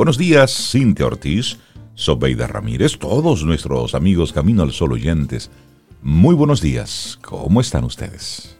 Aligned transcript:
Buenos 0.00 0.16
días, 0.16 0.70
Cintia 0.72 1.04
Ortiz, 1.04 1.58
Sobeida 1.94 2.46
Ramírez, 2.46 2.98
todos 2.98 3.44
nuestros 3.44 3.94
amigos 3.94 4.32
Camino 4.32 4.62
al 4.62 4.72
Sol 4.72 4.94
oyentes. 4.94 5.50
Muy 6.00 6.34
buenos 6.34 6.62
días, 6.62 7.18
¿cómo 7.20 7.60
están 7.60 7.84
ustedes? 7.84 8.56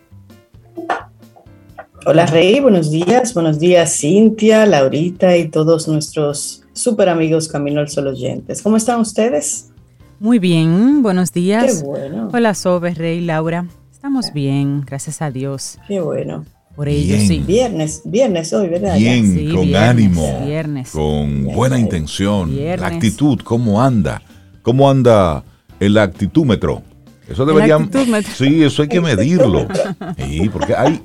Hola 2.04 2.26
Rey, 2.26 2.60
buenos 2.60 2.90
días, 2.90 3.32
buenos 3.32 3.58
días 3.58 3.96
Cintia, 3.98 4.66
Laurita 4.66 5.34
y 5.38 5.48
todos 5.48 5.88
nuestros 5.88 6.62
super 6.74 7.08
amigos 7.08 7.48
Camino 7.48 7.80
al 7.80 7.88
Sol 7.88 8.08
oyentes. 8.08 8.60
¿Cómo 8.60 8.76
están 8.76 9.00
ustedes? 9.00 9.70
Muy 10.18 10.38
bien, 10.38 11.00
buenos 11.00 11.32
días. 11.32 11.78
Qué 11.78 11.86
bueno. 11.86 12.28
Hola 12.34 12.52
Sobe, 12.52 12.92
Rey, 12.92 13.22
Laura. 13.22 13.66
Estamos 13.90 14.34
bien, 14.34 14.82
gracias 14.82 15.22
a 15.22 15.30
Dios. 15.30 15.78
Qué 15.88 16.02
bueno. 16.02 16.44
Por 16.80 16.88
ello, 16.88 17.14
Bien. 17.14 17.28
sí. 17.28 17.44
Viernes, 17.46 18.00
viernes 18.06 18.50
hoy, 18.54 18.68
¿verdad? 18.68 18.96
Bien, 18.96 19.36
Sí, 19.36 19.52
con 19.54 19.66
viernes, 19.66 19.76
ánimo, 19.90 20.44
viernes. 20.46 20.90
con 20.90 21.44
buena 21.44 21.78
intención, 21.78 22.48
Viernes. 22.56 22.80
la 22.80 22.86
actitud, 22.86 23.38
¿cómo 23.44 23.82
anda? 23.82 24.22
¿Cómo 24.62 24.88
anda 24.88 25.44
el 25.78 25.98
actitúmetro? 25.98 26.82
Eso 27.28 27.44
debería... 27.44 27.74
actitúmetro. 27.74 28.32
Sí, 28.34 28.62
eso 28.62 28.80
hay 28.80 28.88
que 28.88 28.98
medirlo. 29.02 29.68
Sí, 30.16 30.48
porque 30.50 30.74
hay, 30.74 31.02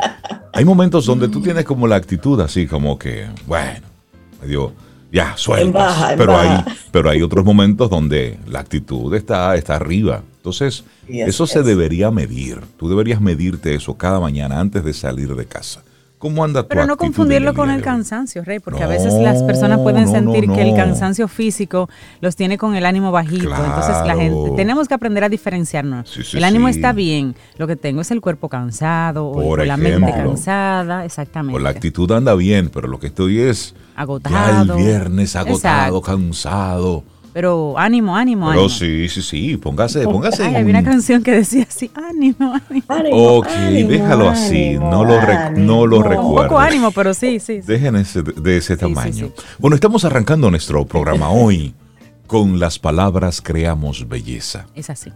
hay 0.53 0.63
momentos 0.63 1.05
donde 1.07 1.27
tú 1.27 1.41
tienes 1.41 1.65
como 1.65 1.87
la 1.87 1.97
actitud 1.97 2.39
así 2.39 2.67
como 2.67 2.97
que, 2.97 3.25
bueno, 3.45 3.85
medio, 4.41 4.71
ya, 5.15 5.37
sueltas. 5.37 5.65
En 5.65 5.71
baja, 5.71 6.11
en 6.11 6.19
pero, 6.19 6.37
hay, 6.37 6.63
pero 6.91 7.09
hay 7.09 7.21
otros 7.21 7.45
momentos 7.45 7.89
donde 7.89 8.37
la 8.47 8.59
actitud 8.59 9.13
está, 9.15 9.55
está 9.55 9.77
arriba. 9.77 10.23
Entonces, 10.37 10.83
eso 11.07 11.47
se 11.47 11.63
debería 11.63 12.11
medir. 12.11 12.59
Tú 12.77 12.89
deberías 12.89 13.21
medirte 13.21 13.73
eso 13.73 13.97
cada 13.97 14.19
mañana 14.19 14.59
antes 14.59 14.83
de 14.83 14.93
salir 14.93 15.33
de 15.33 15.45
casa. 15.45 15.83
¿Cómo 16.25 16.43
anda 16.43 16.63
tu 16.63 16.69
Pero 16.69 16.87
no 16.87 16.97
confundirlo 16.97 17.53
con 17.53 17.69
el 17.69 17.83
cansancio, 17.83 18.43
Rey, 18.43 18.57
porque 18.57 18.81
a 18.81 18.87
veces 18.87 19.13
las 19.13 19.43
personas 19.43 19.77
pueden 19.81 20.05
no, 20.05 20.11
sentir 20.11 20.47
no, 20.47 20.55
que 20.55 20.63
el 20.63 20.75
cansancio 20.75 21.27
físico 21.27 21.87
los 22.19 22.35
tiene 22.35 22.57
con 22.57 22.75
el 22.75 22.87
ánimo 22.87 23.11
bajito. 23.11 23.53
Entonces 23.55 23.95
la 24.07 24.15
gente 24.15 24.53
tenemos 24.55 24.87
que 24.87 24.95
aprender 24.95 25.23
a 25.23 25.29
diferenciarnos. 25.29 26.09
Sí, 26.09 26.23
sí, 26.23 26.37
el 26.37 26.43
ánimo 26.43 26.67
sí. 26.67 26.77
está 26.77 26.93
bien, 26.93 27.35
lo 27.59 27.67
que 27.67 27.75
tengo 27.75 28.01
es 28.01 28.09
el 28.09 28.21
cuerpo 28.21 28.49
cansado 28.49 29.27
o, 29.27 29.33
Por 29.33 29.59
o 29.59 29.65
la 29.65 29.77
mente 29.77 30.09
cansada, 30.09 31.05
exactamente. 31.05 31.51
Pues 31.51 31.63
la 31.63 31.69
actitud 31.69 32.11
anda 32.11 32.33
bien, 32.33 32.71
pero 32.73 32.87
lo 32.87 32.99
que 32.99 33.05
estoy 33.05 33.41
es 33.41 33.75
ya 33.95 34.01
Agotado. 34.01 34.77
el 34.77 34.83
viernes 34.83 35.35
agotado, 35.35 35.99
Exacto. 35.99 36.01
cansado. 36.01 37.03
Pero 37.35 37.77
ánimo, 37.77 38.15
ánimo, 38.15 38.47
Pero 38.47 38.61
ánimo. 38.61 38.69
sí, 38.69 39.09
sí, 39.09 39.21
sí, 39.21 39.57
póngase, 39.57 40.05
póngase. 40.05 40.41
Ay, 40.43 40.51
en 40.51 40.55
había 40.55 40.69
una 40.69 40.79
un- 40.79 40.85
canción 40.85 41.21
que 41.21 41.31
decía 41.33 41.67
así, 41.69 41.91
ánimo, 41.93 42.53
ánimo. 42.69 42.85
Ánimo, 42.87 43.17
Ok, 43.39 43.47
ánimo, 43.49 43.89
déjalo 43.89 44.29
así, 44.29 44.67
ánimo, 44.75 44.89
no 44.89 45.03
lo, 45.03 45.19
rec- 45.19 45.57
no 45.57 45.85
lo 45.85 46.01
recuerdo. 46.01 46.29
Un 46.29 46.43
poco 46.47 46.59
ánimo, 46.59 46.91
pero 46.91 47.13
sí, 47.13 47.41
sí. 47.41 47.61
sí. 47.61 47.67
Dejen 47.67 47.97
ese, 47.97 48.23
de 48.23 48.55
ese 48.55 48.75
sí, 48.75 48.79
tamaño. 48.79 49.27
sí. 49.35 49.43
Bueno, 49.59 49.75
estamos 49.75 50.05
arrancando 50.05 50.49
nuestro 50.49 50.85
programa 50.85 51.29
hoy 51.29 51.73
con 52.25 52.57
las 52.57 52.79
palabras 52.79 53.41
creamos 53.41 54.07
belleza. 54.07 54.67
Es 54.73 54.89
así. 54.89 55.11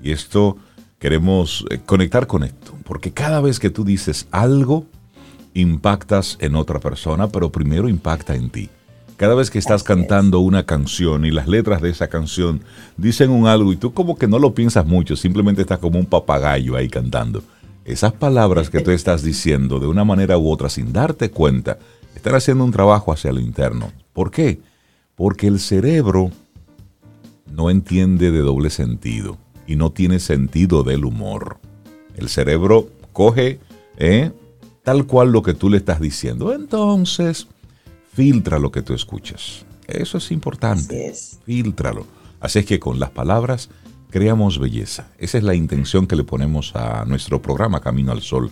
Y 0.00 0.12
esto 0.12 0.56
queremos 1.00 1.64
eh, 1.70 1.80
conectar 1.84 2.28
con 2.28 2.44
esto, 2.44 2.74
porque 2.84 3.10
cada 3.10 3.40
vez 3.40 3.58
que 3.58 3.70
tú 3.70 3.82
dices 3.82 4.28
algo, 4.30 4.86
impactas 5.54 6.38
en 6.40 6.54
otra 6.54 6.78
persona, 6.78 7.26
pero 7.26 7.50
primero 7.50 7.88
impacta 7.88 8.36
en 8.36 8.50
ti. 8.50 8.70
Cada 9.20 9.34
vez 9.34 9.50
que 9.50 9.58
estás 9.58 9.82
Así 9.82 9.88
cantando 9.88 10.40
una 10.40 10.64
canción 10.64 11.26
y 11.26 11.30
las 11.30 11.46
letras 11.46 11.82
de 11.82 11.90
esa 11.90 12.08
canción 12.08 12.62
dicen 12.96 13.28
un 13.28 13.46
algo 13.46 13.70
y 13.70 13.76
tú 13.76 13.92
como 13.92 14.16
que 14.16 14.26
no 14.26 14.38
lo 14.38 14.54
piensas 14.54 14.86
mucho, 14.86 15.14
simplemente 15.14 15.60
estás 15.60 15.78
como 15.78 15.98
un 15.98 16.06
papagayo 16.06 16.74
ahí 16.74 16.88
cantando. 16.88 17.42
Esas 17.84 18.14
palabras 18.14 18.70
que 18.70 18.80
tú 18.80 18.92
estás 18.92 19.22
diciendo 19.22 19.78
de 19.78 19.88
una 19.88 20.04
manera 20.04 20.38
u 20.38 20.50
otra 20.50 20.70
sin 20.70 20.94
darte 20.94 21.30
cuenta, 21.30 21.78
están 22.14 22.34
haciendo 22.34 22.64
un 22.64 22.70
trabajo 22.70 23.12
hacia 23.12 23.30
lo 23.30 23.40
interno. 23.40 23.92
¿Por 24.14 24.30
qué? 24.30 24.62
Porque 25.16 25.48
el 25.48 25.60
cerebro 25.60 26.30
no 27.52 27.68
entiende 27.68 28.30
de 28.30 28.38
doble 28.38 28.70
sentido 28.70 29.36
y 29.66 29.76
no 29.76 29.92
tiene 29.92 30.18
sentido 30.18 30.82
del 30.82 31.04
humor. 31.04 31.58
El 32.16 32.30
cerebro 32.30 32.88
coge 33.12 33.60
¿eh? 33.98 34.32
tal 34.82 35.04
cual 35.04 35.30
lo 35.30 35.42
que 35.42 35.52
tú 35.52 35.68
le 35.68 35.76
estás 35.76 36.00
diciendo. 36.00 36.54
Entonces, 36.54 37.48
filtra 38.12 38.58
lo 38.58 38.70
que 38.70 38.82
tú 38.82 38.94
escuchas. 38.94 39.64
Eso 39.86 40.18
es 40.18 40.30
importante. 40.30 40.96
Así 40.96 41.04
es. 41.04 41.40
Filtralo. 41.44 42.06
Así 42.40 42.60
es 42.60 42.66
que 42.66 42.80
con 42.80 42.98
las 42.98 43.10
palabras 43.10 43.70
creamos 44.10 44.58
belleza. 44.58 45.08
Esa 45.18 45.38
es 45.38 45.44
la 45.44 45.54
intención 45.54 46.06
que 46.06 46.16
le 46.16 46.24
ponemos 46.24 46.74
a 46.74 47.04
nuestro 47.04 47.40
programa 47.40 47.80
Camino 47.80 48.12
al 48.12 48.22
Sol 48.22 48.50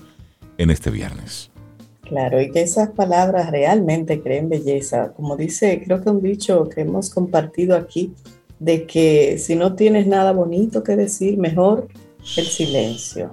en 0.56 0.70
este 0.70 0.90
viernes. 0.90 1.50
Claro, 2.02 2.40
y 2.40 2.50
que 2.50 2.62
esas 2.62 2.90
palabras 2.90 3.50
realmente 3.50 4.22
creen 4.22 4.48
belleza. 4.48 5.12
Como 5.12 5.36
dice, 5.36 5.82
creo 5.84 6.02
que 6.02 6.10
un 6.10 6.22
dicho 6.22 6.68
que 6.68 6.80
hemos 6.82 7.10
compartido 7.10 7.76
aquí, 7.76 8.14
de 8.58 8.86
que 8.86 9.38
si 9.38 9.54
no 9.54 9.74
tienes 9.74 10.06
nada 10.06 10.32
bonito 10.32 10.82
que 10.82 10.96
decir, 10.96 11.38
mejor 11.38 11.88
el 12.36 12.46
silencio. 12.46 13.32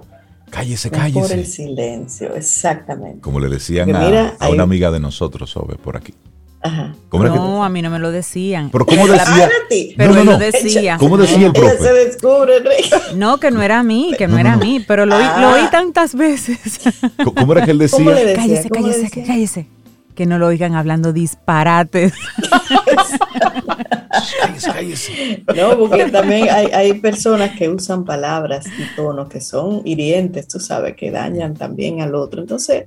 Cállese, 0.56 0.90
Mejor 0.90 1.06
el 1.06 1.12
cállese. 1.14 1.44
silencio, 1.44 2.34
exactamente. 2.34 3.20
Como 3.20 3.40
le 3.40 3.48
decían 3.48 3.94
a, 3.94 4.00
mira, 4.00 4.36
a 4.38 4.48
una 4.48 4.62
hay- 4.62 4.64
amiga 4.64 4.90
de 4.90 5.00
nosotros, 5.00 5.50
Sobe, 5.50 5.76
por 5.76 5.96
aquí. 5.96 6.14
Ajá. 6.62 6.94
¿Cómo 7.10 7.24
era 7.24 7.32
que- 7.34 7.38
No, 7.38 7.62
a 7.64 7.68
mí 7.68 7.82
no 7.82 7.90
me 7.90 7.98
lo 7.98 8.10
decían. 8.10 8.70
Pero 8.70 8.86
¿cómo 8.86 9.06
decía? 9.06 9.48
Pero 9.96 10.08
No, 10.10 10.14
no, 10.14 10.20
él 10.20 10.26
no. 10.26 10.32
lo 10.32 10.38
decía. 10.38 10.96
¿Cómo 10.98 11.16
decía 11.18 11.36
el 11.36 11.42
Ella 11.44 11.52
profe? 11.52 11.78
se 11.78 11.92
descubre, 11.92 12.58
Rey. 12.60 12.84
No, 13.14 13.38
que 13.38 13.50
no 13.50 13.62
era 13.62 13.78
a 13.80 13.82
mí, 13.82 14.12
que 14.18 14.26
no, 14.26 14.32
No, 14.32 14.34
no, 14.36 14.40
era 14.40 14.52
a 14.54 14.56
mí, 14.56 14.84
pero 14.88 15.06
lo, 15.06 15.16
oí- 15.16 15.22
Ah. 15.24 15.38
lo 15.42 15.50
oí 15.62 15.70
tantas 15.70 16.14
veces. 16.14 16.58
¿Cómo 17.36 17.52
era 17.52 17.64
que 17.64 17.70
él 17.72 17.88
¿Cómo 17.90 18.10
le 18.10 18.24
decía? 18.24 18.26
decía? 18.28 18.42
cállese, 18.42 18.68
¿Cómo 18.70 18.86
le 18.86 18.92
cállese, 18.94 19.08
decía? 19.16 19.24
cállese. 19.26 19.66
Que 20.16 20.26
no 20.26 20.38
lo 20.38 20.46
oigan 20.48 20.74
hablando 20.74 21.12
disparates. 21.12 22.12
No, 25.56 25.78
porque 25.78 26.06
también 26.10 26.48
hay, 26.50 26.66
hay 26.66 26.94
personas 27.00 27.56
que 27.56 27.68
usan 27.68 28.04
palabras 28.04 28.66
y 28.66 28.96
tonos 28.96 29.28
que 29.28 29.40
son 29.40 29.82
hirientes, 29.84 30.48
tú 30.48 30.58
sabes, 30.58 30.96
que 30.96 31.10
dañan 31.10 31.54
también 31.54 32.00
al 32.00 32.14
otro. 32.14 32.40
Entonces, 32.40 32.84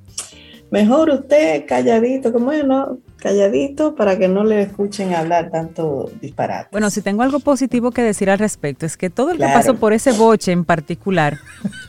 mejor 0.71 1.09
usted 1.11 1.65
calladito, 1.67 2.31
como 2.33 2.51
es, 2.51 2.65
no? 2.65 2.97
Calladito 3.17 3.95
para 3.95 4.17
que 4.17 4.27
no 4.27 4.43
le 4.43 4.61
escuchen 4.63 5.13
hablar 5.13 5.49
tanto 5.51 6.09
disparate. 6.21 6.69
Bueno, 6.71 6.89
si 6.89 7.01
tengo 7.01 7.21
algo 7.21 7.39
positivo 7.39 7.91
que 7.91 8.01
decir 8.01 8.29
al 8.29 8.39
respecto, 8.39 8.85
es 8.85 8.97
que 8.97 9.09
todo 9.09 9.31
el 9.31 9.37
Claro. 9.37 9.53
que 9.53 9.57
pasó 9.59 9.75
por 9.75 9.93
ese 9.93 10.11
boche 10.13 10.51
en 10.51 10.65
particular, 10.65 11.37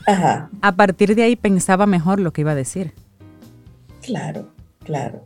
Ajá, 0.05 0.49
a 0.61 0.75
partir 0.75 1.15
de 1.15 1.23
ahí 1.23 1.35
pensaba 1.35 1.85
mejor 1.85 2.19
lo 2.19 2.31
que 2.31 2.41
iba 2.41 2.51
a 2.51 2.55
decir. 2.55 2.93
claro, 4.03 4.49
claro, 4.83 5.23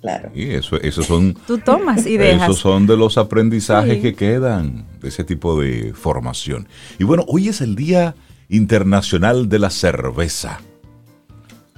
claro. 0.00 0.30
Y 0.34 0.50
eso, 0.54 0.80
esos 0.80 1.06
son, 1.06 1.34
Tú 1.46 1.58
tomas 1.58 2.06
y 2.06 2.16
dejas. 2.16 2.44
esos 2.44 2.58
son 2.58 2.86
de 2.86 2.96
los 2.96 3.18
aprendizajes 3.18 3.94
Sí. 3.96 4.00
que 4.02 4.14
quedan 4.14 4.86
de 5.00 5.08
ese 5.08 5.24
tipo 5.24 5.60
de 5.60 5.92
formación. 5.94 6.68
Y 6.98 7.04
bueno, 7.04 7.24
hoy 7.28 7.48
es 7.48 7.60
el 7.60 7.74
Día 7.76 8.14
Internacional 8.48 9.48
de 9.48 9.58
la 9.58 9.70
Cerveza. 9.70 10.60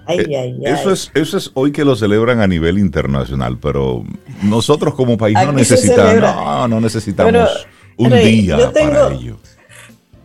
Ay, 0.06 0.19
Eh, 0.21 0.25
ay, 0.28 0.37
ay. 0.37 0.72
Eso 0.72 0.91
es, 0.91 1.11
eso 1.15 1.37
es 1.37 1.50
hoy 1.55 1.71
que 1.72 1.84
lo 1.84 1.94
celebran 1.94 2.41
a 2.41 2.47
nivel 2.47 2.78
internacional, 2.78 3.59
pero 3.59 4.05
nosotros 4.43 4.94
como 4.94 5.19
país 5.19 5.37
no 5.44 5.53
necesitamos, 5.53 6.15
no, 6.21 6.69
no 6.69 6.81
necesitamos 6.81 7.31
Pero, 7.33 7.47
un 7.99 8.11
Rey, 8.11 8.41
día 8.43 8.59
yo 8.59 8.71
tengo- 8.71 8.91
para 8.93 9.15
ello. 9.15 9.37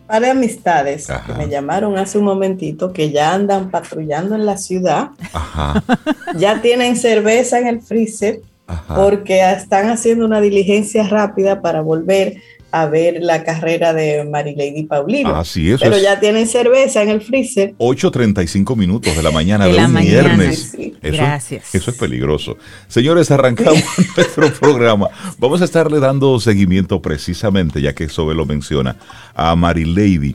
Par 0.06 0.20
de 0.20 0.30
amistades 0.30 1.08
Ajá. 1.08 1.24
que 1.26 1.38
me 1.38 1.48
llamaron 1.48 1.96
hace 1.96 2.18
un 2.18 2.24
momentito 2.24 2.92
que 2.92 3.10
ya 3.10 3.32
andan 3.32 3.70
patrullando 3.70 4.34
en 4.34 4.44
la 4.44 4.56
ciudad, 4.58 5.10
Ajá, 5.32 5.82
ya 6.36 6.60
tienen 6.60 6.96
cerveza 6.96 7.58
en 7.58 7.66
el 7.68 7.80
freezer 7.80 8.40
ajá. 8.66 8.94
porque 8.94 9.40
están 9.52 9.88
haciendo 9.88 10.24
una 10.26 10.40
diligencia 10.40 11.04
rápida 11.08 11.62
para 11.62 11.80
volver 11.80 12.36
a 12.76 12.86
ver 12.86 13.18
la 13.20 13.44
carrera 13.44 13.92
de 13.92 14.24
Marilady 14.24 14.82
Paulino. 14.82 15.36
Ah, 15.36 15.44
sí, 15.44 15.70
eso 15.70 15.84
Pero 15.84 15.94
es. 15.94 16.02
ya 16.02 16.18
tienen 16.18 16.48
cerveza 16.48 17.02
en 17.04 17.08
el 17.10 17.20
freezer. 17.22 17.72
8.35 17.78 18.76
minutos 18.76 19.16
de 19.16 19.22
la 19.22 19.30
mañana 19.30 19.66
De 19.66 19.70
de, 19.72 19.76
la 19.76 19.86
un 19.86 19.92
mañana. 19.92 20.22
viernes. 20.34 20.70
Sí, 20.72 20.76
sí. 20.76 20.94
Eso, 21.00 21.16
Gracias. 21.16 21.72
Eso 21.72 21.90
es 21.92 21.96
peligroso. 21.96 22.56
Señores, 22.88 23.30
arrancamos 23.30 23.80
nuestro 24.16 24.52
programa. 24.54 25.08
Vamos 25.38 25.62
a 25.62 25.66
estarle 25.66 26.00
dando 26.00 26.40
seguimiento 26.40 27.00
precisamente, 27.00 27.80
ya 27.80 27.94
que 27.94 28.08
Sobe 28.08 28.34
lo 28.34 28.44
menciona, 28.44 28.96
a 29.36 29.54
Marilady, 29.54 30.34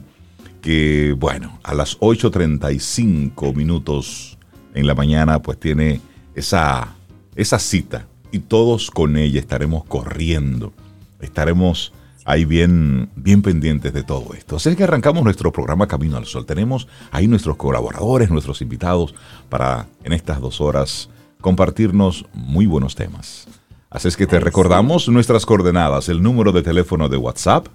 que, 0.62 1.14
bueno, 1.18 1.58
a 1.62 1.74
las 1.74 1.98
8.35 2.00 3.54
minutos 3.54 4.38
en 4.74 4.86
la 4.86 4.94
mañana, 4.94 5.42
pues 5.42 5.60
tiene 5.60 6.00
esa, 6.34 6.94
esa 7.36 7.58
cita. 7.58 8.06
Y 8.32 8.38
todos 8.38 8.90
con 8.90 9.16
ella 9.18 9.40
estaremos 9.40 9.84
corriendo. 9.84 10.72
Estaremos 11.20 11.92
ahí 12.24 12.44
bien, 12.44 13.10
bien 13.16 13.42
pendientes 13.42 13.92
de 13.92 14.02
todo 14.02 14.34
esto. 14.34 14.56
Así 14.56 14.70
es 14.70 14.76
que 14.76 14.84
arrancamos 14.84 15.22
nuestro 15.24 15.52
programa 15.52 15.86
Camino 15.86 16.16
al 16.16 16.26
Sol. 16.26 16.46
Tenemos 16.46 16.88
ahí 17.10 17.26
nuestros 17.28 17.56
colaboradores, 17.56 18.30
nuestros 18.30 18.62
invitados 18.62 19.14
para 19.48 19.86
en 20.04 20.12
estas 20.12 20.40
dos 20.40 20.60
horas 20.60 21.08
compartirnos 21.40 22.26
muy 22.34 22.66
buenos 22.66 22.94
temas. 22.94 23.46
Así 23.90 24.08
es 24.08 24.16
que 24.16 24.26
te 24.26 24.36
Ay, 24.36 24.40
sí. 24.40 24.44
recordamos 24.44 25.08
nuestras 25.08 25.46
coordenadas, 25.46 26.08
el 26.08 26.22
número 26.22 26.52
de 26.52 26.62
teléfono 26.62 27.08
de 27.08 27.16
WhatsApp, 27.16 27.66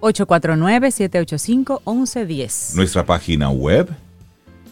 849-785-1110. 0.00 2.74
nuestra 2.76 3.06
página 3.06 3.50
web 3.50 3.88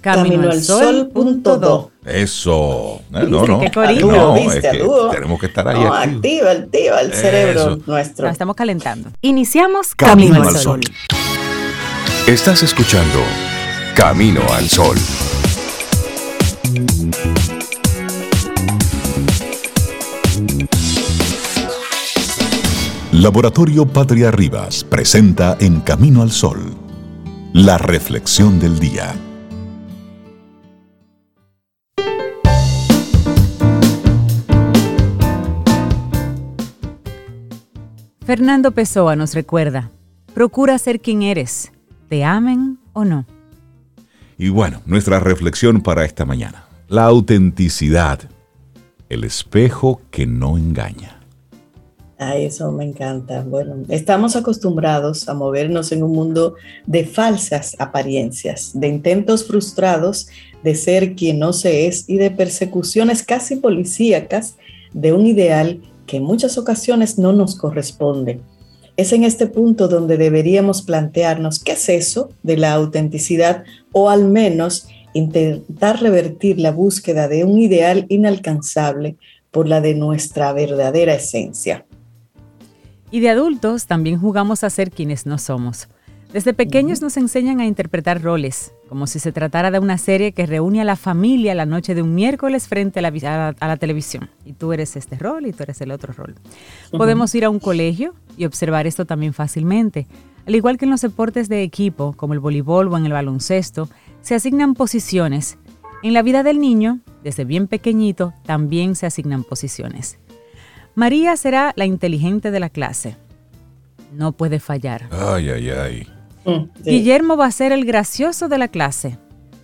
Caminoalsol.do. 0.02 1.91
Eso. 2.04 3.00
Eh, 3.14 3.24
no, 3.28 3.46
no. 3.46 3.46
no 3.46 3.62
es 3.62 3.70
que 4.60 4.84
tenemos 5.12 5.40
que 5.40 5.46
estar 5.46 5.68
ahí. 5.68 5.84
No, 5.84 5.94
activa, 5.94 6.50
activa 6.50 7.00
el 7.00 7.12
cerebro 7.12 7.78
nuestro. 7.86 8.28
estamos 8.28 8.56
calentando. 8.56 9.10
Iniciamos 9.20 9.94
Camino, 9.94 10.42
al 10.42 10.56
Sol. 10.56 10.80
Estás 12.26 12.62
escuchando 12.62 13.20
Camino 13.94 14.42
al 14.52 14.68
Sol. 14.68 14.96
Laboratorio 23.12 23.86
Patria 23.86 24.30
Rivas 24.32 24.82
presenta 24.82 25.56
En 25.60 25.80
Camino 25.80 26.22
al 26.22 26.32
Sol, 26.32 26.74
la 27.52 27.78
reflexión 27.78 28.58
del 28.58 28.80
día. 28.80 29.14
Fernando 38.32 38.72
Pessoa 38.72 39.14
nos 39.14 39.34
recuerda, 39.34 39.90
procura 40.32 40.78
ser 40.78 41.00
quien 41.00 41.20
eres, 41.20 41.70
te 42.08 42.24
amen 42.24 42.78
o 42.94 43.04
no. 43.04 43.26
Y 44.38 44.48
bueno, 44.48 44.80
nuestra 44.86 45.20
reflexión 45.20 45.82
para 45.82 46.06
esta 46.06 46.24
mañana, 46.24 46.64
la 46.88 47.04
autenticidad, 47.04 48.20
el 49.10 49.24
espejo 49.24 50.00
que 50.10 50.26
no 50.26 50.56
engaña. 50.56 51.20
Ay, 52.16 52.46
eso 52.46 52.72
me 52.72 52.86
encanta. 52.86 53.42
Bueno, 53.42 53.76
estamos 53.90 54.34
acostumbrados 54.34 55.28
a 55.28 55.34
movernos 55.34 55.92
en 55.92 56.02
un 56.02 56.12
mundo 56.12 56.54
de 56.86 57.04
falsas 57.04 57.76
apariencias, 57.80 58.70
de 58.72 58.88
intentos 58.88 59.46
frustrados 59.46 60.28
de 60.62 60.74
ser 60.74 61.16
quien 61.16 61.38
no 61.38 61.52
se 61.52 61.86
es 61.86 62.08
y 62.08 62.16
de 62.16 62.30
persecuciones 62.30 63.24
casi 63.24 63.56
policíacas 63.56 64.56
de 64.94 65.12
un 65.12 65.26
ideal 65.26 65.82
que 66.12 66.18
en 66.18 66.24
muchas 66.24 66.58
ocasiones 66.58 67.16
no 67.16 67.32
nos 67.32 67.56
corresponde. 67.56 68.42
Es 68.98 69.14
en 69.14 69.24
este 69.24 69.46
punto 69.46 69.88
donde 69.88 70.18
deberíamos 70.18 70.82
plantearnos 70.82 71.58
qué 71.58 71.72
es 71.72 71.88
eso 71.88 72.28
de 72.42 72.58
la 72.58 72.74
autenticidad 72.74 73.64
o 73.92 74.10
al 74.10 74.26
menos 74.26 74.88
intentar 75.14 76.02
revertir 76.02 76.60
la 76.60 76.70
búsqueda 76.70 77.28
de 77.28 77.44
un 77.44 77.58
ideal 77.58 78.04
inalcanzable 78.10 79.16
por 79.50 79.66
la 79.66 79.80
de 79.80 79.94
nuestra 79.94 80.52
verdadera 80.52 81.14
esencia. 81.14 81.86
Y 83.10 83.20
de 83.20 83.30
adultos 83.30 83.86
también 83.86 84.20
jugamos 84.20 84.64
a 84.64 84.68
ser 84.68 84.90
quienes 84.90 85.24
no 85.24 85.38
somos. 85.38 85.88
Desde 86.30 86.52
pequeños 86.52 87.00
nos 87.00 87.16
enseñan 87.16 87.58
a 87.60 87.66
interpretar 87.66 88.20
roles, 88.20 88.74
como 88.92 89.06
si 89.06 89.20
se 89.20 89.32
tratara 89.32 89.70
de 89.70 89.78
una 89.78 89.96
serie 89.96 90.32
que 90.32 90.44
reúne 90.44 90.82
a 90.82 90.84
la 90.84 90.96
familia 90.96 91.54
la 91.54 91.64
noche 91.64 91.94
de 91.94 92.02
un 92.02 92.14
miércoles 92.14 92.68
frente 92.68 92.98
a 92.98 93.02
la, 93.02 93.76
televisión. 93.78 94.28
Y 94.44 94.52
tú 94.52 94.74
eres 94.74 94.96
este 94.96 95.16
rol 95.16 95.46
y 95.46 95.54
tú 95.54 95.62
eres 95.62 95.80
el 95.80 95.92
otro 95.92 96.12
rol. 96.12 96.34
Podemos 96.90 97.34
ir 97.34 97.46
a 97.46 97.48
un 97.48 97.58
colegio 97.58 98.14
y 98.36 98.44
observar 98.44 98.86
esto 98.86 99.06
también 99.06 99.32
fácilmente. 99.32 100.06
Al 100.46 100.54
igual 100.54 100.76
que 100.76 100.84
en 100.84 100.90
los 100.90 101.00
deportes 101.00 101.48
de 101.48 101.62
equipo, 101.62 102.12
como 102.12 102.34
el 102.34 102.40
voleibol 102.40 102.88
o 102.88 102.98
en 102.98 103.06
el 103.06 103.14
baloncesto, 103.14 103.88
se 104.20 104.34
asignan 104.34 104.74
posiciones. 104.74 105.56
En 106.02 106.12
la 106.12 106.20
vida 106.20 106.42
del 106.42 106.60
niño, 106.60 107.00
desde 107.24 107.46
bien 107.46 107.68
pequeñito, 107.68 108.34
también 108.44 108.94
se 108.94 109.06
asignan 109.06 109.42
posiciones. 109.42 110.18
María 110.94 111.34
será 111.38 111.72
la 111.76 111.86
inteligente 111.86 112.50
de 112.50 112.60
la 112.60 112.68
clase. 112.68 113.16
No 114.12 114.32
puede 114.32 114.60
fallar. 114.60 115.08
Ay, 115.12 115.48
ay, 115.48 115.70
ay. 115.70 116.21
Mm, 116.44 116.82
Guillermo 116.84 117.36
va 117.36 117.46
a 117.46 117.52
ser 117.52 117.72
el 117.72 117.84
gracioso 117.84 118.48
de 118.48 118.58
la 118.58 118.68
clase. 118.68 119.18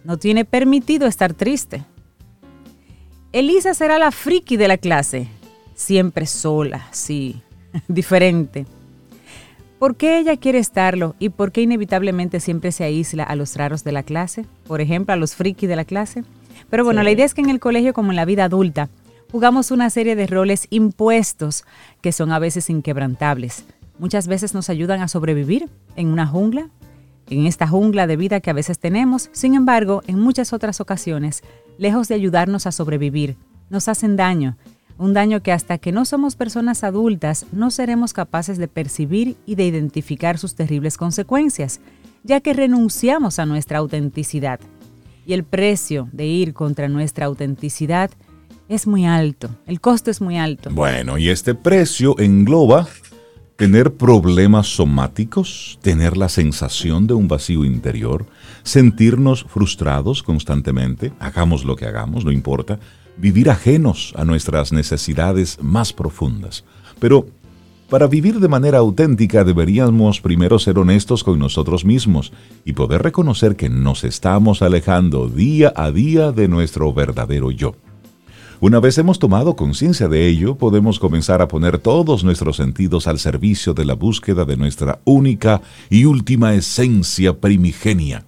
No 0.05 0.17
tiene 0.17 0.45
permitido 0.45 1.07
estar 1.07 1.35
triste. 1.35 1.85
Elisa 3.33 3.75
será 3.75 3.99
la 3.99 4.11
friki 4.11 4.57
de 4.57 4.69
la 4.69 4.79
clase. 4.79 5.29
Siempre 5.75 6.27
sola, 6.27 6.89
sí, 6.93 7.43
diferente. 7.89 8.67
¿Por 9.79 9.97
qué 9.97 10.19
ella 10.19 10.37
quiere 10.37 10.59
estarlo 10.59 11.15
y 11.21 11.29
por 11.29 11.53
qué 11.53 11.63
inevitablemente 11.63 12.41
siempre 12.41 12.73
se 12.73 12.85
aísla 12.85 13.23
a 13.23 13.37
los 13.37 13.57
raros 13.57 13.85
de 13.85 13.93
la 13.93 14.03
clase? 14.03 14.45
Por 14.67 14.81
ejemplo, 14.81 15.15
a 15.15 15.17
los 15.17 15.37
friki 15.37 15.69
de 15.69 15.77
la 15.77 15.85
clase. 15.85 16.25
Pero 16.69 16.85
bueno, 16.85 17.03
la 17.03 17.13
idea 17.13 17.25
es 17.25 17.35
que 17.35 17.43
en 17.43 17.51
el 17.51 17.61
colegio 17.61 17.93
como 17.93 18.11
en 18.11 18.17
la 18.17 18.25
vida 18.25 18.45
adulta 18.45 18.89
jugamos 19.31 19.71
una 19.71 19.91
serie 19.91 20.17
de 20.17 20.27
roles 20.27 20.67
impuestos 20.71 21.65
que 22.01 22.13
son 22.13 22.33
a 22.33 22.39
veces 22.39 22.71
inquebrantables 22.71 23.65
muchas 23.99 24.27
veces 24.29 24.55
nos 24.55 24.71
ayudan 24.71 25.01
a 25.01 25.09
sobrevivir 25.09 25.69
en 25.97 26.09
una 26.09 26.27
jungla, 26.27 26.69
en 27.31 27.47
esta 27.47 27.67
jungla 27.67 28.07
de 28.07 28.17
vida 28.17 28.41
que 28.41 28.51
a 28.51 28.55
veces 28.55 28.79
tenemos. 28.79 29.29
Sin 29.33 29.55
embargo, 29.55 30.03
en 30.07 30.19
muchas 30.19 30.53
otras 30.53 30.81
ocasiones, 30.81 31.43
lejos 31.77 32.09
de 32.09 32.15
ayudarnos 32.15 32.67
a 32.67 32.73
sobrevivir, 32.73 33.37
nos 33.71 33.89
hacen 33.89 34.17
daño. 34.17 34.57
Un 34.97 35.15
daño 35.15 35.43
que 35.43 35.53
hasta 35.53 35.79
que 35.79 35.93
no 35.93 36.05
somos 36.05 36.35
personas 36.35 36.83
adultas 36.83 37.47
no 37.53 37.71
seremos 37.71 38.13
capaces 38.13 38.59
de 38.59 38.67
percibir 38.67 39.37
y 39.47 39.55
de 39.55 39.67
identificar 39.67 40.39
sus 40.39 40.55
terribles 40.55 40.97
consecuencias, 40.97 41.81
ya 42.25 42.41
que 42.41 42.53
renunciamos 42.53 43.39
a 43.39 43.47
nuestra 43.47 43.79
autenticidad. 43.79 44.59
Y 45.25 45.35
el 45.35 45.45
precio 45.45 46.09
de 46.13 46.27
ir 46.27 46.53
contra 46.53 46.89
nuestra 46.89 47.27
autenticidad 47.27 48.11
es 48.69 48.87
muy 48.87 49.07
alto, 49.07 49.51
el 49.67 49.81
costo 49.81 50.11
es 50.11 50.21
muy 50.21 50.37
alto. 50.37 50.71
Bueno, 50.71 51.17
y 51.17 51.29
este 51.29 51.55
precio 51.55 52.19
engloba 52.19 52.89
tener 53.59 53.95
problemas 53.95 54.69
somáticos, 54.69 55.81
tener 55.83 56.17
la 56.17 56.29
sensación 56.29 57.09
de 57.09 57.15
un 57.15 57.27
vacío 57.27 57.65
interior, 57.65 58.25
sentirnos 58.63 59.43
frustrados 59.49 60.23
constantemente, 60.23 61.13
hagamos 61.19 61.65
lo 61.65 61.75
que 61.75 61.85
hagamos, 61.85 62.25
no 62.25 62.31
importa, 62.31 62.79
vivir 63.17 63.51
ajenos 63.51 64.15
a 64.17 64.25
nuestras 64.25 64.73
necesidades 64.73 65.59
más 65.61 65.93
profundas. 65.93 66.65
Pero 67.01 67.27
para 67.91 68.07
vivir 68.07 68.39
de 68.39 68.47
manera 68.47 68.79
auténtica 68.79 69.43
deberíamos 69.43 70.21
primero 70.21 70.61
ser 70.61 70.79
honestos 70.79 71.25
con 71.25 71.41
nosotros 71.41 71.85
mismos 71.85 72.33
y 72.65 72.75
poder 72.75 73.03
reconocer 73.03 73.57
que 73.57 73.69
nos 73.69 74.05
estamos 74.05 74.63
alejando 74.63 75.29
día 75.29 75.73
a 75.75 75.91
día 75.91 76.31
de 76.31 76.47
nuestro 76.47 76.93
verdadero 76.93 77.51
yo. 77.51 77.75
Una 78.61 78.81
vez 78.81 78.99
hemos 78.99 79.21
tomado 79.21 79.55
conciencia 79.55 80.09
de 80.09 80.27
ello, 80.27 80.57
podemos 80.57 80.99
comenzar 80.99 81.41
a 81.41 81.47
poner 81.47 81.79
todos 81.79 82.25
nuestros 82.25 82.57
sentidos 82.57 83.07
al 83.07 83.21
servicio 83.21 83.73
de 83.73 83.85
la 83.85 83.95
búsqueda 83.95 84.45
de 84.45 84.57
nuestra 84.57 84.99
única 85.05 85.63
y 85.91 86.07
última 86.07 86.53
esencia 86.55 87.39
primigenia. 87.39 88.25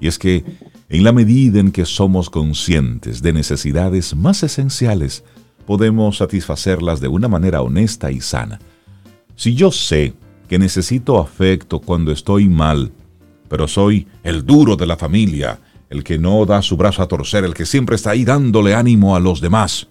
Y 0.00 0.08
es 0.08 0.18
que, 0.18 0.46
en 0.88 1.04
la 1.04 1.12
medida 1.12 1.60
en 1.60 1.72
que 1.72 1.84
somos 1.84 2.30
conscientes 2.30 3.20
de 3.20 3.34
necesidades 3.34 4.16
más 4.16 4.42
esenciales, 4.42 5.24
podemos 5.66 6.16
satisfacerlas 6.16 7.00
de 7.00 7.08
una 7.08 7.28
manera 7.28 7.60
honesta 7.60 8.10
y 8.10 8.22
sana. 8.22 8.60
Si 9.36 9.54
yo 9.54 9.70
sé 9.70 10.14
que 10.48 10.58
necesito 10.58 11.18
afecto 11.18 11.80
cuando 11.80 12.12
estoy 12.12 12.48
mal, 12.48 12.92
pero 13.50 13.68
soy 13.68 14.06
el 14.22 14.46
duro 14.46 14.76
de 14.76 14.86
la 14.86 14.96
familia, 14.96 15.60
el 15.90 16.04
que 16.04 16.18
no 16.18 16.46
da 16.46 16.62
su 16.62 16.76
brazo 16.76 17.02
a 17.02 17.08
torcer, 17.08 17.44
el 17.44 17.54
que 17.54 17.66
siempre 17.66 17.96
está 17.96 18.10
ahí 18.10 18.24
dándole 18.24 18.74
ánimo 18.74 19.16
a 19.16 19.20
los 19.20 19.40
demás. 19.40 19.88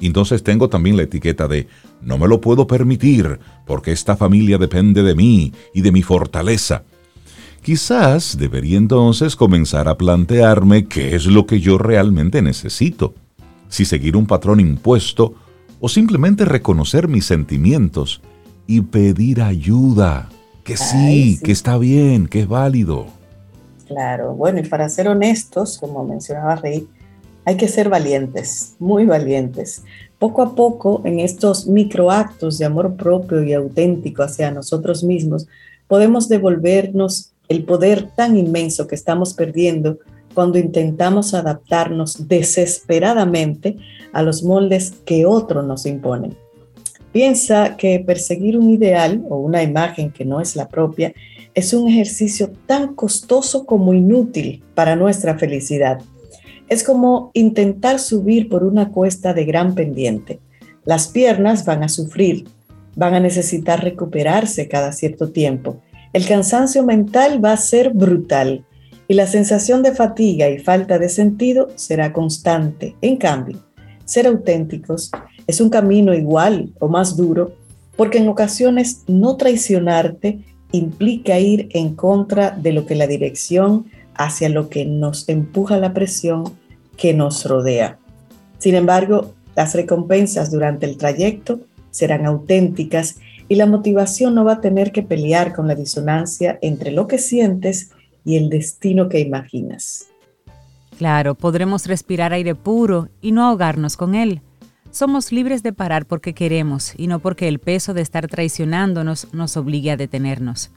Entonces 0.00 0.42
tengo 0.42 0.68
también 0.68 0.96
la 0.96 1.04
etiqueta 1.04 1.48
de 1.48 1.66
no 2.02 2.18
me 2.18 2.28
lo 2.28 2.40
puedo 2.40 2.66
permitir 2.66 3.40
porque 3.66 3.92
esta 3.92 4.16
familia 4.16 4.58
depende 4.58 5.02
de 5.02 5.14
mí 5.14 5.52
y 5.72 5.80
de 5.80 5.92
mi 5.92 6.02
fortaleza. 6.02 6.84
Quizás 7.62 8.36
debería 8.36 8.76
entonces 8.76 9.36
comenzar 9.36 9.88
a 9.88 9.96
plantearme 9.96 10.84
qué 10.84 11.14
es 11.14 11.24
lo 11.24 11.46
que 11.46 11.60
yo 11.60 11.78
realmente 11.78 12.42
necesito. 12.42 13.14
Si 13.70 13.86
seguir 13.86 14.16
un 14.16 14.26
patrón 14.26 14.60
impuesto 14.60 15.34
o 15.80 15.88
simplemente 15.88 16.44
reconocer 16.44 17.08
mis 17.08 17.24
sentimientos 17.24 18.20
y 18.66 18.82
pedir 18.82 19.40
ayuda. 19.40 20.28
Que 20.62 20.76
sí, 20.76 21.38
que 21.42 21.52
está 21.52 21.78
bien, 21.78 22.26
que 22.26 22.40
es 22.40 22.48
válido. 22.48 23.06
Claro, 23.86 24.34
bueno, 24.34 24.60
y 24.60 24.62
para 24.62 24.88
ser 24.88 25.08
honestos, 25.08 25.78
como 25.78 26.04
mencionaba 26.04 26.56
Rey, 26.56 26.88
hay 27.44 27.56
que 27.56 27.68
ser 27.68 27.88
valientes, 27.88 28.74
muy 28.78 29.04
valientes. 29.04 29.82
Poco 30.18 30.42
a 30.42 30.54
poco, 30.54 31.02
en 31.04 31.20
estos 31.20 31.66
microactos 31.66 32.58
de 32.58 32.64
amor 32.64 32.96
propio 32.96 33.42
y 33.42 33.52
auténtico 33.52 34.22
hacia 34.22 34.50
nosotros 34.50 35.04
mismos, 35.04 35.46
podemos 35.86 36.28
devolvernos 36.28 37.32
el 37.48 37.64
poder 37.64 38.08
tan 38.16 38.36
inmenso 38.38 38.86
que 38.86 38.94
estamos 38.94 39.34
perdiendo 39.34 39.98
cuando 40.32 40.58
intentamos 40.58 41.34
adaptarnos 41.34 42.26
desesperadamente 42.28 43.76
a 44.12 44.22
los 44.22 44.42
moldes 44.42 44.94
que 45.04 45.26
otros 45.26 45.64
nos 45.64 45.84
imponen. 45.84 46.36
Piensa 47.14 47.76
que 47.76 48.00
perseguir 48.00 48.58
un 48.58 48.70
ideal 48.70 49.22
o 49.30 49.36
una 49.36 49.62
imagen 49.62 50.10
que 50.10 50.24
no 50.24 50.40
es 50.40 50.56
la 50.56 50.68
propia 50.68 51.14
es 51.54 51.72
un 51.72 51.88
ejercicio 51.88 52.50
tan 52.66 52.96
costoso 52.96 53.66
como 53.66 53.94
inútil 53.94 54.64
para 54.74 54.96
nuestra 54.96 55.38
felicidad. 55.38 56.00
Es 56.68 56.82
como 56.82 57.30
intentar 57.32 58.00
subir 58.00 58.48
por 58.48 58.64
una 58.64 58.90
cuesta 58.90 59.32
de 59.32 59.44
gran 59.44 59.76
pendiente. 59.76 60.40
Las 60.84 61.06
piernas 61.06 61.64
van 61.64 61.84
a 61.84 61.88
sufrir, 61.88 62.48
van 62.96 63.14
a 63.14 63.20
necesitar 63.20 63.84
recuperarse 63.84 64.66
cada 64.66 64.90
cierto 64.90 65.30
tiempo. 65.30 65.76
El 66.12 66.26
cansancio 66.26 66.82
mental 66.82 67.44
va 67.44 67.52
a 67.52 67.56
ser 67.58 67.90
brutal 67.90 68.64
y 69.06 69.14
la 69.14 69.28
sensación 69.28 69.84
de 69.84 69.94
fatiga 69.94 70.48
y 70.48 70.58
falta 70.58 70.98
de 70.98 71.08
sentido 71.08 71.68
será 71.76 72.12
constante. 72.12 72.96
En 73.02 73.18
cambio, 73.18 73.64
ser 74.04 74.26
auténticos 74.26 75.12
es 75.46 75.60
un 75.60 75.70
camino 75.70 76.14
igual 76.14 76.70
o 76.80 76.88
más 76.88 77.16
duro 77.16 77.52
porque 77.96 78.18
en 78.18 78.28
ocasiones 78.28 79.04
no 79.06 79.36
traicionarte 79.36 80.40
implica 80.72 81.38
ir 81.38 81.68
en 81.70 81.94
contra 81.94 82.50
de 82.50 82.72
lo 82.72 82.86
que 82.86 82.94
la 82.94 83.06
dirección 83.06 83.86
hacia 84.14 84.48
lo 84.48 84.68
que 84.68 84.84
nos 84.84 85.28
empuja 85.28 85.76
la 85.76 85.92
presión 85.92 86.44
que 86.96 87.14
nos 87.14 87.44
rodea. 87.44 87.98
Sin 88.58 88.74
embargo, 88.74 89.34
las 89.56 89.74
recompensas 89.74 90.50
durante 90.50 90.86
el 90.86 90.96
trayecto 90.96 91.60
serán 91.90 92.26
auténticas 92.26 93.16
y 93.48 93.56
la 93.56 93.66
motivación 93.66 94.34
no 94.34 94.44
va 94.44 94.54
a 94.54 94.60
tener 94.60 94.90
que 94.90 95.02
pelear 95.02 95.52
con 95.54 95.68
la 95.68 95.74
disonancia 95.74 96.58
entre 96.62 96.90
lo 96.90 97.06
que 97.06 97.18
sientes 97.18 97.90
y 98.24 98.36
el 98.36 98.48
destino 98.48 99.08
que 99.08 99.20
imaginas. 99.20 100.06
Claro, 100.98 101.34
podremos 101.34 101.86
respirar 101.86 102.32
aire 102.32 102.54
puro 102.54 103.08
y 103.20 103.32
no 103.32 103.44
ahogarnos 103.44 103.96
con 103.96 104.14
él. 104.14 104.40
Somos 104.94 105.32
libres 105.32 105.64
de 105.64 105.72
parar 105.72 106.06
porque 106.06 106.34
queremos 106.34 106.94
y 106.96 107.08
no 107.08 107.18
porque 107.18 107.48
el 107.48 107.58
peso 107.58 107.94
de 107.94 108.00
estar 108.00 108.28
traicionándonos 108.28 109.26
nos 109.34 109.56
obligue 109.56 109.90
a 109.90 109.96
detenernos. 109.96 110.70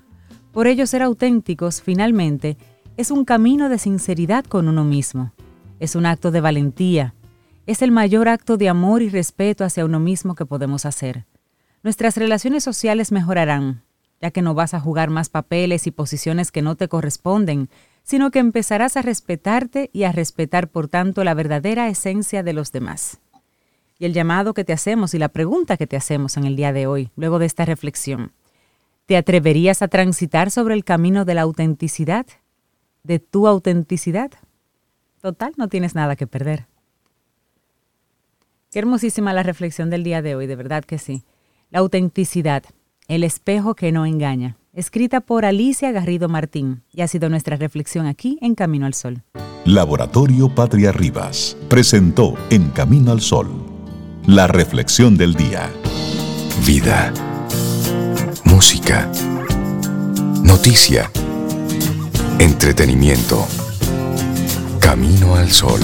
Por 0.52 0.66
ello, 0.66 0.88
ser 0.88 1.04
auténticos, 1.04 1.84
finalmente, 1.84 2.58
es 2.98 3.12
un 3.12 3.26
camino 3.26 3.70
de 3.70 3.78
sinceridad 3.78 4.44
con 4.44 4.68
uno 4.70 4.84
mismo. 4.84 5.34
Es 5.80 5.96
un 5.96 6.08
acto 6.08 6.32
de 6.32 6.42
valentía. 6.42 7.14
Es 7.68 7.84
el 7.84 7.92
mayor 7.92 8.28
acto 8.28 8.58
de 8.58 8.70
amor 8.70 9.04
y 9.04 9.10
respeto 9.10 9.64
hacia 9.64 9.86
uno 9.86 10.00
mismo 10.00 10.34
que 10.34 10.48
podemos 10.48 10.88
hacer. 10.88 11.28
Nuestras 11.84 12.18
relaciones 12.18 12.64
sociales 12.64 13.12
mejorarán, 13.12 13.84
ya 14.20 14.32
que 14.32 14.42
no 14.42 14.56
vas 14.56 14.74
a 14.74 14.80
jugar 14.80 15.12
más 15.12 15.30
papeles 15.30 15.86
y 15.86 15.92
posiciones 15.92 16.52
que 16.52 16.64
no 16.64 16.76
te 16.76 16.88
corresponden, 16.88 17.70
sino 18.02 18.32
que 18.32 18.40
empezarás 18.40 18.98
a 18.98 19.04
respetarte 19.04 19.92
y 19.94 20.06
a 20.06 20.12
respetar, 20.12 20.70
por 20.70 20.88
tanto, 20.88 21.24
la 21.24 21.36
verdadera 21.36 21.88
esencia 21.88 22.42
de 22.42 22.54
los 22.54 22.72
demás. 22.72 23.20
Y 24.00 24.06
el 24.06 24.14
llamado 24.14 24.54
que 24.54 24.64
te 24.64 24.74
hacemos 24.74 25.14
y 25.14 25.20
la 25.20 25.30
pregunta 25.30 25.78
que 25.78 25.88
te 25.88 25.98
hacemos 25.98 26.38
en 26.38 26.46
el 26.46 26.56
día 26.56 26.72
de 26.72 26.86
hoy, 26.86 27.10
luego 27.16 27.40
de 27.40 27.48
esta 27.48 27.66
reflexión, 27.66 28.32
¿te 29.08 29.18
atreverías 29.18 29.82
a 29.82 29.88
transitar 29.88 30.52
sobre 30.52 30.76
el 30.76 30.84
camino 30.84 31.26
de 31.26 31.34
la 31.34 31.42
autenticidad? 31.42 32.28
¿De 33.04 33.20
tu 33.20 33.48
autenticidad? 33.48 34.32
Total, 35.22 35.54
no 35.58 35.68
tienes 35.68 35.96
nada 35.96 36.16
que 36.16 36.28
perder. 36.28 36.68
Qué 38.72 38.80
hermosísima 38.80 39.34
la 39.34 39.44
reflexión 39.44 39.90
del 39.90 40.04
día 40.04 40.22
de 40.22 40.36
hoy, 40.36 40.46
de 40.46 40.56
verdad 40.56 40.84
que 40.84 41.00
sí. 41.00 41.24
La 41.72 41.80
autenticidad, 41.80 42.64
el 43.08 43.24
espejo 43.24 43.74
que 43.74 43.92
no 43.92 44.06
engaña, 44.06 44.58
escrita 44.74 45.22
por 45.22 45.44
Alicia 45.44 45.92
Garrido 45.92 46.30
Martín, 46.30 46.84
y 46.92 47.02
ha 47.02 47.08
sido 47.08 47.30
nuestra 47.30 47.56
reflexión 47.56 48.06
aquí 48.06 48.38
en 48.42 48.54
Camino 48.54 48.86
al 48.86 48.94
Sol. 48.94 49.24
Laboratorio 49.66 50.54
Patria 50.54 50.92
Rivas 50.92 51.58
presentó 51.68 52.36
En 52.50 52.70
Camino 52.70 53.12
al 53.12 53.22
Sol 53.22 53.67
la 54.28 54.46
reflexión 54.46 55.16
del 55.16 55.36
día. 55.36 55.72
Vida, 56.66 57.14
música, 58.44 59.10
noticia, 60.44 61.10
entretenimiento. 62.38 63.48
Camino 64.82 65.36
al 65.36 65.50
Sol. 65.50 65.80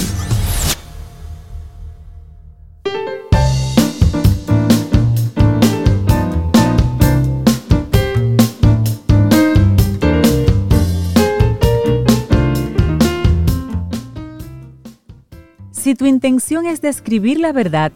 Si 15.71 15.95
tu 15.95 16.05
intención 16.05 16.65
es 16.65 16.81
describir 16.81 17.39
la 17.39 17.53
verdad, 17.53 17.93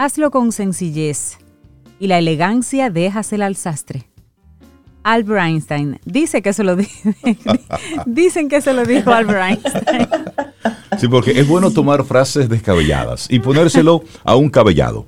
hazlo 0.00 0.30
con 0.30 0.50
sencillez 0.50 1.36
y 1.98 2.06
la 2.06 2.16
elegancia 2.16 2.88
déjasela 2.88 3.44
al 3.44 3.54
sastre. 3.54 4.06
Albert 5.02 5.42
Einstein 5.42 6.00
dice 6.06 6.40
que 6.40 6.54
se 6.54 6.64
lo 6.64 6.74
dicen 8.06 8.48
que 8.48 8.62
se 8.62 8.72
lo 8.72 8.86
dijo 8.86 9.12
Albert 9.12 9.50
Einstein. 9.50 10.08
Sí, 10.98 11.06
porque 11.06 11.38
es 11.38 11.46
bueno 11.46 11.70
tomar 11.70 12.04
frases 12.04 12.48
descabelladas 12.48 13.26
y 13.30 13.40
ponérselo 13.40 14.02
a 14.24 14.36
un 14.36 14.48
cabellado. 14.48 15.06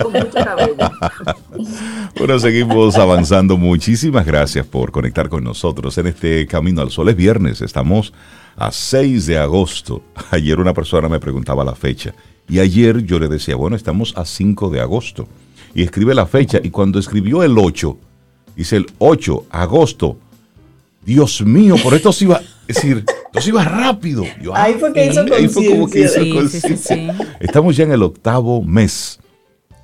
Con 0.00 0.12
mucho 0.12 0.32
cabello. 0.32 0.90
Bueno, 2.16 2.38
seguimos 2.38 2.96
avanzando. 2.96 3.56
Muchísimas 3.56 4.24
gracias 4.24 4.64
por 4.66 4.92
conectar 4.92 5.28
con 5.28 5.42
nosotros 5.42 5.98
en 5.98 6.06
este 6.06 6.46
Camino 6.46 6.80
al 6.80 6.90
Sol. 6.90 7.08
Es 7.08 7.16
viernes, 7.16 7.60
estamos 7.60 8.12
a 8.56 8.70
6 8.70 9.26
de 9.26 9.38
agosto. 9.38 10.02
Ayer 10.30 10.60
una 10.60 10.74
persona 10.74 11.08
me 11.08 11.18
preguntaba 11.18 11.64
la 11.64 11.74
fecha 11.74 12.14
y 12.48 12.60
ayer 12.60 13.02
yo 13.04 13.18
le 13.18 13.28
decía, 13.28 13.56
bueno, 13.56 13.76
estamos 13.76 14.14
a 14.16 14.24
5 14.24 14.70
de 14.70 14.80
agosto. 14.80 15.28
Y 15.74 15.82
escribe 15.82 16.14
la 16.14 16.26
fecha 16.26 16.58
y 16.62 16.70
cuando 16.70 16.98
escribió 16.98 17.42
el 17.42 17.58
8, 17.58 17.98
dice 18.56 18.76
el 18.76 18.86
8, 18.98 19.46
agosto. 19.50 20.18
Dios 21.04 21.42
mío, 21.42 21.76
por 21.82 21.94
esto 21.94 22.12
se 22.12 22.24
iba, 22.24 22.40
es 22.66 22.76
decir, 22.76 23.04
esto 23.26 23.40
se 23.40 23.50
iba 23.50 23.64
rápido. 23.64 24.24
ahí 24.54 24.74
fue 24.74 24.92
que 24.92 25.06
hizo 25.06 25.20
Ahí 25.32 25.48
fue 25.48 25.66
como 25.66 25.88
que 25.88 26.00
hizo 26.00 26.20
Estamos 27.40 27.76
ya 27.76 27.84
en 27.84 27.92
el 27.92 28.02
octavo 28.02 28.62
mes 28.62 29.20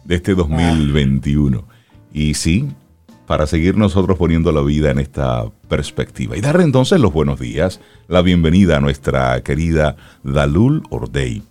de 0.04 0.16
este 0.16 0.34
2021. 0.34 1.64
Y 2.12 2.34
sí, 2.34 2.68
para 3.26 3.46
seguir 3.46 3.76
nosotros 3.76 4.18
poniendo 4.18 4.50
la 4.52 4.62
vida 4.62 4.90
en 4.90 4.98
esta 4.98 5.44
perspectiva. 5.68 6.36
Y 6.36 6.40
darle 6.40 6.64
entonces 6.64 7.00
los 7.00 7.12
buenos 7.12 7.38
días, 7.38 7.80
la 8.08 8.22
bienvenida 8.22 8.78
a 8.78 8.80
nuestra 8.80 9.40
querida 9.42 9.96
Dalul 10.22 10.82
Ordey, 10.90 11.42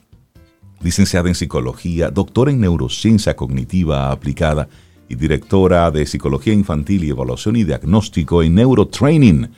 licenciada 0.84 1.30
en 1.30 1.36
psicología, 1.36 2.10
doctora 2.10 2.52
en 2.52 2.62
neurociencia 2.62 3.36
cognitiva 3.36 4.12
aplicada 4.12 4.68
y 5.08 5.16
directora 5.16 5.92
de 5.92 6.06
psicología 6.06 6.54
infantil 6.54 7.04
y 7.04 7.10
evaluación 7.10 7.56
y 7.56 7.64
diagnóstico 7.64 8.42
en 8.44 8.56
neurotraining. 8.56 9.52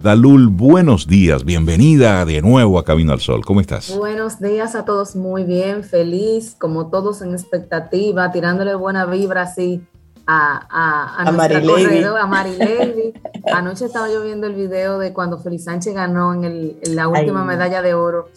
Dalul, 0.00 0.46
buenos 0.48 1.08
días, 1.08 1.44
bienvenida 1.44 2.24
de 2.24 2.40
nuevo 2.40 2.78
a 2.78 2.84
Camino 2.84 3.12
al 3.12 3.20
Sol. 3.20 3.44
¿Cómo 3.44 3.60
estás? 3.60 3.96
Buenos 3.96 4.38
días 4.38 4.76
a 4.76 4.84
todos, 4.84 5.16
muy 5.16 5.42
bien, 5.42 5.82
feliz, 5.82 6.54
como 6.56 6.88
todos 6.88 7.20
en 7.22 7.32
expectativa, 7.32 8.30
tirándole 8.30 8.76
buena 8.76 9.06
vibra 9.06 9.42
así 9.42 9.82
a, 10.28 10.66
a, 10.70 11.24
a, 11.24 11.28
a 11.28 11.32
Lady. 11.32 13.14
Anoche 13.52 13.86
estaba 13.86 14.08
yo 14.12 14.22
viendo 14.22 14.46
el 14.46 14.54
video 14.54 14.98
de 14.98 15.12
cuando 15.12 15.38
Feliz 15.38 15.64
Sánchez 15.64 15.94
ganó 15.94 16.34
en, 16.34 16.44
el, 16.44 16.76
en 16.82 16.94
la 16.94 17.08
última 17.08 17.44
medalla 17.44 17.82
de 17.82 17.94
oro. 17.94 18.28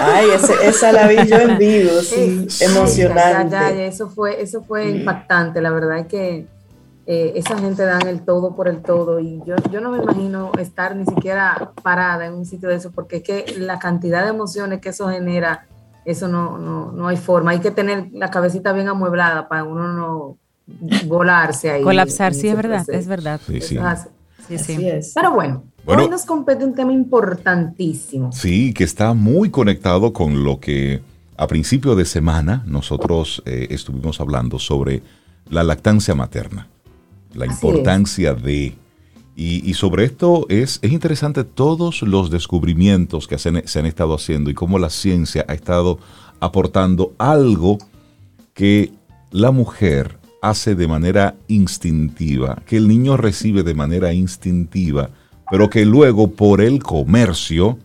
Ay, 0.00 0.26
esa 0.62 0.92
la 0.92 1.08
vi 1.08 1.16
yo 1.26 1.36
en 1.36 1.58
vivo, 1.58 2.00
sí, 2.02 2.46
emocionante. 2.60 3.86
eso 3.86 4.08
fue, 4.08 4.42
eso 4.42 4.62
fue 4.62 4.90
impactante, 4.90 5.60
la 5.60 5.70
verdad 5.70 5.98
es 5.98 6.06
que 6.06 6.46
eh, 7.06 7.32
esa 7.36 7.56
gente 7.58 7.84
dan 7.84 8.06
el 8.08 8.22
todo 8.22 8.54
por 8.54 8.68
el 8.68 8.82
todo 8.82 9.20
y 9.20 9.40
yo, 9.46 9.54
yo 9.70 9.80
no 9.80 9.90
me 9.90 10.02
imagino 10.02 10.52
estar 10.58 10.96
ni 10.96 11.04
siquiera 11.04 11.72
parada 11.82 12.26
en 12.26 12.34
un 12.34 12.44
sitio 12.44 12.68
de 12.68 12.76
eso, 12.76 12.90
porque 12.90 13.16
es 13.16 13.22
que 13.22 13.54
la 13.58 13.78
cantidad 13.78 14.24
de 14.24 14.30
emociones 14.30 14.80
que 14.80 14.90
eso 14.90 15.08
genera, 15.08 15.66
eso 16.04 16.28
no, 16.28 16.58
no, 16.58 16.92
no 16.92 17.08
hay 17.08 17.16
forma, 17.16 17.52
hay 17.52 17.60
que 17.60 17.70
tener 17.70 18.08
la 18.12 18.30
cabecita 18.30 18.72
bien 18.72 18.88
amueblada 18.88 19.48
para 19.48 19.64
uno 19.64 19.92
no 19.92 20.38
volarse 21.06 21.70
ahí. 21.70 21.82
Colapsar, 21.82 22.34
sí, 22.34 22.48
es 22.48 22.56
verdad, 22.56 22.84
es 22.88 23.06
verdad. 23.06 23.40
Sí, 23.46 23.60
sí. 23.60 23.78
sí, 24.58 25.12
Pero 25.14 25.32
bueno, 25.32 25.62
hoy 25.86 26.08
nos 26.08 26.24
compete 26.24 26.64
un 26.64 26.74
tema 26.74 26.92
importantísimo. 26.92 28.32
Sí, 28.32 28.72
que 28.72 28.84
está 28.84 29.14
muy 29.14 29.50
conectado 29.50 30.12
con 30.12 30.44
lo 30.44 30.60
que 30.60 31.00
a 31.36 31.46
principio 31.46 31.94
de 31.94 32.04
semana 32.04 32.62
nosotros 32.66 33.42
eh, 33.46 33.68
estuvimos 33.70 34.20
hablando 34.20 34.58
sobre 34.58 35.02
la 35.48 35.62
lactancia 35.62 36.14
materna, 36.14 36.68
la 37.34 37.46
importancia 37.46 38.34
de... 38.34 38.74
Y, 39.38 39.74
sobre 39.74 40.04
esto 40.04 40.46
es, 40.48 40.78
es 40.80 40.92
interesante 40.92 41.44
todos 41.44 42.00
los 42.00 42.30
descubrimientos 42.30 43.28
que 43.28 43.36
se, 43.36 43.68
se 43.68 43.78
han 43.78 43.84
estado 43.84 44.14
haciendo 44.14 44.48
y 44.48 44.54
cómo 44.54 44.78
la 44.78 44.88
ciencia 44.88 45.44
ha 45.46 45.52
estado 45.52 45.98
aportando 46.40 47.12
algo 47.18 47.76
que 48.54 48.92
la 49.30 49.50
mujer 49.50 50.18
hace 50.40 50.74
de 50.74 50.88
manera 50.88 51.34
instintiva, 51.48 52.62
que 52.64 52.78
el 52.78 52.88
niño 52.88 53.18
recibe 53.18 53.62
de 53.62 53.74
manera 53.74 54.14
instintiva, 54.14 55.10
pero 55.50 55.70
que 55.70 55.84
luego 55.84 56.30
por 56.32 56.60
el 56.60 56.82
comercio, 56.82 57.78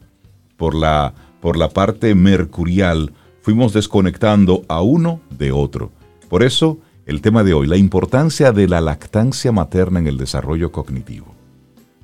por 0.57 0.75
la, 0.75 1.13
por 1.39 1.57
la 1.57 1.69
parte 1.69 2.15
mercurial, 2.15 3.13
fuimos 3.41 3.73
desconectando 3.73 4.63
a 4.67 4.81
uno 4.81 5.19
de 5.29 5.51
otro. 5.51 5.91
Por 6.29 6.43
eso, 6.43 6.79
el 7.05 7.21
tema 7.21 7.43
de 7.43 7.53
hoy, 7.53 7.67
la 7.67 7.77
importancia 7.77 8.51
de 8.51 8.67
la 8.67 8.81
lactancia 8.81 9.51
materna 9.51 9.99
en 9.99 10.07
el 10.07 10.17
desarrollo 10.17 10.71
cognitivo. 10.71 11.35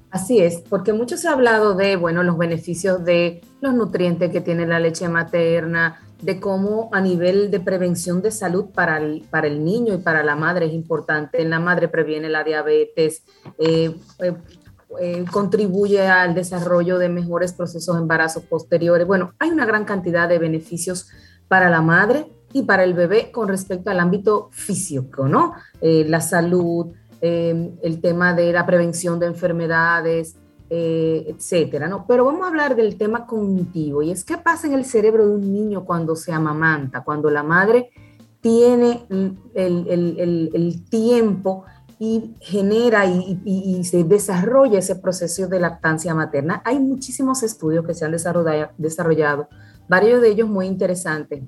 Así 0.09 0.39
es, 0.39 0.63
porque 0.69 0.93
mucho 0.93 1.17
se 1.17 1.27
ha 1.27 1.33
hablado 1.33 1.75
de, 1.75 1.95
bueno, 1.95 2.23
los 2.23 2.37
beneficios 2.37 3.03
de 3.03 3.41
los 3.61 3.73
nutrientes 3.73 4.31
que 4.31 4.41
tiene 4.41 4.65
la 4.65 4.79
leche 4.79 5.07
materna, 5.09 5.99
de 6.21 6.39
cómo 6.39 6.89
a 6.93 7.01
nivel 7.01 7.51
de 7.51 7.59
prevención 7.59 8.21
de 8.21 8.31
salud 8.31 8.65
para 8.73 8.97
el, 8.97 9.23
para 9.29 9.47
el 9.47 9.63
niño 9.63 9.93
y 9.93 9.97
para 9.97 10.23
la 10.23 10.35
madre 10.35 10.65
es 10.65 10.73
importante. 10.73 11.43
La 11.45 11.59
madre 11.59 11.87
previene 11.87 12.29
la 12.29 12.43
diabetes, 12.43 13.23
eh, 13.59 13.95
eh, 14.99 15.19
eh, 15.19 15.25
contribuye 15.31 16.07
al 16.07 16.33
desarrollo 16.33 16.97
de 16.97 17.09
mejores 17.09 17.53
procesos 17.53 17.95
de 17.95 18.01
embarazo 18.01 18.41
posteriores. 18.41 19.05
Bueno, 19.05 19.33
hay 19.39 19.49
una 19.49 19.65
gran 19.65 19.85
cantidad 19.85 20.29
de 20.29 20.39
beneficios 20.39 21.09
para 21.47 21.69
la 21.69 21.81
madre 21.81 22.31
y 22.53 22.63
para 22.63 22.83
el 22.83 22.93
bebé 22.93 23.31
con 23.31 23.47
respecto 23.47 23.89
al 23.89 23.99
ámbito 23.99 24.49
físico, 24.51 25.27
¿no? 25.27 25.53
Eh, 25.81 26.05
la 26.07 26.21
salud, 26.21 26.87
eh, 27.21 27.71
el 27.81 28.01
tema 28.01 28.33
de 28.33 28.53
la 28.53 28.65
prevención 28.65 29.19
de 29.19 29.27
enfermedades, 29.27 30.35
etcétera, 30.69 31.87
¿no? 31.87 32.05
Pero 32.05 32.25
vamos 32.25 32.43
a 32.43 32.49
hablar 32.49 32.75
del 32.75 32.97
tema 32.97 33.25
cognitivo 33.25 34.01
y 34.01 34.11
es 34.11 34.25
qué 34.25 34.37
pasa 34.37 34.67
en 34.67 34.73
el 34.73 34.83
cerebro 34.83 35.25
de 35.25 35.35
un 35.35 35.53
niño 35.53 35.85
cuando 35.85 36.13
se 36.17 36.33
amamanta, 36.33 37.05
cuando 37.05 37.29
la 37.29 37.41
madre 37.41 37.89
tiene 38.41 39.05
el, 39.09 40.85
tiempo 40.89 41.65
y 41.99 42.35
genera 42.39 43.05
y, 43.05 43.83
se 43.83 44.03
desarrolla 44.03 44.79
ese 44.79 44.95
proceso 44.95 45.47
de 45.47 45.59
lactancia 45.59 46.13
materna. 46.13 46.61
Hay 46.63 46.79
muchísimos 46.79 47.41
estudios 47.43 47.85
que 47.85 47.93
se 47.93 48.05
han 48.05 48.11
desarrollado, 48.11 49.47
varios 49.87 50.21
de 50.21 50.29
ellos 50.29 50.47
muy 50.47 50.67
interesantes. 50.67 51.43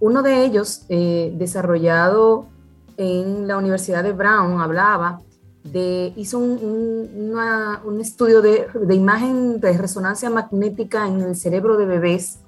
Uno 0.00 0.22
de 0.22 0.44
ellos, 0.44 0.84
eh, 0.88 1.32
desarrollado 1.36 2.48
en 2.96 3.48
la 3.48 3.56
Universidad 3.56 4.02
de 4.02 4.12
Brown, 4.12 4.60
hablaba 4.60 5.22
de, 5.62 6.12
hizo 6.16 6.38
un, 6.38 7.98
estudio 8.00 8.42
de, 8.42 8.66
de, 8.74 8.94
imagen 8.94 9.60
de 9.60 9.72
resonancia 9.78 10.28
magnética 10.28 11.08
en 11.08 11.22
el 11.22 11.34
cerebro 11.34 11.78
de 11.78 11.86
bebés 11.86 12.40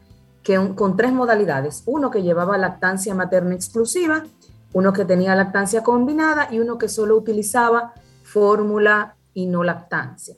con 0.75 0.96
tres 0.96 1.12
modalidades. 1.12 1.82
Uno 1.86 2.10
que 2.10 2.22
llevaba 2.22 2.56
lactancia 2.56 3.14
materna 3.14 3.54
exclusiva, 3.54 4.25
uno 4.76 4.92
que 4.92 5.06
tenía 5.06 5.35
lactancia 5.35 5.83
combinada 5.83 6.49
y 6.52 6.59
uno 6.59 6.76
que 6.76 6.90
solo 6.90 7.16
utilizaba 7.16 7.95
fórmula 8.23 9.16
y 9.33 9.47
no 9.47 9.64
lactancia. 9.64 10.37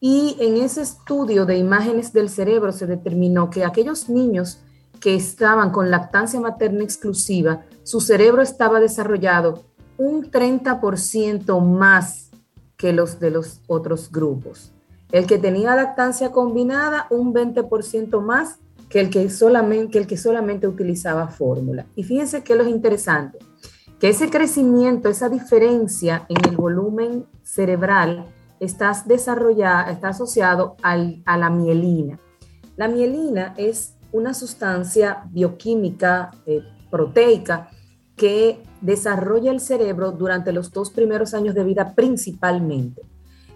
Y 0.00 0.34
en 0.40 0.56
ese 0.56 0.80
estudio 0.80 1.44
de 1.44 1.58
imágenes 1.58 2.10
del 2.14 2.30
cerebro 2.30 2.72
se 2.72 2.86
determinó 2.86 3.50
que 3.50 3.66
aquellos 3.66 4.08
niños 4.08 4.60
que 4.98 5.14
estaban 5.14 5.72
con 5.72 5.90
lactancia 5.90 6.40
materna 6.40 6.84
exclusiva, 6.84 7.64
su 7.82 8.00
cerebro 8.00 8.40
estaba 8.40 8.80
desarrollado 8.80 9.64
un 9.98 10.30
30% 10.30 11.60
más 11.60 12.30
que 12.78 12.94
los 12.94 13.20
de 13.20 13.30
los 13.30 13.60
otros 13.66 14.10
grupos. 14.10 14.72
El 15.12 15.26
que 15.26 15.36
tenía 15.36 15.76
lactancia 15.76 16.32
combinada, 16.32 17.08
un 17.10 17.34
20% 17.34 18.22
más 18.22 18.56
que 18.88 19.00
el 19.00 19.10
que 19.10 19.28
solamente, 19.28 19.98
el 19.98 20.06
que 20.06 20.16
solamente 20.16 20.66
utilizaba 20.66 21.28
fórmula. 21.28 21.84
Y 21.94 22.04
fíjense 22.04 22.42
que 22.42 22.54
lo 22.54 22.62
es 22.62 22.70
interesante, 22.70 23.38
que 23.98 24.08
ese 24.10 24.30
crecimiento, 24.30 25.08
esa 25.08 25.28
diferencia 25.28 26.26
en 26.28 26.44
el 26.48 26.56
volumen 26.56 27.26
cerebral 27.42 28.26
está, 28.60 28.92
desarrollada, 29.06 29.90
está 29.90 30.08
asociado 30.08 30.76
a 30.82 30.96
la 31.36 31.50
mielina. 31.50 32.18
La 32.76 32.88
mielina 32.88 33.54
es 33.56 33.94
una 34.12 34.34
sustancia 34.34 35.24
bioquímica 35.30 36.30
eh, 36.46 36.62
proteica 36.90 37.70
que 38.16 38.62
desarrolla 38.80 39.50
el 39.50 39.60
cerebro 39.60 40.12
durante 40.12 40.52
los 40.52 40.72
dos 40.72 40.90
primeros 40.90 41.34
años 41.34 41.54
de 41.54 41.64
vida 41.64 41.94
principalmente. 41.94 43.02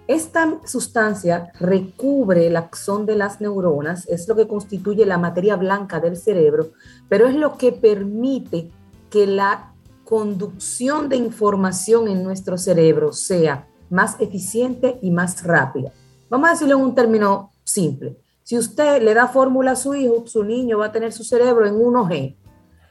Esta 0.07 0.59
sustancia 0.65 1.53
recubre 1.61 2.47
el 2.47 2.57
axón 2.57 3.07
de 3.07 3.15
las 3.15 3.41
neuronas, 3.41 4.09
es 4.09 4.27
lo 4.27 4.35
que 4.35 4.49
constituye 4.49 5.07
la 5.07 5.19
materia 5.19 5.57
blanca 5.57 6.01
del 6.01 6.17
cerebro, 6.17 6.73
pero 7.09 7.29
es 7.29 7.35
lo 7.37 7.57
que 7.57 7.73
permite 7.73 8.71
que 9.09 9.27
la 9.27 9.70
conducción 10.11 11.09
de 11.09 11.14
información 11.14 12.09
en 12.09 12.25
nuestro 12.25 12.59
cerebro 12.59 13.12
sea 13.12 13.69
más 13.90 14.17
eficiente 14.21 14.99
y 15.00 15.12
más 15.12 15.45
rápida. 15.45 15.93
Vamos 16.29 16.49
a 16.49 16.52
decirlo 16.52 16.76
en 16.76 16.83
un 16.83 16.95
término 16.97 17.52
simple. 17.62 18.19
Si 18.43 18.59
usted 18.59 19.00
le 19.00 19.14
da 19.14 19.29
fórmula 19.29 19.71
a 19.71 19.76
su 19.76 19.95
hijo, 19.95 20.25
su 20.26 20.43
niño 20.43 20.79
va 20.79 20.87
a 20.87 20.93
tener 20.93 21.12
su 21.12 21.23
cerebro 21.23 21.64
en 21.64 21.79
1G. 21.79 22.37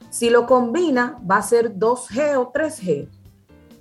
Si 0.08 0.30
lo 0.30 0.46
combina, 0.46 1.20
va 1.30 1.36
a 1.36 1.42
ser 1.42 1.76
2G 1.76 2.36
o 2.38 2.52
3G 2.52 3.06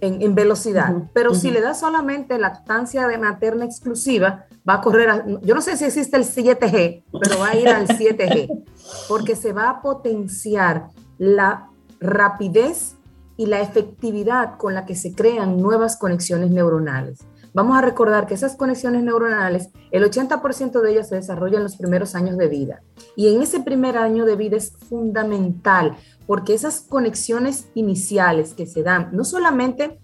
en, 0.02 0.36
velocidad. 0.36 0.94
Pero 1.14 1.34
si 1.34 1.50
le 1.50 1.62
da 1.62 1.74
solamente 1.74 2.38
lactancia 2.38 3.08
de 3.08 3.18
materna 3.18 3.64
exclusiva, 3.64 4.48
va 4.68 4.76
a 4.76 4.82
correr, 4.82 5.10
a, 5.10 5.26
yo 5.42 5.56
no 5.56 5.62
sé 5.62 5.78
si 5.78 5.86
existe 5.86 6.18
el 6.18 6.26
7G, 6.26 7.04
pero 7.22 7.40
va 7.40 7.50
a 7.50 7.56
ir 7.56 7.70
al 7.70 7.88
7G, 7.88 8.66
porque 9.08 9.38
se 9.38 9.54
va 9.54 9.70
a 9.70 9.82
potenciar 9.82 10.90
la 11.18 11.70
rapidez 12.02 12.96
y 13.40 13.46
la 13.46 13.62
efectividad 13.62 14.58
con 14.58 14.74
la 14.74 14.86
que 14.86 14.96
se 14.96 15.16
crean 15.16 15.62
nuevas 15.62 15.96
conexiones 15.96 16.52
neuronales. 16.52 17.20
Vamos 17.54 17.78
a 17.78 17.82
recordar 17.82 18.28
que 18.28 18.34
esas 18.34 18.58
conexiones 18.58 19.02
neuronales, 19.02 19.70
el 19.92 20.04
80% 20.04 20.82
de 20.82 20.92
ellas 20.92 21.08
se 21.08 21.16
desarrollan 21.16 21.60
en 21.60 21.64
los 21.64 21.78
primeros 21.78 22.16
años 22.16 22.38
de 22.38 22.50
vida. 22.50 22.82
Y 23.16 23.34
en 23.34 23.42
ese 23.42 23.62
primer 23.62 23.98
año 23.98 24.26
de 24.26 24.36
vida 24.36 24.58
es 24.58 24.74
fundamental 24.90 25.96
porque 26.28 26.54
esas 26.54 26.82
conexiones 26.82 27.70
iniciales 27.76 28.54
que 28.54 28.68
se 28.68 28.84
dan, 28.84 29.08
no 29.14 29.24
solamente 29.24 30.02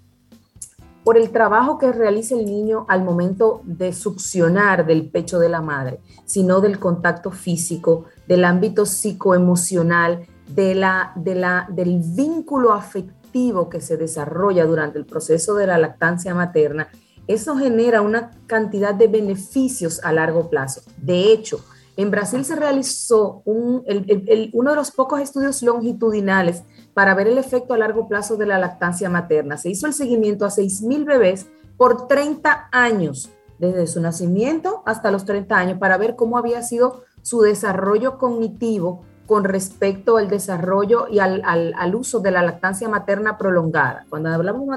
por 1.04 1.18
el 1.18 1.30
trabajo 1.32 1.78
que 1.78 1.92
realiza 1.92 2.36
el 2.36 2.46
niño 2.46 2.86
al 2.88 3.04
momento 3.04 3.60
de 3.66 3.92
succionar 3.92 4.86
del 4.86 5.10
pecho 5.10 5.40
de 5.40 5.50
la 5.50 5.60
madre, 5.60 6.00
sino 6.24 6.62
del 6.62 6.80
contacto 6.80 7.32
físico, 7.32 8.06
del 8.30 8.46
ámbito 8.46 8.86
psicoemocional, 8.86 10.26
de 10.48 10.74
la, 10.74 11.12
de 11.18 11.36
la, 11.36 11.68
del 11.70 12.00
vínculo 12.02 12.72
afectivo 12.72 13.25
que 13.70 13.82
se 13.82 13.98
desarrolla 13.98 14.66
durante 14.66 14.98
el 14.98 15.06
proceso 15.06 15.56
de 15.56 15.68
la 15.68 15.78
lactancia 15.78 16.34
materna, 16.34 16.88
eso 17.28 17.58
genera 17.58 18.02
una 18.02 18.32
cantidad 18.48 18.96
de 18.96 19.10
beneficios 19.10 20.00
a 20.06 20.14
largo 20.14 20.50
plazo. 20.50 20.84
De 20.96 21.34
hecho, 21.34 21.60
en 21.98 22.12
Brasil 22.12 22.46
se 22.46 22.56
realizó 22.56 23.42
uno 23.44 23.84
de 23.84 24.76
los 24.76 24.92
pocos 24.92 25.20
estudios 25.20 25.62
longitudinales 25.64 26.64
para 26.94 27.14
ver 27.14 27.28
el 27.28 27.38
efecto 27.38 27.74
a 27.74 27.78
largo 27.78 28.08
plazo 28.08 28.38
de 28.38 28.46
la 28.46 28.58
lactancia 28.58 29.10
materna. 29.10 29.58
Se 29.58 29.70
hizo 29.70 29.86
el 29.86 29.94
seguimiento 29.94 30.46
a 30.46 30.50
6.000 30.50 31.06
bebés 31.06 31.48
por 31.76 32.08
30 32.08 32.70
años, 32.72 33.30
desde 33.60 33.86
su 33.88 34.00
nacimiento 34.00 34.82
hasta 34.86 35.12
los 35.12 35.26
30 35.26 35.58
años, 35.58 35.78
para 35.78 35.98
ver 35.98 36.16
cómo 36.16 36.38
había 36.38 36.64
sido 36.64 37.04
su 37.22 37.42
desarrollo 37.42 38.18
cognitivo 38.18 39.04
con 39.26 39.44
respecto 39.44 40.18
al 40.18 40.28
desarrollo 40.28 41.08
y 41.10 41.20
al, 41.20 41.96
uso 41.96 42.20
de 42.20 42.32
la 42.32 42.44
lactancia 42.44 42.88
materna 42.88 43.38
prolongada. 43.38 44.06
Cuando 44.10 44.30
hablamos 44.30 44.68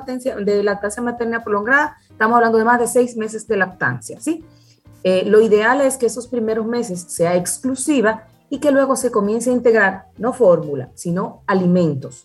de 0.45 0.63
lactancia 0.63 1.03
materna 1.03 1.45
prolongada, 1.45 1.97
estamos 2.11 2.37
hablando 2.37 2.59
de 2.59 2.65
más 2.65 2.81
de 2.81 2.87
seis 2.87 3.17
meses 3.17 3.47
de 3.47 3.57
lactancia, 3.57 4.21
¿sí? 4.21 4.45
Eh, 5.05 5.25
lo 5.27 5.41
ideal 5.41 5.81
es 5.81 5.97
que 5.97 6.07
esos 6.07 6.27
primeros 6.27 6.67
meses 6.67 7.01
sea 7.09 7.37
exclusiva 7.37 8.25
y 8.51 8.59
que 8.59 8.71
luego 8.71 8.97
se 8.97 9.11
comience 9.11 9.51
a 9.51 9.53
integrar 9.53 10.07
no 10.17 10.33
fórmula, 10.33 10.91
sino 10.95 11.43
alimentos, 11.47 12.25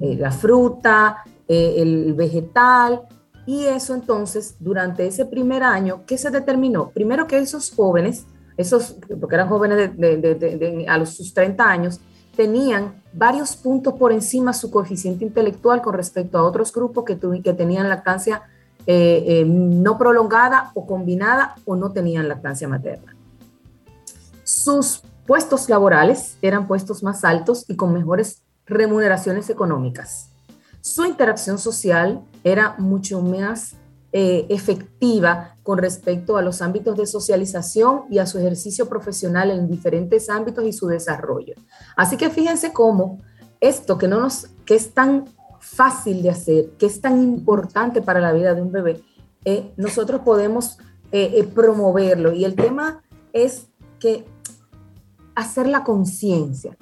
eh, 0.00 0.16
la 0.16 0.30
fruta, 0.30 1.24
eh, 1.48 1.74
el 1.78 2.14
vegetal, 2.14 3.02
y 3.44 3.64
eso 3.64 3.94
entonces 3.94 4.56
durante 4.60 5.06
ese 5.06 5.24
primer 5.24 5.62
año, 5.64 6.02
¿qué 6.06 6.16
se 6.16 6.30
determinó? 6.30 6.90
Primero 6.90 7.26
que 7.26 7.38
esos 7.38 7.72
jóvenes, 7.74 8.24
esos, 8.56 8.96
porque 9.20 9.34
eran 9.34 9.48
jóvenes 9.48 9.96
de, 9.96 10.84
a 10.88 10.98
los 10.98 11.16
sus 11.16 11.34
30 11.34 11.64
años, 11.64 12.00
tenían 12.36 13.02
varios 13.12 13.56
puntos 13.56 13.94
por 13.94 14.12
encima 14.12 14.52
su 14.52 14.70
coeficiente 14.70 15.24
intelectual 15.24 15.82
con 15.82 15.94
respecto 15.94 16.38
a 16.38 16.42
otros 16.42 16.72
grupos 16.72 17.04
que, 17.04 17.18
que 17.42 17.52
tenían 17.52 17.88
lactancia 17.88 18.42
eh, 18.86 19.24
eh, 19.26 19.44
no 19.46 19.96
prolongada 19.96 20.72
o 20.74 20.86
combinada 20.86 21.54
o 21.66 21.76
no 21.76 21.92
tenían 21.92 22.28
lactancia 22.28 22.66
materna. 22.66 23.14
Sus 24.42 25.02
puestos 25.24 25.68
laborales 25.68 26.36
eran 26.42 26.66
puestos 26.66 27.02
más 27.02 27.24
altos 27.24 27.64
y 27.68 27.76
con 27.76 27.92
mejores 27.92 28.42
remuneraciones 28.66 29.50
económicas. 29.50 30.30
Su 30.80 31.04
interacción 31.04 31.58
social 31.58 32.22
era 32.42 32.74
mucho 32.78 33.22
más 33.22 33.76
eh, 34.12 34.46
efectiva 34.50 35.56
con 35.62 35.78
respecto 35.78 36.36
a 36.36 36.42
los 36.42 36.60
ámbitos 36.60 36.96
de 36.96 37.06
socialización 37.06 38.02
y 38.10 38.18
a 38.18 38.26
su 38.26 38.38
ejercicio 38.38 38.88
profesional 38.88 39.50
en 39.50 39.68
diferentes 39.68 40.28
ámbitos 40.28 40.64
y 40.64 40.72
su 40.72 40.86
desarrollo. 40.86 41.54
Así 41.96 42.16
que 42.16 42.30
fíjense 42.30 42.72
cómo 42.72 43.20
esto 43.60 43.96
que, 43.96 44.08
no 44.08 44.20
nos, 44.20 44.48
que 44.66 44.74
es 44.74 44.92
tan 44.92 45.26
fácil 45.60 46.22
de 46.22 46.30
hacer, 46.30 46.70
que 46.78 46.86
es 46.86 47.00
tan 47.00 47.22
importante 47.22 48.02
para 48.02 48.20
la 48.20 48.32
vida 48.32 48.54
de 48.54 48.60
un 48.60 48.72
bebé, 48.72 49.00
eh, 49.44 49.72
nosotros 49.76 50.20
podemos 50.22 50.78
eh, 51.12 51.32
eh, 51.36 51.44
promoverlo. 51.44 52.32
Y 52.32 52.44
el 52.44 52.54
tema 52.54 53.02
es 53.32 53.68
que 53.98 54.26
hacer 55.34 55.68
la 55.68 55.84
conciencia. 55.84 56.76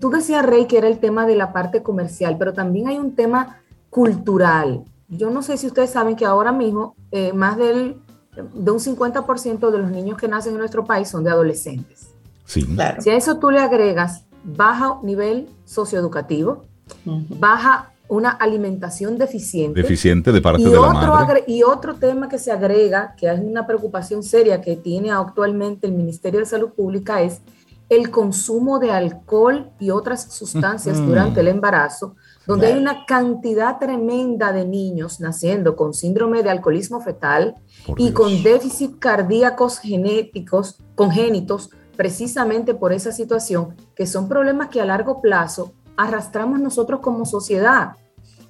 tú 0.00 0.08
decías, 0.10 0.46
Rey, 0.46 0.66
que 0.66 0.78
era 0.78 0.86
el 0.86 1.00
tema 1.00 1.26
de 1.26 1.34
la 1.34 1.52
parte 1.52 1.82
comercial, 1.82 2.36
pero 2.38 2.52
también 2.52 2.86
hay 2.86 2.96
un 2.96 3.14
tema 3.16 3.60
cultural. 3.90 4.84
Yo 5.08 5.30
no 5.30 5.42
sé 5.42 5.56
si 5.56 5.66
ustedes 5.66 5.90
saben 5.90 6.16
que 6.16 6.24
ahora 6.24 6.52
mismo 6.52 6.96
más 7.34 7.56
del, 7.56 7.96
de 8.54 8.70
un 8.70 8.80
50% 8.80 9.70
de 9.70 9.78
los 9.78 9.90
niños 9.90 10.18
que 10.18 10.28
nacen 10.28 10.52
en 10.52 10.58
nuestro 10.58 10.84
país 10.84 11.08
son 11.08 11.24
de 11.24 11.30
adolescentes. 11.30 12.08
Sí. 12.44 12.66
Si 13.00 13.10
a 13.10 13.16
eso 13.16 13.38
tú 13.38 13.50
le 13.50 13.60
agregas 13.60 14.24
bajo 14.44 15.00
nivel 15.02 15.48
socioeducativo, 15.64 16.64
baja 17.04 17.92
una 18.08 18.30
alimentación 18.30 19.16
deficiente. 19.16 19.80
Deficiente 19.80 20.30
de 20.30 20.40
parte 20.40 20.62
y 20.62 20.66
de 20.66 20.72
la 20.72 20.80
otro, 20.80 21.14
madre. 21.14 21.44
y 21.46 21.62
otro 21.62 21.94
tema 21.94 22.28
que 22.28 22.38
se 22.38 22.52
agrega, 22.52 23.14
que 23.16 23.30
es 23.30 23.40
una 23.40 23.66
preocupación 23.66 24.22
seria 24.22 24.60
que 24.60 24.76
tiene 24.76 25.10
actualmente 25.10 25.86
el 25.86 25.94
Ministerio 25.94 26.40
de 26.40 26.46
Salud 26.46 26.70
Pública, 26.70 27.22
es 27.22 27.40
el 27.88 28.10
consumo 28.10 28.78
de 28.78 28.90
alcohol 28.90 29.70
y 29.78 29.90
otras 29.90 30.32
sustancias 30.32 30.98
Ujú. 30.98 31.08
durante 31.08 31.40
el 31.40 31.48
embarazo, 31.48 32.16
donde 32.46 32.66
hay 32.68 32.78
una 32.78 33.06
cantidad 33.06 33.78
tremenda 33.78 34.52
de 34.52 34.66
niños 34.66 35.20
naciendo 35.20 35.76
con 35.76 35.94
síndrome 35.94 36.42
de 36.42 36.50
alcoholismo 36.50 37.00
fetal 37.00 37.54
Por 37.86 38.00
y 38.00 38.04
Dios. 38.04 38.14
con 38.14 38.42
déficit 38.42 38.98
cardíacos 38.98 39.78
genéticos 39.78 40.78
congénitos 40.94 41.70
precisamente 41.96 42.74
por 42.74 42.92
esa 42.92 43.12
situación, 43.12 43.76
que 43.94 44.06
son 44.06 44.28
problemas 44.28 44.68
que 44.68 44.80
a 44.80 44.84
largo 44.84 45.20
plazo 45.20 45.72
arrastramos 45.96 46.60
nosotros 46.60 47.00
como 47.00 47.24
sociedad. 47.24 47.92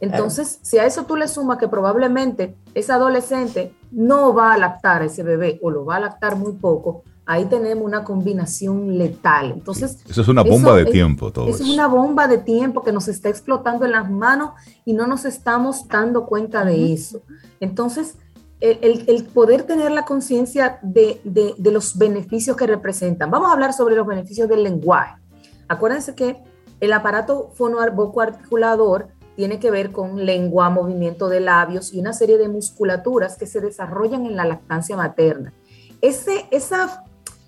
Entonces, 0.00 0.58
si 0.62 0.78
a 0.78 0.86
eso 0.86 1.04
tú 1.04 1.16
le 1.16 1.28
sumas 1.28 1.58
que 1.58 1.68
probablemente 1.68 2.56
ese 2.74 2.92
adolescente 2.92 3.74
no 3.90 4.34
va 4.34 4.52
a 4.52 4.58
lactar 4.58 5.02
a 5.02 5.04
ese 5.06 5.22
bebé 5.22 5.58
o 5.62 5.70
lo 5.70 5.84
va 5.84 5.96
a 5.96 6.00
lactar 6.00 6.36
muy 6.36 6.52
poco, 6.52 7.04
ahí 7.26 7.46
tenemos 7.46 7.84
una 7.84 8.04
combinación 8.04 8.98
letal. 8.98 9.52
Entonces, 9.52 9.98
Eso 10.08 10.20
es 10.22 10.28
una 10.28 10.42
bomba 10.42 10.70
eso 10.70 10.74
de 10.76 10.82
es- 10.84 10.90
tiempo, 10.90 11.32
todo 11.32 11.48
es 11.48 11.60
eso. 11.60 11.72
una 11.72 11.86
bomba 11.88 12.26
de 12.28 12.38
tiempo 12.38 12.82
que 12.82 12.92
nos 12.92 13.08
está 13.08 13.28
explotando 13.28 13.84
en 13.84 13.92
las 13.92 14.10
manos 14.10 14.50
y 14.84 14.92
no 14.92 15.06
nos 15.06 15.24
estamos 15.24 15.88
dando 15.88 16.26
cuenta 16.26 16.64
de 16.64 16.92
eso. 16.92 17.22
Entonces, 17.60 18.16
el, 18.60 18.78
el- 18.82 19.04
el 19.08 19.24
poder 19.24 19.62
tener 19.64 19.90
la 19.90 20.04
conciencia 20.04 20.78
de, 20.82 21.20
de- 21.24 21.54
de 21.58 21.70
los 21.72 21.96
beneficios 21.98 22.56
que 22.56 22.66
representan. 22.66 23.30
Vamos 23.30 23.48
a 23.48 23.52
hablar 23.52 23.72
sobre 23.72 23.96
los 23.96 24.06
beneficios 24.06 24.48
del 24.48 24.62
lenguaje. 24.62 25.20
Acuérdense 25.68 26.14
que 26.14 26.36
el 26.80 26.92
aparato 26.92 27.50
fonoarticulador 27.54 29.08
tiene 29.36 29.58
que 29.58 29.70
ver 29.70 29.90
con 29.90 30.24
lengua, 30.24 30.70
movimiento 30.70 31.28
de 31.28 31.40
labios 31.40 31.92
y 31.92 31.98
una 32.00 32.12
serie 32.12 32.38
de 32.38 32.48
musculaturas 32.48 33.36
que 33.36 33.46
se 33.46 33.60
desarrollan 33.60 34.26
en 34.26 34.36
la 34.36 34.44
lactancia 34.44 34.96
materna. 34.96 35.52
Ese, 36.00 36.46
esa, 36.50 37.04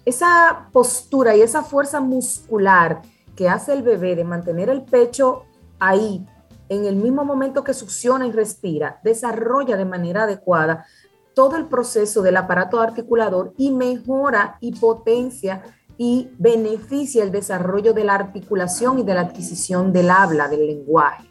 esa 0.06 0.68
postura 0.72 1.36
y 1.36 1.42
esa 1.42 1.62
fuerza 1.62 2.00
muscular 2.00 3.02
que 3.34 3.48
hace 3.48 3.74
el 3.74 3.82
bebé 3.82 4.16
de 4.16 4.24
mantener 4.24 4.70
el 4.70 4.82
pecho 4.82 5.44
ahí, 5.78 6.24
en 6.68 6.86
el 6.86 6.96
mismo 6.96 7.24
momento 7.24 7.62
que 7.62 7.74
succiona 7.74 8.26
y 8.26 8.32
respira, 8.32 9.00
desarrolla 9.04 9.76
de 9.76 9.84
manera 9.84 10.22
adecuada 10.22 10.86
todo 11.34 11.56
el 11.56 11.66
proceso 11.66 12.22
del 12.22 12.38
aparato 12.38 12.80
articulador 12.80 13.52
y 13.58 13.70
mejora 13.70 14.56
y 14.60 14.72
potencia 14.72 15.62
y 15.98 16.30
beneficia 16.38 17.22
el 17.22 17.30
desarrollo 17.30 17.92
de 17.92 18.04
la 18.04 18.14
articulación 18.14 18.98
y 19.00 19.02
de 19.02 19.14
la 19.14 19.22
adquisición 19.22 19.92
del 19.92 20.10
habla, 20.10 20.48
del 20.48 20.66
lenguaje. 20.66 21.28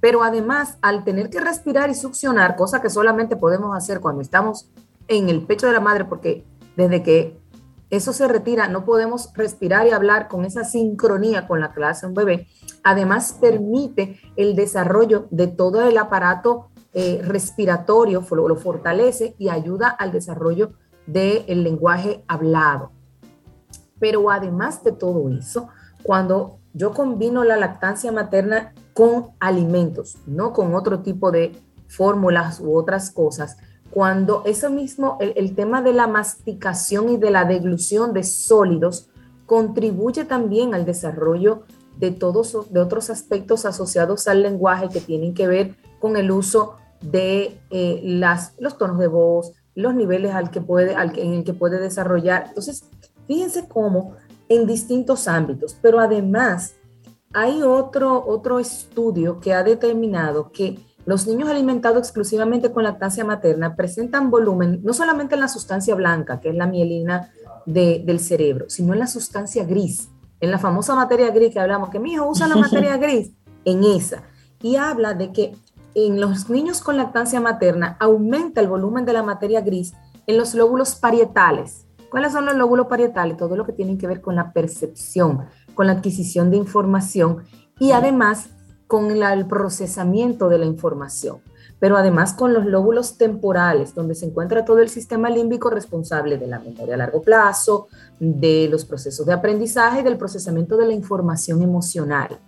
Pero 0.00 0.22
además, 0.22 0.78
al 0.82 1.04
tener 1.04 1.30
que 1.30 1.40
respirar 1.40 1.90
y 1.90 1.94
succionar, 1.94 2.56
cosa 2.56 2.80
que 2.80 2.90
solamente 2.90 3.36
podemos 3.36 3.76
hacer 3.76 4.00
cuando 4.00 4.22
estamos 4.22 4.70
en 5.08 5.28
el 5.28 5.46
pecho 5.46 5.66
de 5.66 5.72
la 5.72 5.80
madre, 5.80 6.04
porque 6.04 6.44
desde 6.76 7.02
que 7.02 7.39
eso 7.90 8.12
se 8.12 8.28
retira, 8.28 8.68
no 8.68 8.84
podemos 8.84 9.32
respirar 9.34 9.86
y 9.86 9.90
hablar 9.90 10.28
con 10.28 10.44
esa 10.44 10.64
sincronía 10.64 11.48
con 11.48 11.60
la 11.60 11.72
hace 11.86 12.06
un 12.06 12.14
bebé. 12.14 12.46
Además, 12.84 13.36
permite 13.40 14.20
el 14.36 14.54
desarrollo 14.54 15.26
de 15.30 15.48
todo 15.48 15.82
el 15.82 15.98
aparato 15.98 16.70
eh, 16.92 17.20
respiratorio, 17.24 18.24
lo, 18.30 18.48
lo 18.48 18.56
fortalece 18.56 19.34
y 19.38 19.48
ayuda 19.48 19.88
al 19.88 20.12
desarrollo 20.12 20.72
del 21.06 21.64
lenguaje 21.64 22.24
hablado. 22.28 22.92
Pero 23.98 24.30
además 24.30 24.82
de 24.84 24.92
todo 24.92 25.28
eso, 25.28 25.68
cuando 26.02 26.58
yo 26.72 26.92
combino 26.92 27.44
la 27.44 27.56
lactancia 27.56 28.12
materna 28.12 28.72
con 28.94 29.30
alimentos, 29.40 30.18
no 30.26 30.52
con 30.52 30.74
otro 30.74 31.00
tipo 31.00 31.30
de 31.30 31.52
fórmulas 31.88 32.60
u 32.60 32.76
otras 32.76 33.10
cosas, 33.10 33.56
cuando 33.90 34.42
eso 34.46 34.70
mismo, 34.70 35.16
el, 35.20 35.32
el 35.36 35.54
tema 35.54 35.82
de 35.82 35.92
la 35.92 36.06
masticación 36.06 37.08
y 37.08 37.16
de 37.16 37.30
la 37.30 37.44
deglución 37.44 38.12
de 38.12 38.22
sólidos 38.22 39.10
contribuye 39.46 40.24
también 40.24 40.74
al 40.74 40.84
desarrollo 40.84 41.62
de 41.98 42.10
todos 42.10 42.72
de 42.72 42.80
otros 42.80 43.10
aspectos 43.10 43.66
asociados 43.66 44.26
al 44.26 44.42
lenguaje 44.42 44.88
que 44.88 45.00
tienen 45.00 45.34
que 45.34 45.46
ver 45.46 45.74
con 45.98 46.16
el 46.16 46.30
uso 46.30 46.76
de 47.00 47.60
eh, 47.70 48.00
las, 48.04 48.54
los 48.58 48.78
tonos 48.78 48.98
de 48.98 49.06
voz, 49.06 49.52
los 49.74 49.94
niveles 49.94 50.34
al 50.34 50.50
que 50.50 50.60
puede, 50.60 50.94
al 50.94 51.12
que, 51.12 51.22
en 51.22 51.34
el 51.34 51.44
que 51.44 51.52
puede 51.52 51.78
desarrollar. 51.78 52.46
Entonces, 52.48 52.84
fíjense 53.26 53.68
cómo 53.68 54.14
en 54.48 54.66
distintos 54.66 55.28
ámbitos, 55.28 55.76
pero 55.80 56.00
además 56.00 56.74
hay 57.32 57.62
otro, 57.62 58.24
otro 58.26 58.58
estudio 58.58 59.40
que 59.40 59.54
ha 59.54 59.62
determinado 59.62 60.50
que 60.50 60.78
los 61.06 61.26
niños 61.26 61.48
alimentados 61.48 61.98
exclusivamente 61.98 62.72
con 62.72 62.84
lactancia 62.84 63.24
materna 63.24 63.74
presentan 63.74 64.30
volumen, 64.30 64.80
no 64.82 64.92
solamente 64.92 65.34
en 65.34 65.40
la 65.40 65.48
sustancia 65.48 65.94
blanca, 65.94 66.40
que 66.40 66.50
es 66.50 66.54
la 66.54 66.66
mielina 66.66 67.30
de, 67.66 68.02
del 68.04 68.20
cerebro, 68.20 68.66
sino 68.68 68.92
en 68.92 69.00
la 69.00 69.06
sustancia 69.06 69.64
gris, 69.64 70.08
en 70.40 70.50
la 70.50 70.58
famosa 70.58 70.94
materia 70.94 71.30
gris 71.30 71.52
que 71.52 71.60
hablamos, 71.60 71.90
que 71.90 71.98
mi 71.98 72.12
hijo 72.12 72.28
usa 72.28 72.48
la 72.48 72.56
materia 72.56 72.96
gris, 72.98 73.32
en 73.64 73.84
esa. 73.84 74.22
Y 74.62 74.76
habla 74.76 75.14
de 75.14 75.32
que 75.32 75.54
en 75.94 76.20
los 76.20 76.48
niños 76.50 76.80
con 76.80 76.96
lactancia 76.96 77.40
materna 77.40 77.96
aumenta 77.98 78.60
el 78.60 78.68
volumen 78.68 79.04
de 79.04 79.12
la 79.12 79.22
materia 79.22 79.60
gris 79.60 79.94
en 80.26 80.36
los 80.36 80.54
lóbulos 80.54 80.94
parietales. 80.94 81.86
¿Cuáles 82.10 82.32
son 82.32 82.46
los 82.46 82.54
lóbulos 82.54 82.86
parietales? 82.86 83.36
Todo 83.36 83.56
lo 83.56 83.64
que 83.64 83.72
tiene 83.72 83.96
que 83.96 84.06
ver 84.06 84.20
con 84.20 84.34
la 84.34 84.52
percepción, 84.52 85.46
con 85.74 85.86
la 85.86 85.94
adquisición 85.94 86.50
de 86.50 86.56
información 86.56 87.44
y 87.78 87.92
además 87.92 88.50
con 88.90 89.20
la, 89.20 89.32
el 89.34 89.46
procesamiento 89.46 90.48
de 90.48 90.58
la 90.58 90.66
información, 90.66 91.38
pero 91.78 91.96
además 91.96 92.32
con 92.32 92.52
los 92.52 92.66
lóbulos 92.66 93.16
temporales, 93.16 93.94
donde 93.94 94.16
se 94.16 94.26
encuentra 94.26 94.64
todo 94.64 94.80
el 94.80 94.88
sistema 94.88 95.30
límbico 95.30 95.70
responsable 95.70 96.38
de 96.38 96.48
la 96.48 96.58
memoria 96.58 96.96
a 96.96 96.98
largo 96.98 97.22
plazo, 97.22 97.86
de 98.18 98.66
los 98.68 98.84
procesos 98.84 99.24
de 99.26 99.32
aprendizaje 99.32 100.00
y 100.00 100.02
del 100.02 100.18
procesamiento 100.18 100.76
de 100.76 100.86
la 100.86 100.92
información 100.92 101.62
emocional. 101.62 102.40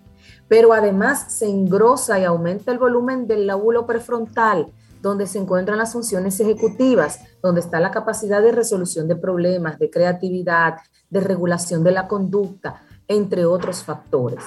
Pero 0.49 0.73
además 0.73 1.33
se 1.33 1.49
engrosa 1.49 2.19
y 2.19 2.25
aumenta 2.25 2.73
el 2.73 2.79
volumen 2.81 3.29
del 3.29 3.47
lóbulo 3.47 3.87
prefrontal, 3.87 4.67
donde 5.01 5.29
se 5.29 5.39
encuentran 5.39 5.79
las 5.79 5.93
funciones 5.93 6.41
ejecutivas, 6.41 7.21
donde 7.41 7.61
está 7.61 7.79
la 7.79 7.93
capacidad 7.93 8.43
de 8.43 8.51
resolución 8.51 9.07
de 9.07 9.15
problemas, 9.15 9.79
de 9.79 9.91
creatividad, 9.91 10.79
de 11.09 11.21
regulación 11.21 11.85
de 11.85 11.93
la 11.93 12.09
conducta, 12.09 12.83
entre 13.07 13.45
otros 13.45 13.85
factores. 13.85 14.43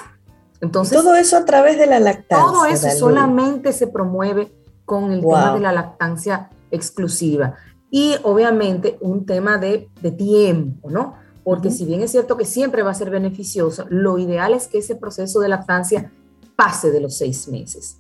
Entonces, 0.66 0.98
todo 0.98 1.16
eso 1.16 1.38
a 1.38 1.46
través 1.46 1.78
de 1.78 1.86
la 1.88 2.00
lactancia. 2.00 2.38
todo 2.46 2.66
eso 2.66 2.90
solamente 2.92 3.72
se 3.74 3.88
promueve 3.88 4.52
con 4.86 5.12
el 5.12 5.22
Wow. 5.22 5.34
tema 5.34 5.54
de 5.56 5.60
la 5.62 5.72
lactancia 5.72 6.50
exclusiva. 6.72 7.56
Y 7.90 8.16
obviamente 8.24 8.98
un 9.02 9.26
tema 9.26 9.58
de, 9.58 9.90
de 10.02 10.12
tiempo, 10.12 10.90
¿no? 10.90 11.16
Porque 11.44 11.68
Ujú. 11.70 11.78
si 11.78 11.86
bien 11.86 12.02
es 12.02 12.12
cierto 12.12 12.36
que 12.38 12.46
siempre 12.46 12.84
va 12.84 12.92
a 12.92 12.96
ser 12.96 13.10
beneficioso, 13.10 13.86
lo 13.90 14.18
ideal 14.18 14.54
es 14.54 14.68
que 14.68 14.80
ese 14.80 14.96
proceso 14.96 15.40
de 15.40 15.48
lactancia 15.50 16.12
pase 16.56 16.92
de 16.92 17.00
los 17.02 17.18
seis 17.18 17.48
meses. 17.48 17.98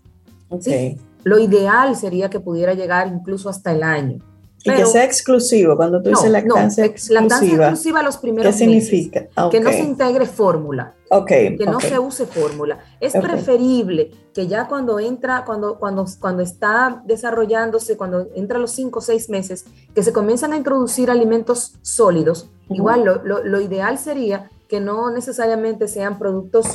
Ok. 0.49 0.61
¿sí? 0.63 0.97
Lo 1.23 1.39
ideal 1.39 1.95
sería 1.95 2.29
que 2.29 2.39
pudiera 2.39 2.73
llegar 2.73 3.07
incluso 3.07 3.49
hasta 3.49 3.71
el 3.71 3.83
año. 3.83 4.19
Y 4.65 4.71
que 4.73 4.85
sea 4.87 5.03
exclusivo. 5.03 5.75
Cuando 5.77 6.01
tú 6.01 6.09
No, 6.09 6.17
dices 6.17 6.31
lactancia 6.31 6.83
no, 6.83 6.89
exclusiva, 6.89 7.21
lactancia 7.21 7.55
exclusiva 7.55 8.01
los 8.03 8.15
¿qué 8.15 8.21
primeros 8.21 8.53
meses. 8.55 8.59
significa? 8.59 9.27
Ah, 9.35 9.49
Que 9.51 9.59
no 9.59 9.69
se 9.71 9.79
integre 9.81 10.25
fórmula 10.25 10.95
Ok, 11.11 11.27
que 11.27 11.65
no 11.69 11.79
se 11.79 11.99
use 11.99 12.25
fórmula. 12.25 12.79
Es 12.99 13.13
preferible 13.13 14.09
que 14.33 14.47
ya 14.47 14.67
cuando 14.67 14.99
entra, 14.99 15.45
cuando, 15.45 15.77
cuando, 15.77 16.05
cuando 16.19 16.41
está 16.41 17.03
desarrollándose, 17.05 17.95
cuando 17.95 18.27
entra 18.35 18.57
los 18.57 18.71
cinco 18.71 18.99
o 18.99 19.01
seis 19.03 19.29
meses, 19.29 19.65
que 19.93 20.01
se 20.03 20.11
comienzan 20.11 20.51
a 20.53 20.57
introducir 20.57 21.11
alimentos 21.11 21.75
sólidos, 21.83 22.49
igual 22.69 23.03
lo, 23.05 23.23
lo- 23.23 23.43
lo 23.43 23.61
ideal 23.61 23.99
sería 23.99 24.49
que 24.67 24.79
no 24.81 25.11
necesariamente 25.11 25.87
sean 25.87 26.17
productos 26.17 26.65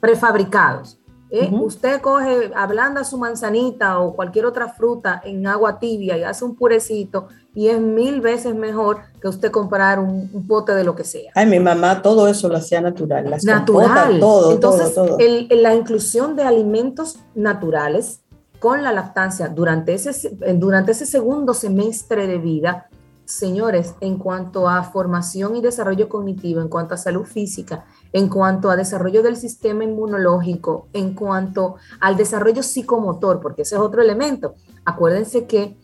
prefabricados. 0.00 0.99
¿Eh? 1.30 1.48
Ujú. 1.52 1.64
Usted 1.64 2.00
coge, 2.00 2.50
ablanda 2.54 3.04
su 3.04 3.16
manzanita 3.18 3.98
o 4.00 4.14
cualquier 4.16 4.46
otra 4.46 4.68
fruta 4.68 5.20
en 5.24 5.46
agua 5.46 5.78
tibia 5.78 6.16
y 6.18 6.22
hace 6.24 6.44
un 6.44 6.56
purecito 6.56 7.28
y 7.54 7.68
es 7.68 7.80
mil 7.80 8.20
veces 8.20 8.54
mejor 8.54 8.98
que 9.20 9.28
usted 9.28 9.50
comprar 9.50 9.98
un, 9.98 10.30
un 10.32 10.46
pote 10.46 10.72
de 10.72 10.84
lo 10.84 10.94
que 10.94 11.04
sea 11.04 11.32
Ay, 11.34 11.46
mi 11.46 11.58
mamá 11.58 12.00
todo 12.02 12.28
eso 12.28 12.48
lo 12.48 12.56
hacía 12.56 12.80
natural. 12.80 13.28
Las 13.30 13.44
natural. 13.44 13.88
compotas, 13.88 14.20
todo, 14.20 14.52
Entonces, 14.52 14.94
todo, 14.94 15.06
todo. 15.06 15.18
el- 15.18 15.48
la 15.62 15.74
inclusión 15.74 16.36
de 16.36 16.42
alimentos 16.44 17.18
naturales 17.34 18.20
con 18.58 18.82
la 18.82 18.92
lactancia 18.92 19.48
durante 19.48 19.94
ese, 19.94 20.12
se- 20.12 20.36
durante 20.54 20.92
ese 20.92 21.06
segundo 21.06 21.54
semestre 21.54 22.26
de 22.26 22.36
vida, 22.38 22.89
señores, 23.30 23.94
en 24.00 24.18
cuanto 24.18 24.68
a 24.68 24.82
formación 24.82 25.56
y 25.56 25.60
desarrollo 25.60 26.08
cognitivo, 26.08 26.60
en 26.60 26.68
cuanto 26.68 26.94
a 26.94 26.98
salud 26.98 27.24
física, 27.24 27.84
en 28.12 28.28
cuanto 28.28 28.70
a 28.70 28.76
desarrollo 28.76 29.22
del 29.22 29.36
sistema 29.36 29.84
inmunológico, 29.84 30.88
en 30.92 31.14
cuanto 31.14 31.76
al 32.00 32.16
desarrollo 32.16 32.62
psicomotor, 32.62 33.40
porque 33.40 33.62
ese 33.62 33.76
es 33.76 33.80
otro 33.80 34.02
elemento. 34.02 34.54
Acuérdense 34.84 35.46
que 35.46 35.78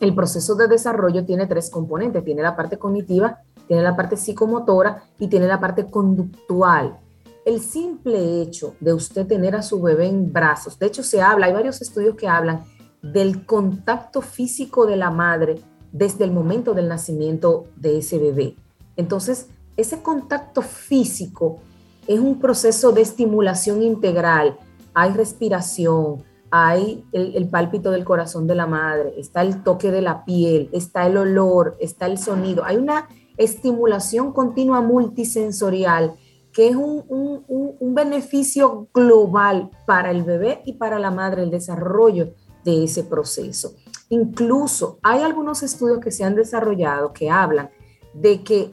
el 0.00 0.14
proceso 0.14 0.54
de 0.54 0.68
desarrollo 0.68 1.24
tiene 1.24 1.46
tres 1.46 1.70
componentes. 1.70 2.24
Tiene 2.24 2.42
la 2.42 2.56
parte 2.56 2.78
cognitiva, 2.78 3.38
tiene 3.68 3.82
la 3.82 3.94
parte 3.94 4.16
psicomotora 4.16 5.04
y 5.18 5.28
tiene 5.28 5.46
la 5.46 5.60
parte 5.60 5.90
conductual. 5.90 6.98
el 7.46 7.60
simple 7.60 8.40
hecho 8.40 8.74
de 8.80 8.94
usted 8.94 9.26
tener 9.26 9.54
a 9.54 9.60
su 9.60 9.82
bebé 9.82 10.06
en 10.06 10.32
brazos, 10.32 10.78
de 10.78 10.86
hecho 10.86 11.02
se 11.02 11.20
habla, 11.20 11.44
hay 11.44 11.52
varios 11.52 11.82
estudios 11.82 12.16
que 12.16 12.26
hablan 12.26 12.64
del 13.02 13.44
contacto 13.44 14.22
físico 14.22 14.86
de 14.86 14.96
la 14.96 15.10
madre 15.10 15.62
desde 15.94 16.24
el 16.24 16.32
momento 16.32 16.74
del 16.74 16.88
nacimiento 16.88 17.66
de 17.76 17.98
ese 17.98 18.18
bebé. 18.18 18.56
Entonces, 18.96 19.48
ese 19.76 20.02
contacto 20.02 20.60
físico 20.60 21.60
es 22.08 22.18
un 22.18 22.40
proceso 22.40 22.90
de 22.90 23.00
estimulación 23.00 23.80
integral. 23.80 24.58
Hay 24.92 25.12
respiración, 25.12 26.24
hay 26.50 27.04
el, 27.12 27.36
el, 27.36 27.48
pálpito 27.48 27.92
del 27.92 28.04
corazón 28.04 28.48
de 28.48 28.56
la 28.56 28.66
madre, 28.66 29.14
está 29.16 29.42
el 29.42 29.62
toque 29.62 29.92
de 29.92 30.02
la 30.02 30.24
piel, 30.24 30.68
está 30.72 31.06
el 31.06 31.16
olor, 31.16 31.76
está 31.78 32.06
el 32.06 32.18
sonido. 32.18 32.64
Hay 32.64 32.76
una 32.76 33.08
estimulación 33.36 34.32
continua 34.32 34.80
multisensorial 34.80 36.16
que 36.52 36.68
es 36.68 36.76
un, 36.76 37.04
un, 37.08 37.44
un, 37.48 37.94
beneficio 37.94 38.88
global 38.94 39.70
para 39.86 40.12
el 40.12 40.22
bebé 40.22 40.62
y 40.64 40.74
para 40.74 41.00
la 41.00 41.10
madre, 41.10 41.42
el 41.42 41.50
desarrollo 41.50 42.32
de 42.64 42.84
ese 42.84 43.02
proceso. 43.02 43.74
Incluso 44.08 44.98
hay 45.02 45.22
algunos 45.22 45.62
estudios 45.62 46.00
que 46.00 46.10
se 46.10 46.24
han 46.24 46.34
desarrollado 46.34 47.12
que 47.12 47.30
hablan 47.30 47.70
de 48.12 48.42
que 48.42 48.70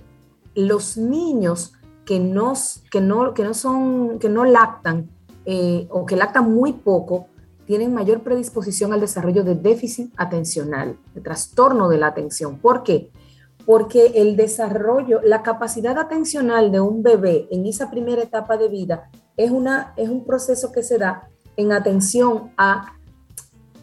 los 0.55 0.97
niños 0.97 1.73
que 2.05 2.19
no, 2.19 2.53
que 2.91 3.01
no, 3.01 3.33
que 3.33 3.43
no, 3.43 3.53
son, 3.53 4.19
que 4.19 4.29
no 4.29 4.43
lactan 4.43 5.09
eh, 5.45 5.87
o 5.89 6.05
que 6.05 6.15
lactan 6.15 6.51
muy 6.51 6.73
poco, 6.73 7.27
tienen 7.65 7.93
mayor 7.93 8.21
predisposición 8.21 8.91
al 8.91 8.99
desarrollo 8.99 9.43
de 9.43 9.55
déficit 9.55 10.13
atencional, 10.17 10.97
de 11.15 11.21
trastorno 11.21 11.87
de 11.87 11.97
la 11.97 12.07
atención. 12.07 12.57
¿Por 12.57 12.83
qué? 12.83 13.11
porque 13.65 14.13
el 14.15 14.35
desarrollo, 14.35 15.21
la 15.23 15.43
capacidad 15.43 15.97
atencional 15.97 16.71
de 16.71 16.79
un 16.79 17.03
bebé 17.03 17.47
en 17.51 17.65
esa 17.65 17.89
primera 17.89 18.21
etapa 18.21 18.57
de 18.57 18.67
vida 18.67 19.09
es, 19.37 19.51
una, 19.51 19.93
es 19.97 20.09
un 20.09 20.25
proceso 20.25 20.71
que 20.71 20.83
se 20.83 20.97
da 20.97 21.29
en 21.57 21.71
atención 21.71 22.51
a 22.57 22.93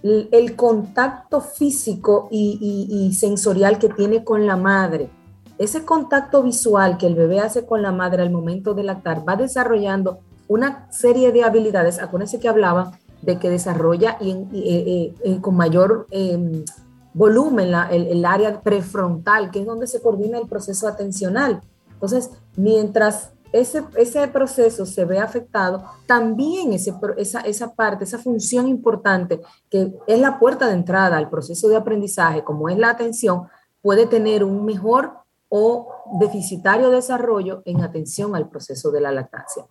el 0.02 0.56
contacto 0.56 1.40
físico 1.40 2.28
y, 2.30 3.12
sensorial 3.18 3.78
que 3.78 3.88
tiene 3.88 4.24
con 4.24 4.46
la 4.46 4.56
madre. 4.56 5.10
Ese 5.58 5.84
contacto 5.84 6.42
visual 6.42 6.98
que 6.98 7.06
el 7.06 7.16
bebé 7.16 7.40
hace 7.40 7.66
con 7.66 7.82
la 7.82 7.90
madre 7.90 8.22
al 8.22 8.30
momento 8.30 8.74
de 8.74 8.84
lactar 8.84 9.28
va 9.28 9.34
desarrollando 9.34 10.20
una 10.46 10.90
serie 10.92 11.32
de 11.32 11.42
habilidades, 11.42 11.98
acuérdense 11.98 12.38
que 12.38 12.48
hablaba 12.48 12.92
de 13.22 13.38
que 13.38 13.50
desarrolla 13.50 14.16
y, 14.20 14.30
eh, 14.30 14.46
eh, 14.52 15.14
eh, 15.24 15.40
con 15.40 15.56
mayor 15.56 16.06
em, 16.10 16.64
volumen, 17.12 17.74
el, 17.90 18.24
área 18.24 18.60
prefrontal, 18.60 19.50
que 19.50 19.60
es 19.60 19.66
donde 19.66 19.88
se 19.88 20.00
coordina 20.00 20.38
el 20.38 20.46
proceso 20.46 20.86
atencional. 20.86 21.60
Entonces, 21.92 22.30
mientras 22.56 23.32
ese, 23.52 23.84
ese 23.96 24.28
proceso 24.28 24.84
se 24.84 25.04
ve 25.04 25.18
afectado, 25.18 25.84
también 26.06 26.72
ese, 26.72 26.94
esa, 27.16 27.40
esa 27.40 27.74
parte, 27.74 28.04
esa 28.04 28.18
función 28.18 28.68
importante, 28.68 29.40
que 29.70 29.94
es 30.06 30.20
la 30.20 30.38
puerta 30.38 30.66
de 30.66 30.74
entrada 30.74 31.16
al 31.16 31.30
proceso 31.30 31.68
de 31.68 31.76
aprendizaje, 31.76 32.44
como 32.44 32.68
es 32.68 32.78
la 32.78 32.90
atención, 32.90 33.48
puede 33.80 34.06
tener 34.06 34.44
un 34.44 34.64
mejor 34.64 35.12
o 35.48 35.88
deficitario 36.20 36.90
desarrollo 36.90 37.62
en 37.64 37.82
atención 37.82 38.36
al 38.36 38.48
proceso 38.48 38.90
de 38.90 39.00
la 39.00 39.12
lactancia. 39.12 39.64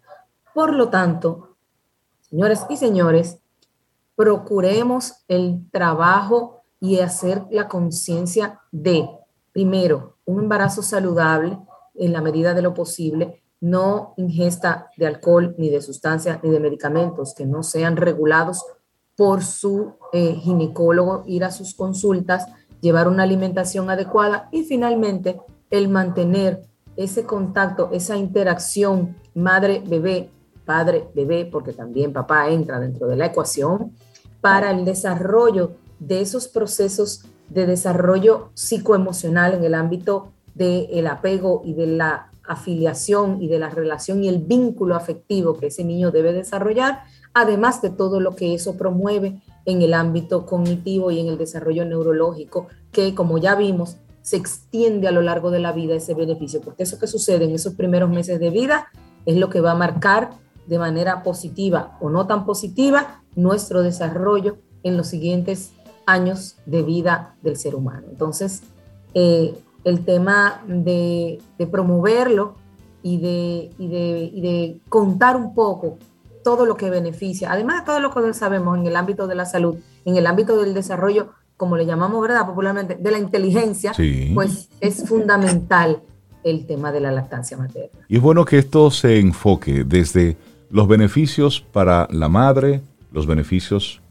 Por 0.54 0.74
lo 0.74 0.90
tanto, 0.90 1.56
señores 2.22 2.66
y 2.70 2.78
señores, 2.78 3.40
procuremos 4.16 5.24
el 5.28 5.70
trabajo 5.72 6.64
y 6.80 7.00
hacer 7.00 7.46
la 7.52 7.68
conciencia 7.68 8.62
de, 8.72 9.08
primero, 9.52 10.18
un 10.26 10.42
embarazo 10.42 10.82
saludable 10.82 11.60
en 11.94 12.14
la 12.14 12.22
medida 12.22 12.54
de 12.54 12.62
lo 12.62 12.74
posible, 12.74 13.44
no 13.60 14.14
ingesta 14.18 14.90
de 14.98 15.08
alcohol 15.08 15.56
ni 15.58 15.70
de 15.70 15.82
sustancias 15.82 16.40
ni 16.44 16.50
de 16.50 16.60
medicamentos 16.60 17.34
que 17.34 17.46
no 17.46 17.64
sean 17.64 17.98
regulados 17.98 18.64
por 19.16 19.44
su 19.44 19.96
eh, 20.14 20.36
ginecólogo, 20.36 21.24
ir 21.26 21.44
a 21.44 21.52
sus 21.52 21.74
consultas, 21.74 22.46
llevar 22.82 23.08
una 23.08 23.24
alimentación 23.24 23.90
adecuada 23.90 24.48
y 24.52 24.64
finalmente 24.64 25.42
el 25.72 25.90
mantener 25.90 26.64
ese 26.96 27.26
contacto, 27.26 27.90
esa 27.92 28.16
interacción 28.16 29.16
madre-bebé, 29.34 30.30
padre-bebé, 30.66 31.46
porque 31.46 31.74
también 31.74 32.14
papá 32.14 32.50
entra 32.50 32.80
dentro 32.80 33.08
de 33.08 33.16
la 33.16 33.28
ecuación, 33.28 33.94
para 34.42 34.72
el 34.72 34.86
desarrollo 34.86 35.72
de 36.00 36.22
esos 36.22 36.48
procesos 36.48 37.26
de 37.50 37.66
desarrollo 37.66 38.52
psicoemocional 38.54 39.54
en 39.54 39.64
el 39.64 39.74
ámbito 39.74 40.34
del 40.54 41.08
apego 41.08 41.62
y 41.64 41.74
de 41.74 41.88
la 41.88 42.32
afiliación 42.48 43.42
y 43.42 43.48
de 43.48 43.60
la 43.60 43.70
relación 43.70 44.24
y 44.24 44.30
el 44.30 44.40
vínculo 44.40 44.96
afectivo 44.96 45.58
que 45.58 45.68
ese 45.68 45.84
niño 45.84 46.12
debe 46.12 46.34
desarrollar, 46.34 47.04
además 47.34 47.82
de 47.82 47.90
todo 47.90 48.20
lo 48.20 48.36
que 48.36 48.54
eso 48.54 48.78
promueve 48.78 49.42
en 49.66 49.82
el 49.82 49.94
ámbito 49.94 50.46
cognitivo 50.46 51.12
y 51.12 51.20
en 51.20 51.28
el 51.28 51.38
desarrollo 51.38 51.86
neurológico, 51.86 52.68
que 52.92 53.14
como 53.14 53.38
ya 53.38 53.56
vimos, 53.56 53.98
se 54.22 54.38
extiende 54.38 55.08
a 55.08 55.12
lo 55.12 55.22
largo 55.22 55.52
de 55.52 55.60
la 55.60 55.72
vida 55.72 55.96
ese 55.96 56.14
beneficio, 56.14 56.62
porque 56.62 56.84
eso 56.84 57.00
que 57.00 57.08
sucede 57.08 57.46
en 57.46 57.52
esos 57.52 57.76
primeros 57.76 58.10
meses 58.10 58.40
de 58.40 58.50
vida 58.50 58.88
es 59.26 59.38
lo 59.38 59.50
que 59.50 59.62
va 59.62 59.72
a 59.72 59.76
marcar 59.76 60.32
de 60.68 60.80
manera 60.80 61.24
positiva 61.24 61.98
o 62.02 62.10
no 62.10 62.28
tan 62.28 62.46
positiva 62.46 63.22
nuestro 63.36 63.84
desarrollo 63.84 64.58
en 64.84 64.98
los 64.98 65.08
siguientes 65.08 65.72
años 66.06 66.58
de 66.66 66.82
vida 66.82 67.36
del 67.42 67.58
ser 67.58 67.76
humano. 67.76 68.08
Entonces, 68.10 68.64
eh, 69.14 69.54
el 69.84 70.04
tema 70.06 70.64
de, 70.68 71.40
promoverlo 71.72 72.56
y 73.04 73.18
de, 73.18 73.70
de, 73.78 74.80
contar 74.90 75.36
un 75.36 75.54
poco 75.54 75.98
todo 76.44 76.66
lo 76.66 76.76
que 76.76 76.90
beneficia, 76.90 77.52
además 77.52 77.82
de 77.82 77.86
todo 77.86 78.00
lo 78.00 78.14
que 78.14 78.34
sabemos 78.34 78.78
en 78.78 78.86
el 78.86 78.96
ámbito 78.96 79.28
de 79.28 79.36
la 79.36 79.46
salud, 79.46 79.78
en 80.06 80.16
el 80.16 80.28
ámbito 80.28 80.62
del 80.62 80.74
desarrollo, 80.74 81.30
como 81.58 81.76
le 81.76 81.86
llamamos, 81.86 82.22
¿verdad? 82.22 82.46
Popularmente, 82.46 82.96
de 82.96 83.12
la 83.12 83.18
inteligencia, 83.18 83.94
pues 84.34 84.70
es 84.80 85.08
fundamental 85.08 86.02
el 86.44 86.66
tema 86.66 86.92
de 86.92 87.02
la 87.02 87.12
lactancia 87.12 87.58
materna. 87.58 88.06
Y 88.08 88.18
es 88.18 88.22
bueno 88.22 88.46
que 88.46 88.60
esto 88.60 88.92
se 88.92 89.20
enfoque 89.20 89.84
desde 89.84 90.38
los 90.70 90.88
beneficios 90.88 91.60
para 91.60 92.08
la 92.12 92.30
madre, 92.30 92.82
los 93.12 93.26
beneficios 93.26 94.02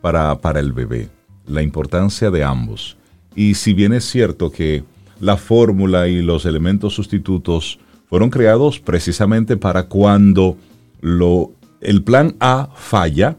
para, 0.00 0.40
para 0.40 0.60
el 0.60 0.72
bebé 0.72 1.08
la 1.46 1.62
importancia 1.62 2.30
de 2.30 2.44
ambos. 2.44 2.96
Y 3.34 3.54
si 3.54 3.74
bien 3.74 3.92
es 3.92 4.04
cierto 4.04 4.50
que 4.50 4.84
la 5.20 5.36
fórmula 5.36 6.08
y 6.08 6.22
los 6.22 6.46
elementos 6.46 6.94
sustitutos 6.94 7.78
fueron 8.06 8.30
creados 8.30 8.80
precisamente 8.80 9.56
para 9.56 9.84
cuando 9.84 10.56
lo, 11.00 11.52
el 11.80 12.02
plan 12.02 12.36
A 12.40 12.70
falla, 12.74 13.36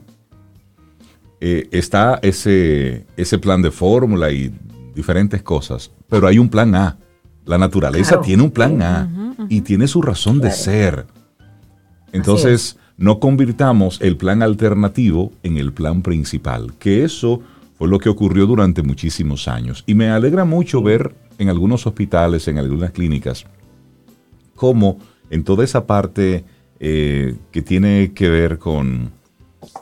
eh, 1.41 1.67
está 1.71 2.19
ese, 2.21 3.05
ese 3.17 3.37
plan 3.37 3.61
de 3.61 3.71
fórmula 3.71 4.31
y 4.31 4.53
diferentes 4.95 5.41
cosas, 5.43 5.91
pero 6.09 6.27
hay 6.27 6.39
un 6.39 6.49
plan 6.49 6.75
A. 6.75 6.97
La 7.45 7.57
naturaleza 7.57 8.21
tiene 8.21 8.43
un 8.43 8.51
plan 8.51 8.81
A 8.81 9.35
y 9.49 9.61
tiene 9.61 9.87
su 9.87 10.01
razón 10.01 10.39
de 10.39 10.51
ser. 10.51 11.05
Entonces, 12.11 12.77
no 12.97 13.19
convirtamos 13.19 14.01
el 14.01 14.17
plan 14.17 14.41
alternativo 14.41 15.31
en 15.43 15.57
el 15.57 15.73
plan 15.73 16.01
principal, 16.01 16.73
que 16.79 17.03
eso 17.03 17.41
fue 17.77 17.87
lo 17.89 17.99
que 17.99 18.09
ocurrió 18.09 18.47
durante 18.47 18.81
muchísimos 18.81 19.47
años. 19.47 19.83
Y 19.85 19.95
me 19.95 20.09
alegra 20.09 20.45
mucho 20.45 20.81
ver 20.81 21.13
en 21.37 21.49
algunos 21.49 21.85
hospitales, 21.87 22.47
en 22.47 22.57
algunas 22.57 22.91
clínicas, 22.91 23.45
cómo 24.55 24.99
en 25.29 25.43
toda 25.43 25.63
esa 25.63 25.85
parte 25.85 26.45
eh, 26.79 27.35
que 27.51 27.61
tiene 27.61 28.13
que 28.13 28.29
ver 28.29 28.57
con, 28.57 29.11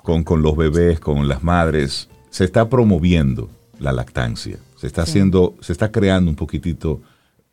con, 0.04 0.42
los 0.42 0.56
bebés, 0.56 1.00
con 1.00 1.28
las 1.28 1.44
madres, 1.44 2.10
se 2.30 2.46
está 2.46 2.70
promoviendo 2.70 3.50
la 3.80 3.92
lactancia. 3.92 4.58
Se 4.76 4.88
está 4.88 5.04
haciendo, 5.04 5.56
se 5.62 5.72
está 5.72 5.92
creando 5.92 6.30
un 6.30 6.36
poquitito 6.36 7.02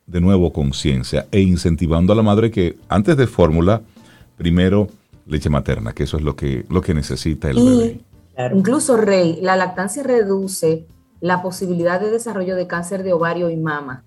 de 0.06 0.20
nuevo 0.20 0.52
conciencia 0.52 1.26
e 1.30 1.40
incentivando 1.40 2.12
a 2.12 2.16
la 2.16 2.22
madre 2.22 2.50
que 2.50 2.76
antes 2.88 3.16
de 3.16 3.26
fórmula, 3.26 3.82
primero 4.36 4.88
leche 5.26 5.48
materna, 5.48 5.92
que 5.92 6.02
eso 6.02 6.16
es 6.16 6.24
lo 6.24 6.34
que, 6.34 6.64
lo 6.68 6.80
que 6.80 6.94
necesita 6.94 7.50
el 7.50 7.56
bebé. 7.56 8.00
Incluso, 8.54 8.96
Rey, 8.96 9.38
la 9.42 9.56
lactancia 9.56 10.02
reduce 10.02 10.86
la 11.20 11.42
posibilidad 11.42 12.00
de 12.00 12.10
desarrollo 12.10 12.56
de 12.56 12.66
cáncer 12.66 13.02
de 13.02 13.12
ovario 13.12 13.50
y 13.50 13.56
mama. 13.56 14.04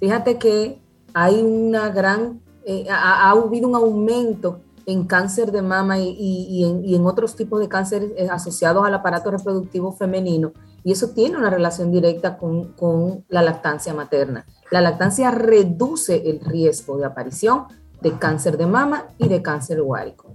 Fíjate 0.00 0.38
que 0.38 0.80
hay 1.14 1.40
una 1.40 1.88
gran, 1.90 2.40
eh, 2.64 2.86
ha, 2.90 3.30
habido 3.30 3.68
un 3.68 3.76
aumento 3.76 4.60
en 4.86 5.04
cáncer 5.04 5.52
de 5.52 5.62
mama 5.62 5.98
y, 5.98 6.64
en, 6.94 7.06
otros 7.06 7.36
tipos 7.36 7.60
de 7.60 7.68
cánceres 7.68 8.10
eh, 8.16 8.28
asociados 8.30 8.84
al 8.84 8.94
aparato 8.94 9.30
reproductivo 9.30 9.92
femenino. 9.92 10.52
Y 10.84 10.92
eso 10.92 11.10
tiene 11.10 11.36
una 11.36 11.50
relación 11.50 11.92
directa 11.92 12.36
con, 12.36 13.24
la 13.28 13.42
lactancia 13.42 13.94
materna. 13.94 14.44
La 14.70 14.80
lactancia 14.80 15.30
reduce 15.30 16.28
el 16.28 16.40
riesgo 16.40 16.98
de 16.98 17.04
aparición 17.04 17.64
de 18.00 18.18
cáncer 18.18 18.56
de 18.56 18.66
mama 18.66 19.06
y 19.18 19.28
de 19.28 19.42
cáncer 19.42 19.80
ovárico. 19.80 20.34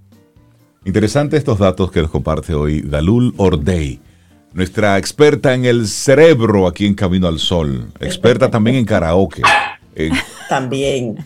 Interesante 0.86 1.36
estos 1.36 1.60
datos 1.60 1.92
que 1.92 2.02
nos 2.02 2.12
comparte 2.12 2.54
hoy 2.54 2.82
Dalul 2.82 3.34
Ordey, 3.36 4.00
nuestra 4.54 4.98
experta 4.98 5.54
en 5.54 5.66
el 5.66 5.88
cerebro 5.88 6.68
aquí 6.68 6.86
en 6.86 6.94
Camino 6.94 7.28
al 7.28 7.40
Sol, 7.40 7.92
experta 8.00 8.50
también 8.50 8.78
en 8.78 8.86
karaoke. 8.86 9.42
también. 10.50 11.18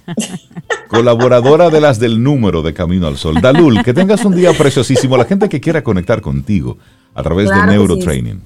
colaboradora 0.87 1.69
de 1.69 1.79
las 1.79 1.99
del 1.99 2.21
número 2.21 2.61
de 2.61 2.73
Camino 2.73 3.07
al 3.07 3.15
Sol. 3.17 3.39
Dalul, 3.41 3.81
que 3.83 3.93
tengas 3.93 4.25
un 4.25 4.35
día 4.35 4.51
preciosísimo. 4.53 5.15
La 5.15 5.25
gente 5.25 5.47
que 5.47 5.61
quiera 5.61 5.83
conectar 5.83 6.21
contigo 6.21 6.77
a 7.13 7.23
través 7.23 7.49
Claro 7.49 7.71
de 7.71 7.77
Neurotraining. 7.77 8.41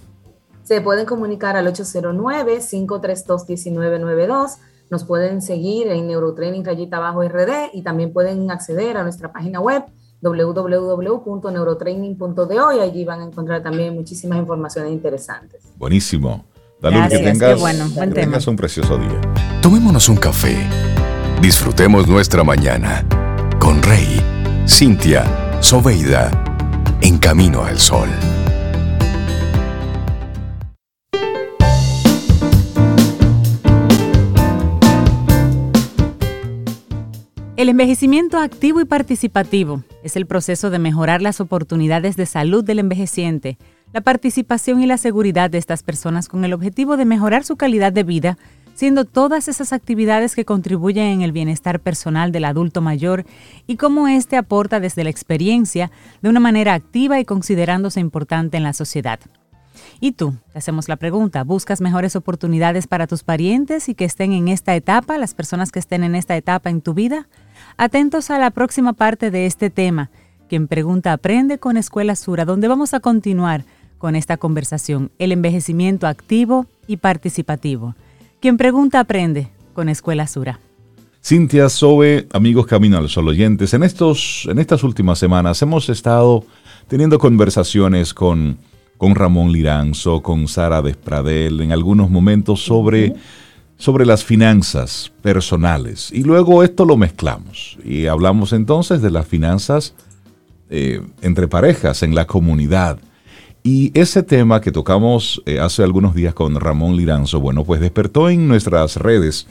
Se 0.64 0.82
pueden 0.82 1.06
comunicar 1.06 1.58
al 1.58 1.68
809-532-1992. 1.68 4.58
Nos 4.90 5.04
pueden 5.04 5.42
seguir 5.42 5.88
en 5.88 6.08
Neurotraining 6.08 6.64
Rayita 6.64 7.00
Bajo 7.00 7.24
RD 7.24 7.72
y 7.74 7.82
también 7.82 8.14
pueden 8.14 8.52
acceder 8.52 8.98
a 8.98 9.04
nuestra 9.04 9.32
página 9.32 9.60
web 9.60 9.84
www.neurotraining.do 10.32 12.74
y 12.74 12.80
allí 12.80 13.06
van 13.06 13.22
a 13.22 13.26
encontrar 13.26 13.62
también 13.62 13.94
muchísimas 13.94 14.40
informaciones 14.40 14.92
interesantes. 14.92 15.62
Buenísimo. 15.78 16.46
Dalul, 16.82 17.00
Gracias, 17.00 17.22
que 17.22 17.26
qué 17.26 17.32
tengas, 17.32 17.60
bueno, 17.60 17.90
buen 17.90 18.14
que 18.14 18.22
tengas 18.22 18.48
un 18.48 18.56
precioso 18.56 18.98
día. 18.98 19.22
Tomémonos 19.62 20.10
un 20.10 20.18
café. 20.18 20.58
Disfrutemos 21.42 22.08
nuestra 22.08 22.44
mañana 22.44 23.06
con 23.60 23.82
Rey, 23.82 24.22
Cintia, 24.68 25.58
Soveida, 25.62 26.32
en 27.02 27.18
camino 27.18 27.64
al 27.64 27.80
sol. 27.80 28.10
El 37.58 37.70
envejecimiento 37.70 38.38
activo 38.38 38.82
y 38.82 38.86
participativo 38.86 39.82
es 40.04 40.18
el 40.18 40.26
proceso 40.26 40.70
de 40.70 40.78
mejorar 40.78 41.22
las 41.22 41.40
oportunidades 41.40 42.18
de 42.18 42.26
salud 42.26 42.66
del 42.66 42.80
envejeciente, 42.80 43.58
la 43.94 44.02
participación 44.02 44.82
y 44.82 44.88
la 44.88 44.98
seguridad 44.98 45.50
de 45.50 45.58
estas 45.58 45.82
personas 45.82 46.28
con 46.28 46.44
el 46.44 46.52
objetivo 46.52 46.98
de 46.98 47.06
mejorar 47.06 47.46
su 47.46 47.56
calidad 47.56 47.94
de 47.94 48.04
vida, 48.04 48.38
siendo 48.74 49.06
todas 49.06 49.48
esas 49.48 49.72
actividades 49.72 50.36
que 50.36 50.44
contribuyen 50.44 51.06
en 51.06 51.22
el 51.22 51.32
bienestar 51.32 51.80
personal 51.80 52.34
del 52.34 52.44
adulto 52.44 52.82
mayor 52.82 53.26
y 53.68 53.78
cómo 53.78 54.10
éste 54.10 54.36
aporta 54.36 54.82
desde 54.82 55.06
la 55.06 55.10
experiencia 55.10 55.92
de 56.22 56.28
una 56.28 56.42
manera 56.42 56.74
activa 56.74 57.22
y 57.22 57.26
considerándose 57.26 58.02
importante 58.02 58.58
en 58.58 58.64
la 58.64 58.74
sociedad. 58.74 59.22
Y 60.02 60.12
tú, 60.12 60.36
te 60.52 60.60
hacemos 60.60 60.90
la 60.90 60.98
pregunta, 60.98 61.46
¿buscas 61.46 61.80
mejores 61.80 62.18
oportunidades 62.18 62.88
para 62.88 63.08
tus 63.08 63.24
parientes 63.24 63.88
y 63.88 63.96
que 63.96 64.04
estén 64.04 64.34
en 64.34 64.50
esta 64.50 64.76
etapa, 64.76 65.18
las 65.18 65.34
personas 65.34 65.72
que 65.72 65.80
estén 65.80 66.04
en 66.04 66.16
esta 66.16 66.36
etapa 66.36 66.70
en 66.70 66.82
tu 66.82 66.94
vida? 66.94 67.28
Atentos 67.78 68.30
a 68.30 68.40
la 68.40 68.52
próxima 68.52 68.94
parte 68.94 69.32
de 69.32 69.46
este 69.46 69.70
tema. 69.70 70.10
Quien 70.50 70.68
pregunta 70.68 71.14
aprende 71.14 71.58
con 71.58 71.78
Escuela 71.78 72.16
Sura, 72.16 72.46
donde 72.46 72.68
vamos 72.68 72.94
a 72.94 73.00
continuar 73.00 73.66
con 73.98 74.16
esta 74.16 74.38
conversación, 74.38 75.12
el 75.20 75.32
envejecimiento 75.32 76.08
activo 76.08 76.68
y 76.88 76.98
participativo. 76.98 77.96
Quien 78.40 78.58
pregunta 78.58 79.00
aprende 79.00 79.48
con 79.74 79.90
Escuela 79.90 80.28
Sura. 80.28 80.60
Cintia 81.24 81.70
Sobe, 81.70 82.28
amigos 82.34 82.68
Camino 82.68 83.00
al 83.00 83.10
Sol 83.10 83.28
oyentes, 83.28 83.74
en, 83.74 83.82
estos, 83.82 84.48
en 84.48 84.60
estas 84.60 84.84
últimas 84.84 85.18
semanas 85.18 85.60
hemos 85.64 85.90
estado 85.90 86.44
teniendo 86.88 87.18
conversaciones 87.18 88.14
con, 88.14 88.60
con 88.98 89.16
Ramón 89.16 89.52
Liranzo, 89.52 90.22
con 90.22 90.48
Sara 90.48 90.84
Despradel, 90.84 91.62
en 91.62 91.72
algunos 91.72 92.12
momentos 92.12 92.64
sobre, 92.64 93.16
sobre 93.78 94.06
las 94.06 94.24
finanzas 94.24 95.12
personales. 95.22 96.12
Y 96.12 96.24
luego 96.24 96.64
esto 96.64 96.86
lo 96.86 96.98
mezclamos 96.98 97.78
y 97.84 98.08
hablamos 98.08 98.54
entonces 98.54 99.02
de 99.02 99.12
las 99.12 99.28
finanzas 99.28 99.94
eh, 100.70 101.02
entre 101.22 101.48
parejas, 101.48 102.04
en 102.04 102.16
la 102.16 102.26
comunidad. 102.26 103.00
Y 103.64 103.92
ese 104.00 104.24
tema 104.24 104.62
que 104.62 104.72
tocamos 104.72 105.42
eh, 105.46 105.60
hace 105.60 105.84
algunos 105.84 106.14
días 106.14 106.34
con 106.34 106.60
Ramón 106.60 106.96
Liranzo, 106.96 107.40
bueno, 107.40 107.64
pues 107.64 107.82
despertó 107.82 108.30
en 108.30 108.48
nuestras 108.48 108.98
redes 108.98 109.48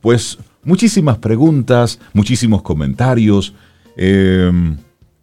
pues 0.00 0.38
muchísimas 0.62 1.18
preguntas, 1.18 1.98
muchísimos 2.12 2.62
comentarios, 2.62 3.54
eh, 3.96 4.50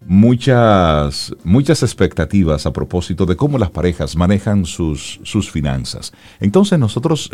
muchas, 0.06 1.36
muchas 1.44 1.84
expectativas 1.84 2.66
a 2.66 2.74
propósito 2.74 3.26
de 3.26 3.36
cómo 3.36 3.58
las 3.58 3.72
parejas 3.72 4.16
manejan 4.16 4.66
sus, 4.66 5.20
sus 5.24 5.52
finanzas. 5.52 6.14
Entonces 6.40 6.80
nosotros 6.80 7.30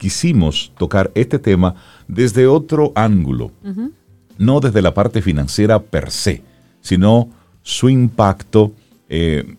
quisimos 0.00 0.72
tocar 0.78 1.10
este 1.14 1.38
tema 1.38 1.74
desde 2.08 2.46
otro 2.46 2.90
ángulo, 2.94 3.52
no 4.38 4.58
desde 4.60 4.80
la 4.80 4.94
parte 4.94 5.20
financiera 5.20 5.78
per 5.78 6.10
se, 6.10 6.42
sino 6.80 7.28
su 7.62 7.90
impacto 7.90 8.72
eh, 9.10 9.56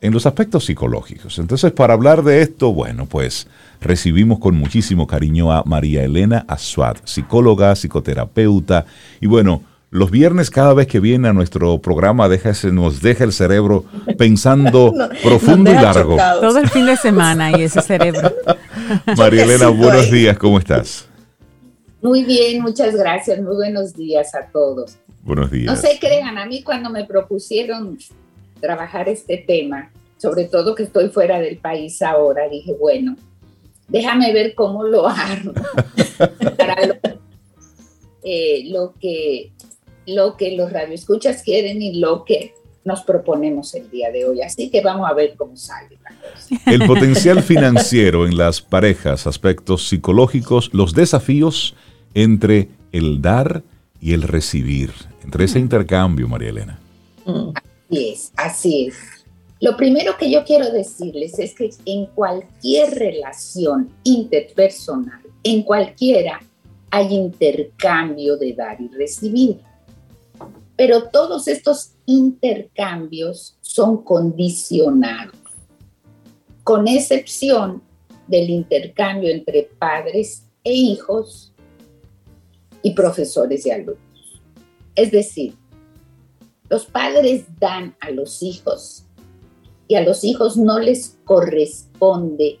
en 0.00 0.12
los 0.12 0.24
aspectos 0.24 0.66
psicológicos. 0.66 1.40
Entonces, 1.40 1.72
para 1.72 1.94
hablar 1.94 2.22
de 2.22 2.42
esto, 2.42 2.72
bueno, 2.72 3.06
pues 3.06 3.48
recibimos 3.80 4.38
con 4.38 4.54
muchísimo 4.54 5.08
cariño 5.08 5.52
a 5.52 5.64
María 5.64 6.04
Elena 6.04 6.44
Aswad, 6.46 6.98
psicóloga, 7.02 7.74
psicoterapeuta, 7.74 8.86
y 9.20 9.26
bueno, 9.26 9.62
los 9.90 10.10
viernes 10.10 10.50
cada 10.50 10.72
vez 10.72 10.86
que 10.86 11.00
viene 11.00 11.28
a 11.28 11.32
nuestro 11.32 11.80
programa 11.82 12.28
deja 12.28 12.50
ese- 12.50 12.70
nos 12.72 13.02
deja 13.02 13.24
el 13.24 13.32
cerebro 13.32 13.84
pensando 14.16 14.92
No, 14.96 15.08
profundo 15.22 15.70
y 15.70 15.74
largo. 15.74 16.12
chocados. 16.12 16.40
Todo 16.42 16.58
el 16.58 16.68
fin 16.68 16.86
de 16.86 16.96
semana 16.96 17.50
y 17.58 17.62
ese 17.62 17.82
cerebro. 17.82 18.32
María 19.16 19.42
Elena, 19.44 19.68
buenos 19.68 20.04
ahí. 20.06 20.10
días, 20.12 20.38
¿cómo 20.38 20.58
estás? 20.58 21.08
Muy 22.02 22.24
bien, 22.24 22.62
muchas 22.62 22.94
gracias. 22.94 23.40
Muy 23.42 23.54
buenos 23.56 23.94
días 23.94 24.34
a 24.34 24.46
todos. 24.52 24.96
Buenos 25.22 25.50
días. 25.50 25.66
No 25.66 25.76
se 25.76 25.98
crean, 25.98 26.38
a 26.38 26.46
mí 26.46 26.62
cuando 26.62 26.88
me 26.88 27.04
propusieron 27.04 27.98
trabajar 28.60 29.08
este 29.08 29.38
tema, 29.38 29.90
sobre 30.16 30.44
todo 30.44 30.74
que 30.74 30.84
estoy 30.84 31.08
fuera 31.10 31.40
del 31.40 31.58
país 31.58 32.00
ahora, 32.00 32.48
dije, 32.48 32.74
bueno, 32.78 33.16
déjame 33.88 34.32
ver 34.32 34.54
cómo 34.54 34.84
lo 34.84 35.06
hago 35.08 35.52
para 36.56 36.86
lo, 36.86 36.94
eh, 38.22 38.64
lo 38.70 38.94
que, 39.00 39.52
lo 40.14 40.36
que 40.36 40.56
los 40.56 40.72
radioescuchas 40.72 41.42
quieren 41.42 41.82
y 41.82 41.94
lo 41.98 42.24
que 42.24 42.54
nos 42.84 43.02
proponemos 43.02 43.74
el 43.74 43.90
día 43.90 44.10
de 44.10 44.24
hoy. 44.24 44.42
Así 44.42 44.70
que 44.70 44.80
vamos 44.80 45.08
a 45.08 45.14
ver 45.14 45.34
cómo 45.36 45.56
sale 45.56 45.98
la 46.02 46.10
cosa. 46.10 46.70
El 46.70 46.86
potencial 46.86 47.42
financiero 47.42 48.26
en 48.26 48.36
las 48.36 48.62
parejas, 48.62 49.26
aspectos 49.26 49.88
psicológicos, 49.88 50.70
los 50.72 50.94
desafíos 50.94 51.74
entre 52.14 52.68
el 52.92 53.20
dar 53.20 53.62
y 54.00 54.14
el 54.14 54.22
recibir, 54.22 54.92
entre 55.22 55.44
ese 55.44 55.58
intercambio, 55.58 56.26
María 56.26 56.50
Elena. 56.50 56.80
Así 57.26 58.08
es, 58.08 58.32
así 58.36 58.86
es. 58.86 58.96
Lo 59.60 59.76
primero 59.76 60.16
que 60.18 60.30
yo 60.30 60.42
quiero 60.44 60.72
decirles 60.72 61.38
es 61.38 61.54
que 61.54 61.70
en 61.84 62.06
cualquier 62.06 62.94
relación 62.94 63.90
interpersonal, 64.04 65.20
en 65.42 65.62
cualquiera, 65.62 66.40
hay 66.90 67.14
intercambio 67.14 68.36
de 68.36 68.54
dar 68.54 68.80
y 68.80 68.88
recibir. 68.88 69.58
Pero 70.80 71.10
todos 71.10 71.46
estos 71.46 71.92
intercambios 72.06 73.58
son 73.60 74.02
condicionados, 74.02 75.36
con 76.64 76.88
excepción 76.88 77.82
del 78.26 78.48
intercambio 78.48 79.30
entre 79.30 79.64
padres 79.78 80.46
e 80.64 80.72
hijos 80.72 81.52
y 82.82 82.94
profesores 82.94 83.66
y 83.66 83.72
alumnos. 83.72 84.40
Es 84.94 85.10
decir, 85.10 85.52
los 86.70 86.86
padres 86.86 87.44
dan 87.58 87.94
a 88.00 88.10
los 88.10 88.42
hijos 88.42 89.04
y 89.86 89.96
a 89.96 90.02
los 90.02 90.24
hijos 90.24 90.56
no 90.56 90.78
les 90.78 91.18
corresponde 91.26 92.58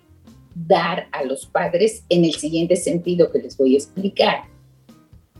dar 0.54 1.08
a 1.12 1.24
los 1.24 1.46
padres 1.46 2.04
en 2.10 2.26
el 2.26 2.34
siguiente 2.34 2.76
sentido 2.76 3.32
que 3.32 3.38
les 3.38 3.56
voy 3.56 3.76
a 3.76 3.78
explicar. 3.78 4.44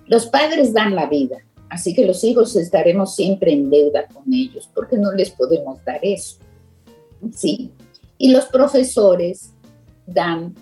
Los 0.07 0.25
padres 0.25 0.73
dan 0.73 0.95
la 0.95 1.11
vida, 1.11 1.45
así 1.71 1.95
que 1.95 2.05
los 2.05 2.23
hijos 2.25 2.55
estaremos 2.57 3.15
siempre 3.15 3.53
en 3.53 3.71
deuda 3.71 4.07
con 4.09 4.33
ellos 4.33 4.69
porque 4.75 4.99
no 4.99 5.13
les 5.13 5.31
podemos 5.31 5.83
dar 5.85 6.01
eso. 6.03 6.37
Sí. 7.33 7.71
Y 8.19 8.33
los 8.33 8.47
profesores 8.47 9.53
dan 10.07 10.55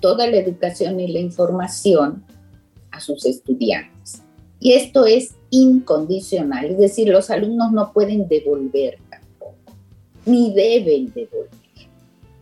toda 0.00 0.26
la 0.26 0.36
educación 0.36 1.00
y 1.00 1.08
la 1.08 1.20
información 1.20 2.24
a 2.90 3.00
sus 3.00 3.24
estudiantes. 3.24 4.22
Y 4.58 4.72
esto 4.72 5.06
es 5.06 5.34
incondicional, 5.50 6.66
es 6.66 6.78
decir, 6.78 7.08
los 7.08 7.30
alumnos 7.30 7.72
no 7.72 7.92
pueden 7.92 8.26
devolver 8.26 8.98
tampoco, 9.10 9.72
ni 10.24 10.52
deben 10.52 11.12
devolver, 11.12 11.50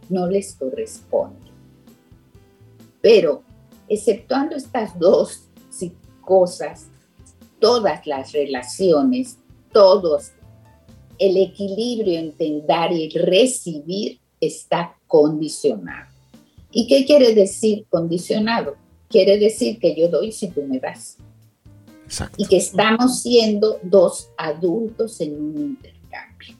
no 0.09 0.29
les 0.29 0.55
corresponde. 0.55 1.51
Pero, 3.03 3.43
exceptuando 3.89 4.57
estas 4.57 4.99
dos 4.99 5.49
cosas, 6.21 6.87
todas 7.65 8.07
las 8.07 8.31
relaciones, 8.33 9.39
todos, 9.73 10.33
el 11.19 11.39
equilibrio 11.39 12.19
entre 12.19 12.61
dar 12.61 12.93
y 12.93 13.09
recibir 13.09 14.21
está 14.39 14.95
condicionado. 15.07 16.11
¿Y 16.71 16.87
qué 16.87 17.07
quiere 17.07 17.35
decir 17.35 17.87
condicionado? 17.89 18.77
Quiere 19.09 19.39
decir 19.39 19.79
que 19.79 19.95
yo 19.99 20.09
doy 20.09 20.31
si 20.31 20.49
tú 20.49 20.63
me 20.65 20.79
das 20.79 21.17
Exacto. 22.05 22.37
y 22.37 22.47
que 22.47 22.59
estamos 22.59 23.23
siendo 23.23 23.79
dos 23.83 24.29
adultos 24.37 25.19
en 25.23 25.35
un 25.35 25.59
intercambio. 25.59 26.59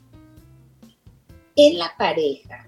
En 1.55 1.77
la 1.77 1.93
pareja, 1.99 2.65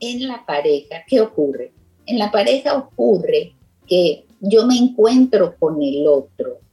en 0.00 0.26
la 0.26 0.44
pareja, 0.44 1.04
¿qué 1.06 1.20
ocurre? 1.20 1.72
En 2.06 2.18
la 2.18 2.32
pareja 2.32 2.76
ocurre 2.76 3.54
que 3.86 4.26
yo 4.40 4.66
me 4.66 4.76
encuentro 4.76 5.54
con 5.60 5.80
el 5.80 6.08
otro, 6.08 6.63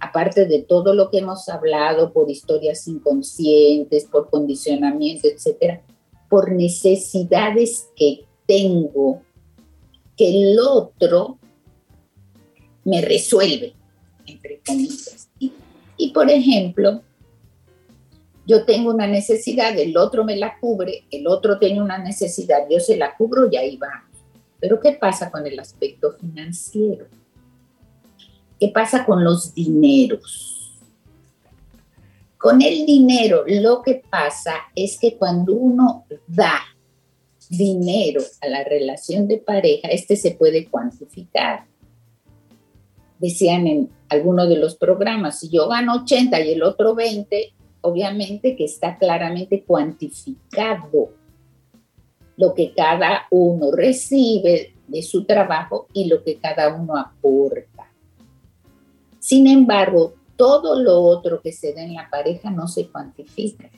aparte 0.00 0.46
de 0.46 0.62
todo 0.62 0.94
lo 0.94 1.10
que 1.10 1.18
hemos 1.18 1.48
hablado 1.48 2.12
por 2.12 2.30
historias 2.30 2.88
inconscientes, 2.88 4.06
por 4.06 4.30
condicionamiento, 4.30 5.28
etcétera, 5.28 5.82
por 6.28 6.50
necesidades 6.52 7.88
que 7.94 8.24
tengo 8.46 9.22
que 10.16 10.28
el 10.28 10.58
otro 10.58 11.38
me 12.84 13.02
resuelve, 13.02 13.74
entre 14.26 14.60
comillas. 14.66 15.28
Y, 15.38 15.52
y, 15.96 16.10
por 16.10 16.30
ejemplo, 16.30 17.02
yo 18.46 18.64
tengo 18.64 18.90
una 18.90 19.06
necesidad, 19.06 19.78
el 19.78 19.96
otro 19.96 20.24
me 20.24 20.36
la 20.36 20.58
cubre, 20.58 21.04
el 21.10 21.26
otro 21.26 21.58
tiene 21.58 21.80
una 21.80 21.98
necesidad, 21.98 22.66
yo 22.68 22.80
se 22.80 22.96
la 22.96 23.14
cubro 23.16 23.48
y 23.50 23.56
ahí 23.56 23.76
va. 23.76 24.08
Pero 24.58 24.80
¿qué 24.80 24.92
pasa 24.92 25.30
con 25.30 25.46
el 25.46 25.58
aspecto 25.58 26.12
financiero? 26.12 27.06
¿Qué 28.60 28.68
pasa 28.68 29.06
con 29.06 29.24
los 29.24 29.54
dineros? 29.54 30.78
Con 32.36 32.60
el 32.60 32.84
dinero 32.84 33.44
lo 33.46 33.80
que 33.80 34.02
pasa 34.08 34.52
es 34.76 34.98
que 34.98 35.16
cuando 35.16 35.54
uno 35.54 36.04
da 36.26 36.60
dinero 37.48 38.20
a 38.42 38.48
la 38.48 38.62
relación 38.62 39.26
de 39.28 39.38
pareja, 39.38 39.88
este 39.88 40.14
se 40.14 40.32
puede 40.32 40.66
cuantificar. 40.66 41.64
Decían 43.18 43.66
en 43.66 43.90
alguno 44.10 44.46
de 44.46 44.56
los 44.56 44.76
programas, 44.76 45.40
si 45.40 45.48
yo 45.48 45.66
gano 45.66 46.02
80 46.02 46.38
y 46.40 46.52
el 46.52 46.62
otro 46.62 46.94
20, 46.94 47.54
obviamente 47.80 48.56
que 48.56 48.64
está 48.64 48.98
claramente 48.98 49.64
cuantificado 49.64 51.14
lo 52.36 52.52
que 52.54 52.72
cada 52.74 53.26
uno 53.30 53.70
recibe 53.72 54.74
de 54.86 55.02
su 55.02 55.24
trabajo 55.24 55.86
y 55.94 56.06
lo 56.08 56.22
que 56.24 56.36
cada 56.38 56.74
uno 56.74 56.96
aporta. 56.96 57.69
Sin 59.20 59.46
embargo, 59.46 60.14
todo 60.36 60.82
lo 60.82 61.02
otro 61.02 61.42
que 61.42 61.52
se 61.52 61.74
da 61.74 61.82
en 61.82 61.94
la 61.94 62.08
pareja 62.10 62.50
no 62.50 62.66
se 62.66 62.88
cuantifica. 62.88 63.70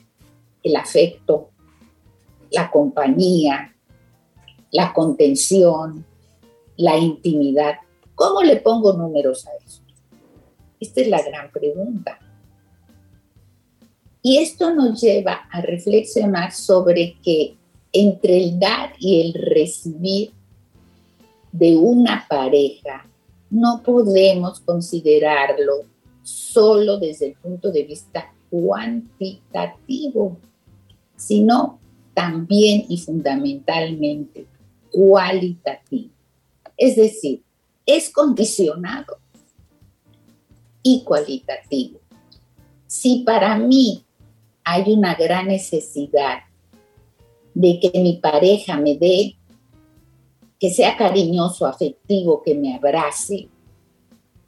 El 0.63 0.77
afecto, 0.77 1.49
la 2.49 2.71
compañía, 2.71 3.75
la 4.71 4.93
contención, 4.93 6.05
la 6.77 6.97
intimidad. 6.97 7.75
¿Cómo 8.15 8.41
le 8.41 8.55
pongo 8.55 8.93
números 8.93 9.45
a 9.45 9.51
eso? 9.65 9.81
Esta 10.79 11.01
es 11.01 11.09
la 11.09 11.21
gran 11.21 11.51
pregunta. 11.51 12.17
Y 14.21 14.37
esto 14.37 14.73
nos 14.73 15.01
lleva 15.01 15.47
a 15.51 15.59
reflexionar 15.59 16.53
sobre 16.53 17.17
que 17.21 17.57
entre 17.91 18.41
el 18.41 18.57
dar 18.57 18.93
y 18.97 19.19
el 19.19 19.33
recibir 19.33 20.31
de 21.51 21.75
una 21.75 22.25
pareja 22.29 23.05
no 23.53 23.83
podemos 23.83 24.59
considerarlo 24.61 25.83
solo 26.23 26.97
desde 26.97 27.27
el 27.27 27.33
punto 27.35 27.71
de 27.71 27.83
vista 27.83 28.33
cuantitativo, 28.49 30.37
sino 31.15 31.79
también 32.15 32.85
y 32.89 32.97
fundamentalmente 32.97 34.47
cualitativo. 34.91 36.09
Es 36.75 36.95
decir, 36.95 37.43
es 37.85 38.09
condicionado 38.09 39.17
y 40.81 41.03
cualitativo. 41.03 41.99
Si 42.87 43.19
para 43.19 43.55
mí 43.59 44.03
hay 44.63 44.91
una 44.91 45.13
gran 45.13 45.47
necesidad 45.47 46.39
de 47.53 47.79
que 47.79 47.99
mi 47.99 48.13
pareja 48.13 48.77
me 48.77 48.97
dé 48.97 49.35
que 50.63 50.69
sea 50.69 50.95
cariñoso, 50.95 51.65
afectivo, 51.65 52.41
que 52.41 52.55
me 52.55 52.73
abrace. 52.73 53.49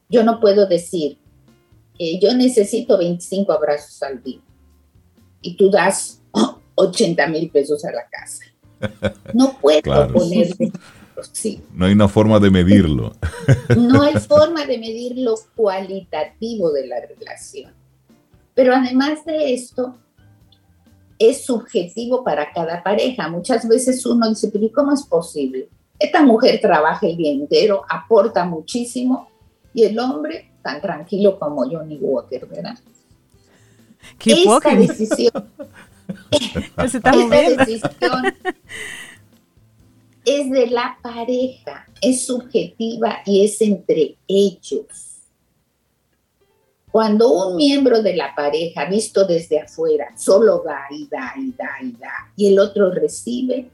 Yo 0.08 0.24
no 0.24 0.40
puedo 0.40 0.66
decir, 0.66 1.18
que 2.00 2.18
yo 2.22 2.34
necesito 2.34 2.98
25 2.98 3.52
abrazos 3.52 4.02
al 4.02 4.24
día 4.24 4.40
y 5.42 5.58
tú 5.58 5.70
das 5.70 6.22
80 6.76 7.28
mil 7.28 7.50
pesos 7.50 7.84
a 7.84 7.92
la 7.92 8.08
casa. 8.10 8.46
No 9.34 9.58
puedo 9.60 10.08
ponerme. 10.14 10.72
Sí. 11.32 11.62
No 11.74 11.86
hay 11.86 11.94
una 11.94 12.10
forma 12.10 12.40
de 12.42 12.50
medirlo. 12.50 13.14
No 13.76 14.02
hay 14.02 14.16
forma 14.16 14.66
de 14.66 14.78
medir 14.78 15.18
lo 15.18 15.36
cualitativo 15.56 16.72
de 16.72 16.88
la 16.88 16.98
relación. 17.00 17.74
Pero 18.54 18.76
además 18.76 19.24
de 19.26 19.54
esto, 19.54 19.96
es 21.18 21.46
subjetivo 21.46 22.24
para 22.24 22.52
cada 22.52 22.84
pareja. 22.84 23.30
Muchas 23.30 23.66
veces 23.68 24.06
uno 24.06 24.28
dice, 24.30 24.50
pero 24.52 24.66
¿y 24.66 24.70
cómo 24.72 24.94
es 24.94 25.04
posible? 25.04 25.70
Esta 26.00 26.24
mujer 26.24 26.60
trabaja 26.62 27.08
el 27.08 27.16
día 27.16 27.32
entero, 27.32 27.84
aporta 27.90 28.46
muchísimo 28.46 29.30
y 29.74 29.84
el 29.84 29.98
hombre 30.00 30.52
tan 30.62 30.82
tranquilo 30.82 31.38
como 31.40 31.70
Johnny 31.70 31.98
Walker, 32.02 32.46
¿verdad? 32.48 32.78
¿Qué 34.18 34.34
esta 34.34 34.76
decisión, 34.76 35.52
esta 36.78 37.12
decisión 37.12 38.34
es 40.26 40.50
de 40.50 40.68
la 40.68 40.98
pareja, 41.02 41.88
es 42.02 42.26
subjetiva 42.26 43.20
y 43.26 43.46
es 43.46 43.62
entre 43.62 44.18
ellos. 44.28 45.22
Cuando 46.92 47.30
un 47.30 47.58
miembro 47.58 48.02
de 48.02 48.16
la 48.16 48.34
pareja, 48.34 48.86
visto 48.86 49.26
desde 49.26 49.60
afuera, 49.60 50.18
solo 50.18 50.64
da 50.66 50.88
y 50.90 51.08
da 51.08 51.34
y 51.38 51.52
da 51.52 51.70
y 51.82 51.92
da, 51.92 52.32
y 52.36 52.48
el 52.48 52.60
otro 52.60 52.90
recibe, 52.90 53.70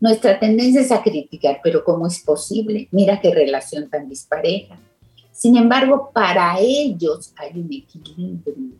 nuestra 0.00 0.40
tendencia 0.40 0.80
es 0.80 0.90
a 0.90 1.02
criticar, 1.02 1.60
pero 1.62 1.84
¿cómo 1.84 2.06
es 2.06 2.20
posible? 2.20 2.88
Mira 2.90 3.20
qué 3.20 3.34
relación 3.34 3.90
tan 3.90 4.08
dispareja. 4.08 4.78
Sin 5.30 5.56
embargo, 5.56 6.10
para 6.12 6.58
ellos 6.58 7.32
hay 7.36 7.60
un 7.60 7.70
equilibrio, 7.70 8.78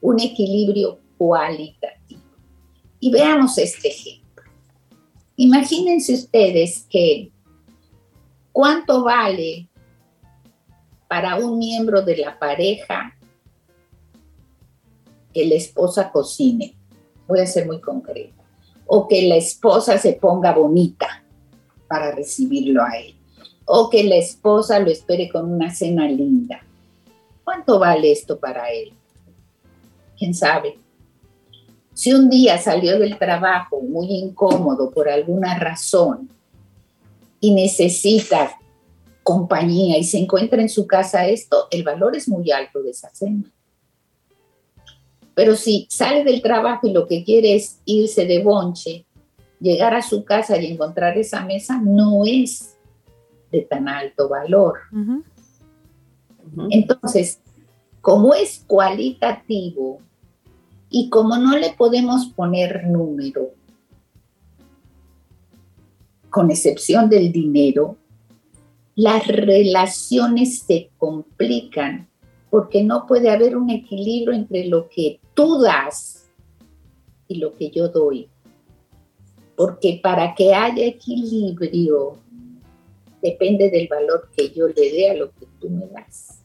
un 0.00 0.20
equilibrio 0.20 1.00
cualitativo. 1.18 2.22
Y 3.00 3.10
veamos 3.10 3.58
este 3.58 3.88
ejemplo. 3.88 4.44
Imagínense 5.36 6.14
ustedes 6.14 6.86
que 6.88 7.30
cuánto 8.52 9.02
vale 9.02 9.68
para 11.08 11.36
un 11.36 11.58
miembro 11.58 12.02
de 12.02 12.18
la 12.18 12.38
pareja 12.38 13.16
que 15.34 15.44
la 15.44 15.54
esposa 15.56 16.10
cocine. 16.12 16.76
Voy 17.26 17.40
a 17.40 17.46
ser 17.46 17.66
muy 17.66 17.80
concreta 17.80 18.37
o 18.88 19.06
que 19.06 19.28
la 19.28 19.36
esposa 19.36 19.98
se 19.98 20.14
ponga 20.14 20.52
bonita 20.52 21.22
para 21.86 22.10
recibirlo 22.10 22.82
a 22.82 22.96
él, 22.98 23.14
o 23.66 23.88
que 23.88 24.02
la 24.02 24.16
esposa 24.16 24.80
lo 24.80 24.90
espere 24.90 25.28
con 25.28 25.52
una 25.52 25.72
cena 25.72 26.08
linda. 26.08 26.62
¿Cuánto 27.44 27.78
vale 27.78 28.10
esto 28.10 28.38
para 28.38 28.70
él? 28.70 28.92
¿Quién 30.18 30.34
sabe? 30.34 30.78
Si 31.92 32.12
un 32.14 32.30
día 32.30 32.58
salió 32.58 32.98
del 32.98 33.18
trabajo 33.18 33.80
muy 33.80 34.06
incómodo 34.06 34.90
por 34.90 35.08
alguna 35.08 35.58
razón 35.58 36.30
y 37.40 37.52
necesita 37.52 38.58
compañía 39.22 39.98
y 39.98 40.04
se 40.04 40.18
encuentra 40.18 40.62
en 40.62 40.70
su 40.70 40.86
casa 40.86 41.26
esto, 41.26 41.68
el 41.70 41.82
valor 41.82 42.16
es 42.16 42.26
muy 42.28 42.50
alto 42.50 42.82
de 42.82 42.90
esa 42.90 43.10
cena. 43.14 43.44
Pero 45.38 45.54
si 45.54 45.86
sale 45.88 46.24
del 46.24 46.42
trabajo 46.42 46.88
y 46.88 46.92
lo 46.92 47.06
que 47.06 47.22
quiere 47.22 47.54
es 47.54 47.80
irse 47.84 48.26
de 48.26 48.42
bonche, 48.42 49.06
llegar 49.60 49.94
a 49.94 50.02
su 50.02 50.24
casa 50.24 50.60
y 50.60 50.66
encontrar 50.66 51.16
esa 51.16 51.44
mesa, 51.44 51.80
no 51.80 52.24
es 52.26 52.76
de 53.52 53.60
tan 53.60 53.86
alto 53.86 54.28
valor. 54.28 54.80
Entonces, 56.70 57.38
como 58.00 58.34
es 58.34 58.64
cualitativo 58.66 60.00
y 60.90 61.08
como 61.08 61.38
no 61.38 61.56
le 61.56 61.72
podemos 61.72 62.26
poner 62.34 62.88
número, 62.88 63.52
con 66.30 66.50
excepción 66.50 67.08
del 67.08 67.30
dinero, 67.30 67.96
las 68.96 69.24
relaciones 69.28 70.64
se 70.66 70.90
complican 70.98 72.08
porque 72.50 72.82
no 72.82 73.06
puede 73.06 73.30
haber 73.30 73.56
un 73.56 73.70
equilibrio 73.70 74.32
entre 74.32 74.66
lo 74.66 74.88
que 74.88 75.20
tú 75.34 75.60
das 75.60 76.26
y 77.26 77.36
lo 77.38 77.54
que 77.54 77.70
yo 77.70 77.88
doy. 77.88 78.28
Porque 79.56 80.00
para 80.02 80.34
que 80.34 80.54
haya 80.54 80.86
equilibrio, 80.86 82.16
depende 83.22 83.70
del 83.70 83.88
valor 83.88 84.28
que 84.36 84.50
yo 84.50 84.68
le 84.68 84.92
dé 84.92 85.10
a 85.10 85.14
lo 85.14 85.30
que 85.32 85.46
tú 85.60 85.68
me 85.68 85.86
das. 85.88 86.42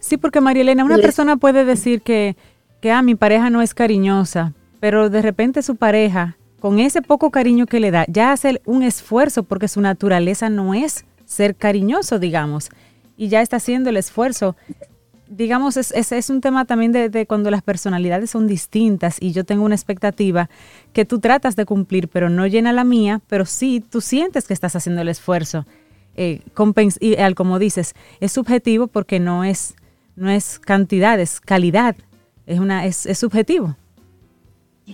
Sí, 0.00 0.16
porque 0.16 0.40
María 0.40 0.62
Elena, 0.62 0.84
una 0.84 0.98
persona 0.98 1.36
puede 1.36 1.64
decir 1.64 2.02
que, 2.02 2.36
que 2.80 2.90
ah, 2.90 3.02
mi 3.02 3.14
pareja 3.14 3.50
no 3.50 3.62
es 3.62 3.72
cariñosa, 3.72 4.52
pero 4.80 5.08
de 5.08 5.22
repente 5.22 5.62
su 5.62 5.76
pareja, 5.76 6.36
con 6.58 6.80
ese 6.80 7.02
poco 7.02 7.30
cariño 7.30 7.66
que 7.66 7.78
le 7.78 7.92
da, 7.92 8.04
ya 8.08 8.32
hace 8.32 8.60
un 8.66 8.82
esfuerzo 8.82 9.44
porque 9.44 9.68
su 9.68 9.80
naturaleza 9.80 10.50
no 10.50 10.74
es 10.74 11.04
ser 11.24 11.54
cariñoso, 11.54 12.18
digamos 12.18 12.68
y 13.22 13.28
ya 13.28 13.40
está 13.40 13.58
haciendo 13.58 13.88
el 13.88 13.96
esfuerzo. 13.96 14.56
Digamos, 15.28 15.76
es, 15.76 15.92
es, 15.92 16.28
un 16.28 16.40
tema 16.40 16.64
también 16.64 16.90
de, 16.90 17.24
cuando 17.28 17.52
las 17.52 17.62
personalidades 17.62 18.30
son 18.30 18.48
distintas 18.48 19.18
y 19.20 19.30
yo 19.30 19.44
tengo 19.44 19.64
una 19.64 19.76
expectativa 19.76 20.50
que 20.92 21.04
tú 21.04 21.20
tratas 21.20 21.54
de 21.54 21.64
cumplir, 21.64 22.08
pero 22.08 22.28
no 22.28 22.48
llena 22.48 22.72
la 22.72 22.82
mía, 22.82 23.20
pero 23.28 23.46
sí 23.46 23.80
tú 23.80 24.00
sientes 24.00 24.48
que 24.48 24.54
estás 24.54 24.74
haciendo 24.74 25.02
el 25.02 25.08
esfuerzo. 25.08 25.66
eh, 26.16 26.40
y 26.98 27.14
al 27.14 27.36
como 27.36 27.60
dices, 27.60 27.94
es 28.18 28.32
subjetivo 28.32 28.88
porque 28.88 29.20
no 29.20 29.44
es, 29.44 29.76
no 30.16 30.28
es 30.28 30.58
cantidad, 30.58 31.20
es 31.20 31.40
calidad, 31.40 31.94
es, 32.44 32.58
una, 32.58 32.86
es 32.86 33.06
subjetivo. 33.16 33.76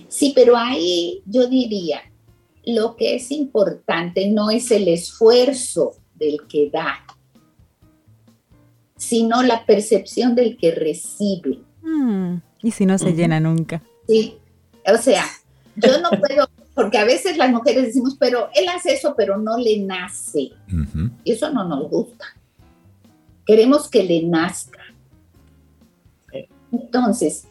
Sí, 0.07 0.33
pero 0.35 0.55
ahí 0.55 1.23
yo 1.25 1.47
diría, 1.47 2.01
lo 2.63 2.95
que 2.95 3.15
es 3.15 3.31
importante 3.31 4.29
no 4.29 4.51
es 4.51 4.69
el 4.69 4.87
esfuerzo 4.87 5.93
del 6.13 6.41
que 6.47 6.69
da, 6.69 6.99
sino 8.99 9.41
la 9.41 9.65
percepción 9.65 10.35
del 10.35 10.57
que 10.57 10.71
recibe. 10.75 11.59
Mm, 11.81 12.35
y 12.61 12.71
si 12.71 12.85
no 12.85 12.97
se 12.97 13.13
llena 13.13 13.39
nunca. 13.39 13.81
Sí, 14.07 14.35
o 14.85 14.97
sea, 14.97 15.23
yo 15.77 16.01
no 16.01 16.09
puedo, 16.09 16.49
porque 16.75 16.97
a 16.97 17.05
veces 17.05 17.37
las 17.37 17.49
mujeres 17.49 17.85
decimos, 17.85 18.17
pero 18.19 18.49
él 18.53 18.67
hace 18.67 18.93
eso, 18.93 19.15
pero 19.17 19.37
no 19.37 19.57
le 19.57 19.79
nace. 19.79 20.51
Y 21.23 21.31
eso 21.31 21.49
no 21.51 21.63
nos 21.63 21.89
gusta. 21.89 22.25
Queremos 23.45 23.89
que 23.89 24.03
le 24.03 24.23
nazca. 24.23 24.81
Entonces, 26.71 27.47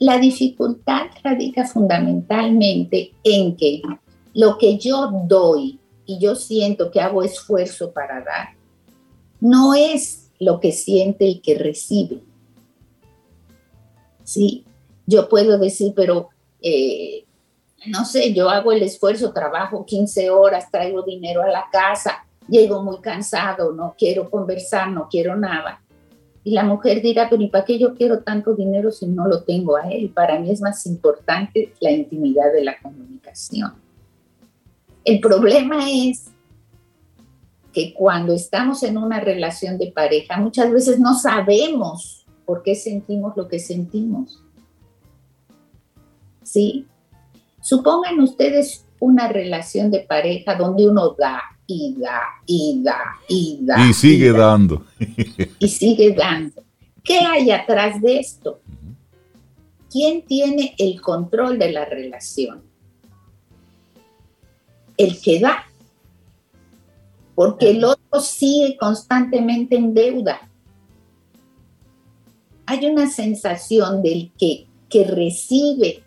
la 0.00 0.18
dificultad 0.18 1.06
radica 1.22 1.64
fundamentalmente 1.64 3.12
en 3.22 3.56
que 3.56 3.82
lo 4.34 4.58
que 4.58 4.78
yo 4.78 5.10
doy 5.26 5.78
y 6.06 6.18
yo 6.18 6.34
siento 6.34 6.90
que 6.90 7.00
hago 7.00 7.22
esfuerzo 7.22 7.92
para 7.92 8.16
dar, 8.16 8.48
no 9.40 9.74
es 9.74 10.27
lo 10.38 10.60
que 10.60 10.72
siente 10.72 11.26
el 11.26 11.42
que 11.42 11.58
recibe. 11.58 12.20
Sí, 14.24 14.64
yo 15.06 15.28
puedo 15.28 15.58
decir, 15.58 15.92
pero 15.96 16.28
eh, 16.60 17.24
no 17.86 18.04
sé, 18.04 18.34
yo 18.34 18.50
hago 18.50 18.72
el 18.72 18.82
esfuerzo, 18.82 19.32
trabajo 19.32 19.86
15 19.86 20.30
horas, 20.30 20.70
traigo 20.70 21.02
dinero 21.02 21.42
a 21.42 21.48
la 21.48 21.66
casa, 21.72 22.26
llego 22.48 22.82
muy 22.82 22.98
cansado, 22.98 23.72
no 23.72 23.94
quiero 23.96 24.28
conversar, 24.30 24.90
no 24.90 25.08
quiero 25.08 25.36
nada. 25.36 25.80
Y 26.44 26.52
la 26.52 26.64
mujer 26.64 27.02
dirá, 27.02 27.28
pero 27.28 27.42
¿y 27.42 27.48
para 27.48 27.64
qué 27.64 27.78
yo 27.78 27.94
quiero 27.94 28.20
tanto 28.20 28.54
dinero 28.54 28.90
si 28.90 29.06
no 29.06 29.26
lo 29.26 29.42
tengo 29.42 29.76
a 29.76 29.88
él? 29.90 30.10
Para 30.10 30.38
mí 30.38 30.50
es 30.50 30.60
más 30.60 30.86
importante 30.86 31.72
la 31.80 31.90
intimidad 31.90 32.52
de 32.52 32.64
la 32.64 32.78
comunicación. 32.80 33.74
El 35.04 35.20
problema 35.20 35.90
es 35.90 36.30
que 37.72 37.94
cuando 37.94 38.32
estamos 38.32 38.82
en 38.82 38.98
una 38.98 39.20
relación 39.20 39.78
de 39.78 39.92
pareja, 39.92 40.38
muchas 40.38 40.70
veces 40.72 40.98
no 40.98 41.14
sabemos 41.14 42.26
por 42.44 42.62
qué 42.62 42.74
sentimos 42.74 43.36
lo 43.36 43.46
que 43.48 43.58
sentimos. 43.58 44.42
¿Sí? 46.42 46.86
Supongan 47.60 48.20
ustedes 48.20 48.86
una 49.00 49.28
relación 49.28 49.90
de 49.90 50.00
pareja 50.00 50.54
donde 50.54 50.88
uno 50.88 51.10
da 51.10 51.42
y 51.66 51.94
da 51.98 52.22
y 52.46 52.80
da 52.82 52.98
y 53.28 53.58
da. 53.60 53.86
Y 53.86 53.92
sigue 53.92 54.32
da, 54.32 54.38
dando. 54.38 54.86
Y 55.58 55.68
sigue 55.68 56.14
dando. 56.14 56.62
¿Qué 57.04 57.18
hay 57.18 57.50
atrás 57.50 58.00
de 58.00 58.18
esto? 58.18 58.60
¿Quién 59.90 60.22
tiene 60.22 60.74
el 60.78 61.00
control 61.00 61.58
de 61.58 61.72
la 61.72 61.84
relación? 61.84 62.62
El 64.96 65.20
que 65.20 65.40
da. 65.40 65.67
Porque 67.38 67.70
el 67.70 67.84
otro 67.84 68.20
sigue 68.20 68.76
constantemente 68.76 69.76
en 69.76 69.94
deuda. 69.94 70.50
Hay 72.66 72.84
una 72.84 73.08
sensación 73.08 74.02
del 74.02 74.32
que, 74.36 74.66
que 74.88 75.04
recibe 75.04 76.02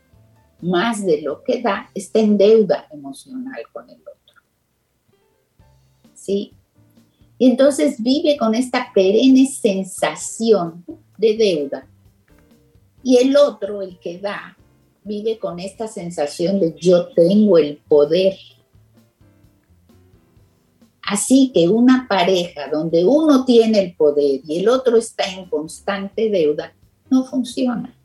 más 0.59 1.05
de 1.05 1.21
lo 1.21 1.41
que 1.41 1.61
da, 1.61 1.89
está 1.95 2.19
en 2.19 2.37
deuda 2.37 2.85
emocional 2.91 3.61
con 3.71 3.89
el 3.89 4.01
otro. 4.01 4.41
¿Sí? 6.13 6.51
Y 7.37 7.49
entonces 7.49 8.03
vive 8.03 8.35
con 8.35 8.53
esta 8.53 8.91
perenne 8.93 9.47
sensación 9.47 10.83
de 11.17 11.37
deuda. 11.37 11.87
Y 13.03 13.19
el 13.19 13.37
otro, 13.37 13.81
el 13.81 13.97
que 13.99 14.19
da, 14.19 14.57
vive 15.05 15.39
con 15.39 15.61
esta 15.61 15.87
sensación 15.87 16.59
de 16.59 16.75
yo 16.77 17.07
tengo 17.13 17.57
el 17.57 17.77
poder. 17.87 18.35
Así 21.03 21.51
que 21.53 21.67
una 21.67 22.07
pareja 22.07 22.67
donde 22.71 23.03
uno 23.03 23.43
tiene 23.45 23.79
el 23.79 23.95
poder 23.95 24.41
y 24.45 24.59
el 24.59 24.69
otro 24.69 24.97
está 24.97 25.23
en 25.25 25.49
constante 25.49 26.29
deuda, 26.29 26.73
no 27.09 27.25
funciona. 27.25 27.95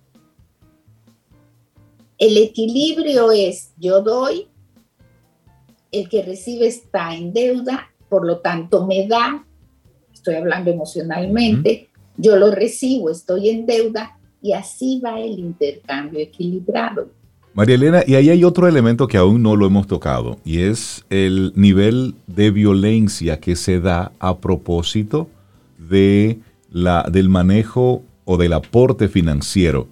El 2.18 2.38
equilibrio 2.38 3.30
es 3.30 3.72
yo 3.78 4.02
doy, 4.02 4.48
el 5.92 6.08
que 6.08 6.22
recibe 6.22 6.66
está 6.66 7.14
en 7.14 7.32
deuda, 7.32 7.90
por 8.08 8.26
lo 8.26 8.38
tanto 8.38 8.86
me 8.86 9.06
da, 9.06 9.46
estoy 10.12 10.34
hablando 10.36 10.70
emocionalmente, 10.70 11.88
yo 12.16 12.36
lo 12.36 12.50
recibo, 12.50 13.10
estoy 13.10 13.50
en 13.50 13.66
deuda 13.66 14.18
y 14.40 14.52
así 14.52 15.00
va 15.00 15.20
el 15.20 15.38
intercambio 15.38 16.20
equilibrado. 16.20 17.10
María 17.56 17.76
Elena, 17.76 18.02
y 18.06 18.16
ahí 18.16 18.28
hay 18.28 18.44
otro 18.44 18.68
elemento 18.68 19.08
que 19.08 19.16
aún 19.16 19.42
no 19.42 19.56
lo 19.56 19.64
hemos 19.66 19.86
tocado, 19.86 20.38
y 20.44 20.58
es 20.58 21.06
el 21.08 21.54
nivel 21.56 22.14
de 22.26 22.50
violencia 22.50 23.40
que 23.40 23.56
se 23.56 23.80
da 23.80 24.12
a 24.18 24.36
propósito 24.36 25.30
de 25.78 26.38
la, 26.70 27.04
del 27.10 27.30
manejo 27.30 28.02
o 28.26 28.36
del 28.36 28.52
aporte 28.52 29.08
financiero 29.08 29.88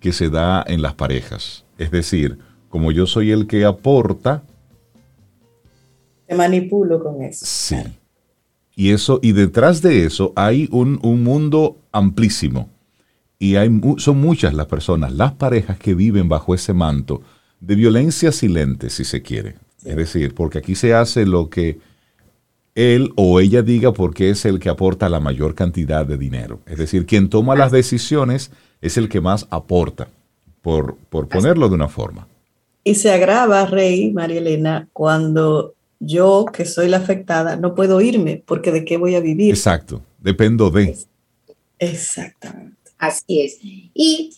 que 0.00 0.14
se 0.14 0.30
da 0.30 0.64
en 0.66 0.80
las 0.80 0.94
parejas. 0.94 1.66
Es 1.76 1.90
decir, 1.90 2.38
como 2.70 2.90
yo 2.90 3.06
soy 3.06 3.32
el 3.32 3.46
que 3.46 3.66
aporta, 3.66 4.42
Te 6.26 6.34
manipulo 6.34 7.02
con 7.02 7.22
eso. 7.22 7.44
sí. 7.44 7.76
Y 8.76 8.90
eso, 8.90 9.20
y 9.22 9.32
detrás 9.32 9.82
de 9.82 10.04
eso 10.04 10.32
hay 10.34 10.68
un, 10.72 10.98
un 11.02 11.22
mundo 11.22 11.76
amplísimo. 11.92 12.70
Y 13.44 13.56
hay, 13.56 13.68
son 13.98 14.22
muchas 14.22 14.54
las 14.54 14.68
personas, 14.68 15.12
las 15.12 15.32
parejas 15.32 15.78
que 15.78 15.94
viven 15.94 16.30
bajo 16.30 16.54
ese 16.54 16.72
manto 16.72 17.20
de 17.60 17.74
violencia 17.74 18.32
silente, 18.32 18.88
si 18.88 19.04
se 19.04 19.20
quiere. 19.20 19.56
Es 19.84 19.96
decir, 19.96 20.34
porque 20.34 20.56
aquí 20.56 20.74
se 20.74 20.94
hace 20.94 21.26
lo 21.26 21.50
que 21.50 21.78
él 22.74 23.12
o 23.16 23.40
ella 23.40 23.60
diga 23.60 23.92
porque 23.92 24.30
es 24.30 24.46
el 24.46 24.60
que 24.60 24.70
aporta 24.70 25.10
la 25.10 25.20
mayor 25.20 25.54
cantidad 25.54 26.06
de 26.06 26.16
dinero. 26.16 26.60
Es 26.64 26.78
decir, 26.78 27.04
quien 27.04 27.28
toma 27.28 27.54
las 27.54 27.70
decisiones 27.70 28.50
es 28.80 28.96
el 28.96 29.10
que 29.10 29.20
más 29.20 29.46
aporta, 29.50 30.08
por, 30.62 30.96
por 31.10 31.28
ponerlo 31.28 31.68
de 31.68 31.74
una 31.74 31.88
forma. 31.88 32.26
Y 32.82 32.94
se 32.94 33.12
agrava, 33.12 33.66
Rey, 33.66 34.10
María 34.10 34.38
Elena, 34.38 34.88
cuando 34.94 35.74
yo, 36.00 36.46
que 36.50 36.64
soy 36.64 36.88
la 36.88 36.96
afectada, 36.96 37.56
no 37.56 37.74
puedo 37.74 38.00
irme, 38.00 38.42
porque 38.46 38.72
¿de 38.72 38.86
qué 38.86 38.96
voy 38.96 39.16
a 39.16 39.20
vivir? 39.20 39.50
Exacto, 39.50 40.00
dependo 40.18 40.70
de. 40.70 40.96
Exactamente. 41.78 42.83
Así 43.06 43.40
es. 43.40 43.58
Y, 43.62 44.30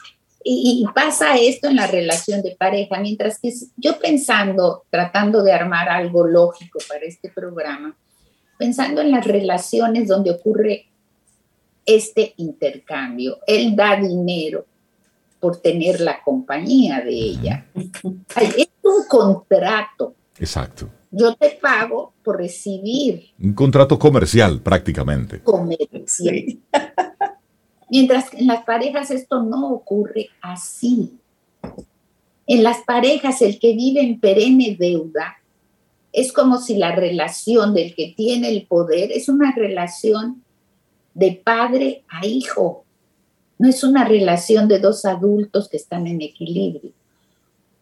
y- 0.45 0.85
pasa 0.95 1.37
esto 1.37 1.69
en 1.69 1.77
la 1.77 1.87
relación 1.87 2.43
de 2.43 2.55
pareja, 2.57 2.99
mientras 3.01 3.39
que 3.39 3.53
yo 3.77 3.99
pensando, 3.99 4.85
tratando 4.91 5.43
de 5.43 5.53
armar 5.53 5.89
algo 5.89 6.27
lógico 6.27 6.79
para 6.89 7.05
este 7.05 7.29
programa, 7.31 7.97
pensando 8.59 9.01
en 9.01 9.11
las 9.11 9.27
relaciones 9.27 10.09
donde 10.09 10.31
ocurre 10.31 10.87
este 11.85 12.33
intercambio, 12.37 13.39
él 13.47 13.75
da 13.77 13.97
dinero 13.97 14.67
por 15.41 15.59
tener 15.59 16.01
la 16.01 16.23
compañía 16.23 17.01
de 17.01 17.11
ella. 17.13 17.67
Es 17.75 18.69
un 18.83 19.05
contrato. 19.09 20.15
Exacto. 20.39 20.89
Yo 21.11 21.35
te 21.35 21.51
pago 21.63 22.13
por 22.23 22.37
recibir 22.39 23.31
Un 23.41 23.55
contrato 23.55 23.99
comercial 23.99 24.61
prácticamente. 24.61 25.41
comercial. 25.43 26.07
Sí. 26.07 26.63
Mientras 27.89 28.31
que 28.31 28.39
en 28.39 28.47
las 28.49 28.65
parejas 28.65 29.11
esto 29.11 29.43
no 29.43 29.71
ocurre 29.71 30.31
así. 30.41 31.13
En 32.47 32.63
las 32.63 32.79
parejas 32.83 33.43
el 33.43 33.59
que 33.59 33.75
vive 33.75 34.01
en 34.01 34.21
perenne 34.21 34.77
deuda 34.79 35.37
es 36.13 36.33
como 36.33 36.59
si 36.59 36.77
la 36.77 36.95
relación 36.95 37.75
del 37.75 37.95
que 37.95 38.15
tiene 38.17 38.49
el 38.49 38.67
poder 38.67 39.13
es 39.13 39.29
una 39.29 39.53
relación 39.53 40.43
de 41.15 41.41
padre 41.45 42.05
a 42.09 42.27
hijo. 42.27 42.85
No 43.59 43.69
es 43.69 43.85
una 43.85 44.05
relación 44.05 44.69
de 44.69 44.79
dos 44.79 45.05
adultos 45.05 45.69
que 45.69 45.77
están 45.77 46.07
en 46.07 46.23
equilibrio. 46.23 46.93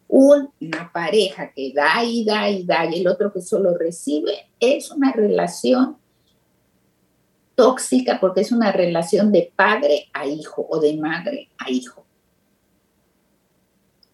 Una 0.07 0.91
pareja 0.93 1.51
que 1.51 1.73
da 1.73 2.03
y 2.03 2.23
da 2.23 2.49
y 2.49 2.63
da 2.63 2.85
y 2.85 3.01
el 3.01 3.07
otro 3.07 3.33
que 3.33 3.41
solo 3.41 3.77
recibe 3.77 4.33
es 4.59 4.91
una 4.91 5.11
relación 5.11 5.97
tóxica 7.55 8.19
porque 8.19 8.41
es 8.41 8.51
una 8.51 8.71
relación 8.71 9.31
de 9.31 9.51
padre 9.55 10.07
a 10.13 10.27
hijo 10.27 10.65
o 10.69 10.79
de 10.79 10.97
madre 10.97 11.49
a 11.57 11.71
hijo. 11.71 12.05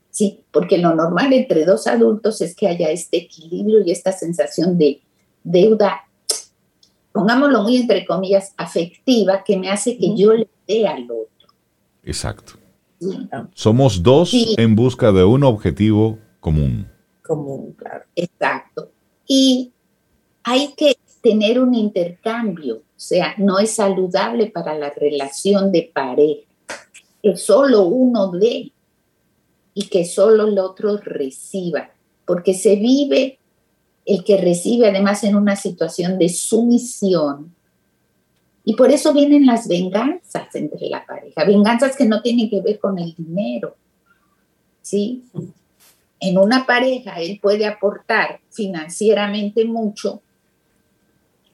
Sí, 0.10 0.44
porque 0.52 0.78
lo 0.78 0.94
normal 0.94 1.32
entre 1.34 1.66
dos 1.66 1.88
adultos 1.88 2.42
es 2.42 2.56
que 2.56 2.68
haya 2.68 2.89
este 2.92 3.18
equilibrio 3.18 3.82
y 3.86 3.92
esta 3.92 4.12
sensación 4.12 4.78
de 4.78 5.02
deuda, 5.44 6.02
pongámoslo 7.14 7.64
muy 7.64 7.78
entre 7.78 8.06
comillas, 8.06 8.54
afectiva, 8.58 9.44
que 9.44 9.58
me 9.58 9.70
hace 9.72 9.98
que 9.98 10.16
yo 10.16 10.34
le 10.34 10.48
dé 10.68 10.88
al 10.88 11.04
otro. 11.06 11.48
Exacto. 12.04 12.54
¿sí? 13.00 13.28
Somos 13.54 14.04
dos 14.04 14.30
Sí. 14.30 14.54
en 14.58 14.76
busca 14.76 15.12
de 15.12 15.24
un 15.24 15.44
objetivo 15.44 16.20
común. 16.39 16.88
Común, 17.24 17.74
claro. 17.78 18.04
Exacto. 18.16 18.92
Y 19.26 19.72
hay 20.44 20.74
que 20.76 20.98
tener 21.22 21.59
un 21.59 21.74
intercambio, 21.76 22.78
o 22.78 22.82
sea, 22.95 23.36
no 23.38 23.59
es 23.59 23.72
saludable 23.72 24.47
para 24.47 24.78
la 24.78 24.89
relación 24.89 25.72
de 25.72 25.91
pareja, 25.93 26.47
que 27.22 27.38
solo 27.38 27.84
uno 27.84 28.32
dé 28.32 28.72
y 29.74 29.88
que 29.88 30.05
solo 30.05 30.47
el 30.47 30.57
otro 30.59 30.97
reciba, 30.97 31.91
porque 32.26 32.53
se 32.53 32.76
vive 32.76 33.38
el 34.05 34.24
que 34.24 34.38
recibe 34.38 34.89
además 34.89 35.24
en 35.24 35.36
una 35.36 35.55
situación 35.55 36.17
de 36.17 36.30
sumisión. 36.30 37.53
Y 38.63 38.76
por 38.76 38.91
eso 38.91 39.13
vienen 39.13 39.45
las 39.45 39.67
venganzas 39.67 40.53
entre 40.55 40.88
la 40.88 41.05
pareja, 41.05 41.45
venganzas 41.45 41.95
que 41.95 42.05
no 42.05 42.22
tienen 42.22 42.49
que 42.49 42.61
ver 42.61 42.80
con 42.80 42.97
el 42.99 43.15
dinero. 43.15 43.76
¿Sí? 44.82 45.24
En 46.19 46.38
una 46.38 46.65
pareja 46.65 47.19
él 47.19 47.39
puede 47.41 47.65
aportar 47.65 48.39
financieramente 48.49 49.65
mucho, 49.65 50.22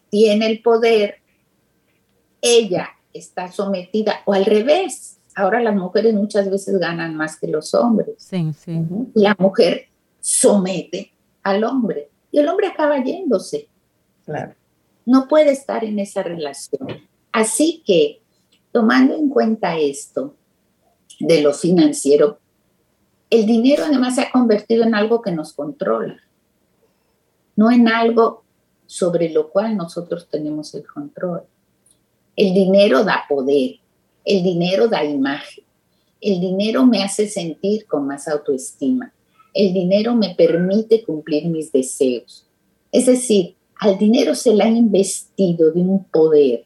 tiene 0.09 0.47
el 0.47 0.61
poder, 0.61 1.17
ella 2.41 2.89
está 3.13 3.51
sometida 3.51 4.21
o 4.25 4.33
al 4.33 4.45
revés. 4.45 5.19
Ahora 5.35 5.61
las 5.61 5.75
mujeres 5.75 6.13
muchas 6.13 6.49
veces 6.49 6.79
ganan 6.79 7.15
más 7.15 7.39
que 7.39 7.47
los 7.47 7.73
hombres. 7.73 8.15
Sí, 8.17 8.51
sí. 8.53 8.81
La 9.13 9.35
mujer 9.37 9.89
somete 10.19 11.11
al 11.43 11.63
hombre 11.63 12.09
y 12.31 12.39
el 12.39 12.47
hombre 12.47 12.67
acaba 12.67 13.03
yéndose. 13.03 13.67
Claro. 14.25 14.55
No 15.05 15.27
puede 15.27 15.51
estar 15.51 15.83
en 15.83 15.99
esa 15.99 16.23
relación. 16.23 16.87
Así 17.31 17.83
que, 17.85 18.21
tomando 18.71 19.15
en 19.15 19.29
cuenta 19.29 19.77
esto 19.77 20.35
de 21.19 21.41
lo 21.41 21.53
financiero, 21.53 22.39
el 23.29 23.45
dinero 23.45 23.85
además 23.85 24.15
se 24.15 24.21
ha 24.21 24.31
convertido 24.31 24.83
en 24.83 24.95
algo 24.95 25.21
que 25.21 25.31
nos 25.31 25.53
controla, 25.53 26.17
no 27.55 27.71
en 27.71 27.87
algo 27.87 28.43
sobre 28.87 29.29
lo 29.29 29.49
cual 29.49 29.77
nosotros 29.77 30.27
tenemos 30.29 30.73
el 30.73 30.87
control. 30.87 31.43
El 32.35 32.53
dinero 32.53 33.03
da 33.03 33.25
poder, 33.29 33.75
el 34.25 34.43
dinero 34.43 34.87
da 34.87 35.03
imagen, 35.03 35.63
el 36.21 36.39
dinero 36.39 36.85
me 36.85 37.03
hace 37.03 37.27
sentir 37.27 37.85
con 37.85 38.07
más 38.07 38.27
autoestima, 38.27 39.13
el 39.53 39.73
dinero 39.73 40.15
me 40.15 40.33
permite 40.35 41.03
cumplir 41.03 41.47
mis 41.47 41.71
deseos. 41.71 42.45
Es 42.91 43.05
decir, 43.05 43.55
al 43.79 43.97
dinero 43.97 44.33
se 44.33 44.55
le 44.55 44.63
ha 44.63 44.69
investido 44.69 45.71
de 45.71 45.81
un 45.81 46.03
poder 46.05 46.63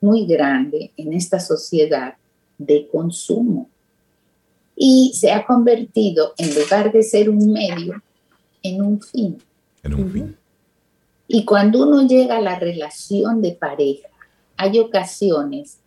muy 0.00 0.26
grande 0.26 0.92
en 0.96 1.12
esta 1.12 1.40
sociedad 1.40 2.14
de 2.58 2.86
consumo 2.88 3.68
y 4.76 5.12
se 5.14 5.32
ha 5.32 5.44
convertido, 5.44 6.34
en 6.38 6.54
lugar 6.54 6.92
de 6.92 7.02
ser 7.02 7.28
un 7.28 7.52
medio, 7.52 8.00
en 8.62 8.80
un 8.80 9.00
fin. 9.00 9.38
En 9.82 9.94
un 9.94 10.12
fin. 10.12 10.36
Y 11.28 11.44
cuando 11.44 11.86
uno 11.86 12.06
llega 12.06 12.38
a 12.38 12.40
la 12.40 12.58
relación 12.58 13.42
de 13.42 13.52
pareja, 13.52 14.08
hay 14.56 14.78
ocasiones 14.78 15.78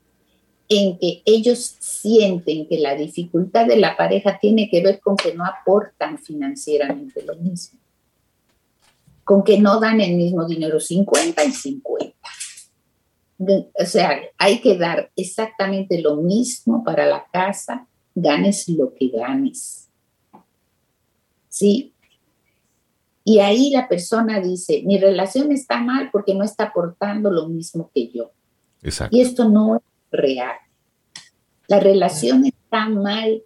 en 0.69 0.97
que 0.97 1.21
ellos 1.25 1.75
sienten 1.79 2.67
que 2.67 2.79
la 2.79 2.95
dificultad 2.95 3.65
de 3.65 3.75
la 3.75 3.97
pareja 3.97 4.39
tiene 4.39 4.69
que 4.69 4.81
ver 4.81 5.01
con 5.01 5.17
que 5.17 5.33
no 5.33 5.43
aportan 5.43 6.17
financieramente 6.17 7.23
lo 7.23 7.35
mismo, 7.35 7.79
con 9.25 9.43
que 9.43 9.59
no 9.59 9.81
dan 9.81 9.99
el 9.99 10.15
mismo 10.15 10.47
dinero, 10.47 10.79
50 10.79 11.43
y 11.43 11.51
50. 11.51 12.15
O 13.37 13.85
sea, 13.85 14.21
hay 14.37 14.61
que 14.61 14.77
dar 14.77 15.11
exactamente 15.15 15.99
lo 15.99 16.17
mismo 16.17 16.83
para 16.83 17.05
la 17.05 17.25
casa, 17.33 17.87
ganes 18.13 18.69
lo 18.69 18.93
que 18.93 19.09
ganes. 19.09 19.89
¿Sí? 21.49 21.90
Y 23.23 23.39
ahí 23.39 23.69
la 23.69 23.87
persona 23.87 24.39
dice, 24.39 24.81
mi 24.85 24.97
relación 24.97 25.51
está 25.51 25.81
mal 25.81 26.09
porque 26.11 26.33
no 26.33 26.43
está 26.43 26.65
aportando 26.65 27.29
lo 27.29 27.47
mismo 27.47 27.91
que 27.93 28.09
yo. 28.09 28.31
Exacto. 28.81 29.15
Y 29.15 29.21
esto 29.21 29.47
no 29.47 29.75
es 29.75 29.81
real. 30.11 30.55
La 31.67 31.79
relación 31.79 32.45
está 32.45 32.89
mal 32.89 33.43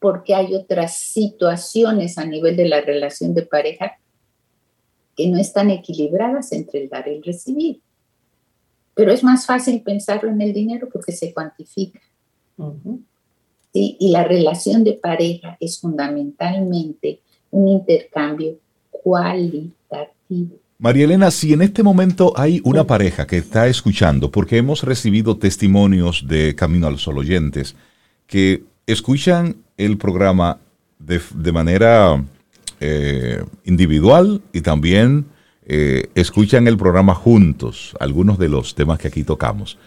porque 0.00 0.34
hay 0.34 0.54
otras 0.54 0.96
situaciones 0.96 2.16
a 2.18 2.24
nivel 2.24 2.56
de 2.56 2.68
la 2.68 2.80
relación 2.80 3.34
de 3.34 3.42
pareja 3.42 3.98
que 5.16 5.28
no 5.28 5.38
están 5.38 5.70
equilibradas 5.70 6.52
entre 6.52 6.84
el 6.84 6.88
dar 6.88 7.06
y 7.08 7.16
el 7.16 7.22
recibir. 7.22 7.82
Pero 8.94 9.12
es 9.12 9.22
más 9.22 9.46
fácil 9.46 9.82
pensarlo 9.82 10.30
en 10.30 10.40
el 10.40 10.52
dinero 10.52 10.88
porque 10.90 11.12
se 11.12 11.34
cuantifica. 11.34 12.00
¿sí? 13.72 13.96
Y 14.00 14.10
la 14.10 14.24
relación 14.24 14.84
de 14.84 14.94
pareja 14.94 15.56
es 15.60 15.80
fundamentalmente 15.80 17.20
un 17.50 17.68
intercambio 17.68 18.58
cualitativo. 19.08 20.58
María 20.78 21.04
Elena, 21.04 21.30
si 21.30 21.52
en 21.52 21.62
este 21.62 21.82
momento 21.82 22.32
hay 22.36 22.60
una 22.62 22.84
pareja 22.84 23.26
que 23.26 23.38
está 23.38 23.66
escuchando, 23.66 24.30
porque 24.30 24.58
hemos 24.58 24.82
recibido 24.82 25.36
testimonios 25.36 26.26
de 26.28 26.54
Camino 26.54 26.86
al 26.86 26.98
Sol 26.98 27.18
oyentes, 27.18 27.74
que 28.26 28.62
escuchan 28.86 29.56
el 29.76 29.96
programa 29.96 30.58
de, 30.98 31.20
de 31.34 31.52
manera 31.52 32.22
eh, 32.80 33.42
individual 33.64 34.40
y 34.52 34.60
también 34.60 35.26
eh, 35.66 36.10
escuchan 36.14 36.68
el 36.68 36.76
programa 36.76 37.14
juntos, 37.14 37.96
algunos 37.98 38.38
de 38.38 38.48
los 38.48 38.74
temas 38.74 38.98
que 38.98 39.08
aquí 39.08 39.24
tocamos. 39.24 39.78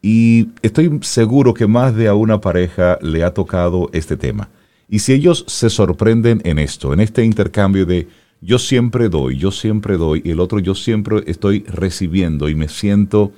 Y 0.00 0.50
estoy 0.62 1.00
seguro 1.02 1.54
que 1.54 1.66
más 1.66 1.96
de 1.96 2.08
a 2.08 2.14
una 2.14 2.40
pareja 2.40 2.98
le 3.00 3.24
ha 3.24 3.34
tocado 3.34 3.88
este 3.92 4.16
tema. 4.16 4.48
Y 4.88 5.00
si 5.00 5.12
ellos 5.12 5.44
se 5.48 5.70
sorprenden 5.70 6.40
en 6.44 6.60
esto, 6.60 6.92
en 6.92 7.00
este 7.00 7.24
intercambio 7.24 7.86
de 7.86 8.06
yo 8.46 8.60
siempre 8.60 9.08
doy, 9.08 9.36
yo 9.36 9.50
siempre 9.50 9.96
doy, 9.96 10.22
y 10.24 10.30
el 10.30 10.38
otro 10.38 10.60
yo 10.60 10.76
siempre 10.76 11.24
estoy 11.26 11.64
recibiendo 11.66 12.48
y 12.48 12.54
me 12.54 12.68
siento 12.68 13.32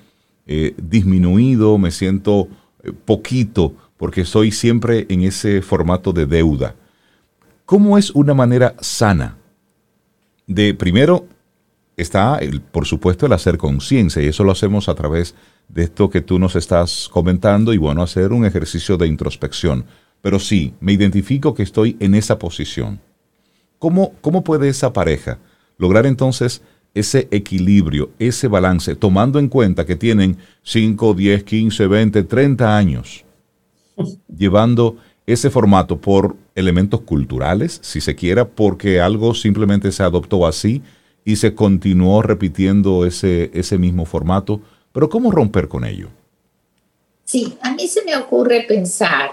eh, 0.46 0.74
disminuido, 0.76 1.78
me 1.78 1.90
siento 1.90 2.48
eh, 2.82 2.92
poquito, 2.92 3.74
porque 3.96 4.26
soy 4.26 4.52
siempre 4.52 5.06
en 5.08 5.22
ese 5.22 5.62
formato 5.62 6.12
de 6.12 6.26
deuda. 6.26 6.74
¿Cómo 7.64 7.96
es 7.96 8.10
una 8.10 8.34
manera 8.34 8.74
sana 8.80 9.38
de, 10.46 10.74
primero, 10.74 11.26
está, 11.96 12.38
por 12.70 12.84
supuesto, 12.84 13.24
el 13.24 13.32
hacer 13.32 13.56
conciencia, 13.56 14.22
y 14.22 14.26
eso 14.26 14.44
lo 14.44 14.52
hacemos 14.52 14.90
a 14.90 14.94
través 14.94 15.34
de 15.68 15.84
esto 15.84 16.10
que 16.10 16.20
tú 16.20 16.38
nos 16.38 16.54
estás 16.54 17.08
comentando, 17.10 17.72
y 17.72 17.78
bueno, 17.78 18.02
hacer 18.02 18.34
un 18.34 18.44
ejercicio 18.44 18.98
de 18.98 19.06
introspección. 19.06 19.86
Pero 20.20 20.38
sí, 20.38 20.74
me 20.80 20.92
identifico 20.92 21.54
que 21.54 21.62
estoy 21.62 21.96
en 21.98 22.14
esa 22.14 22.38
posición 22.38 23.00
¿Cómo, 23.78 24.14
¿Cómo 24.20 24.44
puede 24.44 24.68
esa 24.68 24.92
pareja 24.92 25.38
lograr 25.78 26.06
entonces 26.06 26.62
ese 26.94 27.28
equilibrio, 27.30 28.10
ese 28.18 28.48
balance, 28.48 28.96
tomando 28.96 29.38
en 29.38 29.48
cuenta 29.48 29.86
que 29.86 29.96
tienen 29.96 30.38
5, 30.62 31.14
10, 31.14 31.44
15, 31.44 31.86
20, 31.86 32.22
30 32.24 32.76
años 32.76 33.24
llevando 34.36 34.96
ese 35.26 35.50
formato 35.50 36.00
por 36.00 36.36
elementos 36.54 37.02
culturales, 37.02 37.78
si 37.82 38.00
se 38.00 38.14
quiera, 38.14 38.48
porque 38.48 39.00
algo 39.00 39.34
simplemente 39.34 39.92
se 39.92 40.02
adoptó 40.02 40.46
así 40.46 40.82
y 41.24 41.36
se 41.36 41.54
continuó 41.54 42.22
repitiendo 42.22 43.04
ese, 43.04 43.50
ese 43.52 43.76
mismo 43.76 44.06
formato. 44.06 44.62
Pero 44.92 45.08
¿cómo 45.10 45.30
romper 45.30 45.68
con 45.68 45.84
ello? 45.84 46.08
Sí, 47.24 47.58
a 47.60 47.74
mí 47.74 47.86
se 47.86 48.04
me 48.04 48.16
ocurre 48.16 48.64
pensar 48.66 49.32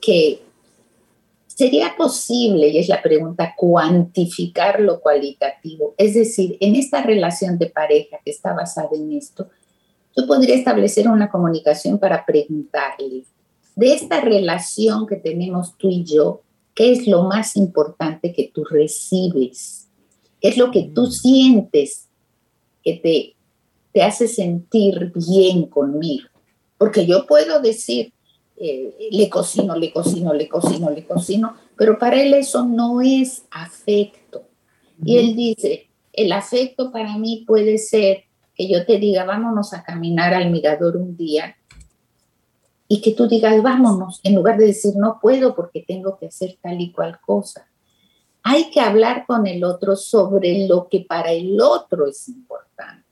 que 0.00 0.42
¿Sería 1.56 1.96
posible, 1.96 2.68
y 2.68 2.76
es 2.76 2.88
la 2.90 3.00
pregunta, 3.00 3.54
cuantificar 3.56 4.78
lo 4.78 5.00
cualitativo? 5.00 5.94
Es 5.96 6.12
decir, 6.12 6.58
en 6.60 6.76
esta 6.76 7.00
relación 7.02 7.56
de 7.56 7.70
pareja 7.70 8.18
que 8.22 8.30
está 8.30 8.52
basada 8.52 8.90
en 8.92 9.12
esto, 9.12 9.48
yo 10.14 10.26
podría 10.26 10.54
establecer 10.54 11.08
una 11.08 11.30
comunicación 11.30 11.98
para 11.98 12.26
preguntarle, 12.26 13.24
de 13.74 13.94
esta 13.94 14.20
relación 14.20 15.06
que 15.06 15.16
tenemos 15.16 15.78
tú 15.78 15.88
y 15.88 16.04
yo, 16.04 16.42
¿qué 16.74 16.92
es 16.92 17.06
lo 17.06 17.22
más 17.22 17.56
importante 17.56 18.34
que 18.34 18.50
tú 18.52 18.62
recibes? 18.64 19.88
¿Qué 20.42 20.48
es 20.48 20.58
lo 20.58 20.70
que 20.70 20.90
tú 20.94 21.06
mm. 21.06 21.10
sientes 21.10 22.08
que 22.84 22.96
te, 22.96 23.34
te 23.92 24.02
hace 24.02 24.28
sentir 24.28 25.10
bien 25.14 25.70
conmigo? 25.70 26.28
Porque 26.76 27.06
yo 27.06 27.26
puedo 27.26 27.62
decir, 27.62 28.12
eh, 28.58 29.08
le 29.10 29.28
cocino, 29.28 29.76
le 29.76 29.92
cocino, 29.92 30.32
le 30.32 30.48
cocino, 30.48 30.90
le 30.90 31.04
cocino, 31.04 31.54
pero 31.76 31.98
para 31.98 32.22
él 32.22 32.32
eso 32.34 32.64
no 32.64 33.02
es 33.02 33.44
afecto. 33.50 34.44
Y 35.04 35.18
él 35.18 35.36
dice, 35.36 35.90
el 36.12 36.32
afecto 36.32 36.90
para 36.90 37.18
mí 37.18 37.44
puede 37.46 37.76
ser 37.76 38.24
que 38.54 38.66
yo 38.66 38.86
te 38.86 38.98
diga, 38.98 39.24
vámonos 39.24 39.74
a 39.74 39.82
caminar 39.82 40.32
al 40.32 40.50
mirador 40.50 40.96
un 40.96 41.16
día 41.16 41.54
y 42.88 43.02
que 43.02 43.12
tú 43.12 43.28
digas, 43.28 43.62
vámonos, 43.62 44.20
en 44.22 44.34
lugar 44.34 44.56
de 44.56 44.66
decir, 44.66 44.94
no 44.96 45.18
puedo 45.20 45.54
porque 45.54 45.84
tengo 45.86 46.18
que 46.18 46.28
hacer 46.28 46.56
tal 46.62 46.80
y 46.80 46.92
cual 46.92 47.20
cosa. 47.20 47.68
Hay 48.42 48.70
que 48.70 48.80
hablar 48.80 49.26
con 49.26 49.46
el 49.46 49.64
otro 49.64 49.96
sobre 49.96 50.66
lo 50.66 50.88
que 50.88 51.00
para 51.00 51.32
el 51.32 51.60
otro 51.60 52.06
es 52.06 52.28
importante. 52.28 53.04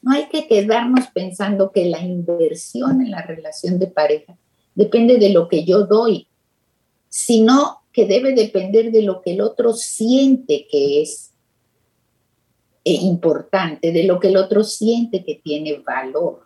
No 0.00 0.12
hay 0.12 0.28
que 0.28 0.46
quedarnos 0.46 1.08
pensando 1.08 1.72
que 1.72 1.86
la 1.86 2.00
inversión 2.00 3.02
en 3.02 3.10
la 3.10 3.22
relación 3.22 3.78
de 3.78 3.88
pareja 3.88 4.38
depende 4.76 5.18
de 5.18 5.30
lo 5.30 5.48
que 5.48 5.64
yo 5.64 5.86
doy, 5.86 6.28
sino 7.08 7.82
que 7.92 8.06
debe 8.06 8.34
depender 8.34 8.92
de 8.92 9.02
lo 9.02 9.22
que 9.22 9.32
el 9.32 9.40
otro 9.40 9.72
siente 9.72 10.68
que 10.70 11.02
es. 11.02 11.32
e 12.84 12.92
importante 12.92 13.90
de 13.90 14.04
lo 14.04 14.20
que 14.20 14.28
el 14.28 14.36
otro 14.36 14.62
siente 14.62 15.24
que 15.24 15.40
tiene 15.42 15.82
valor. 15.84 16.42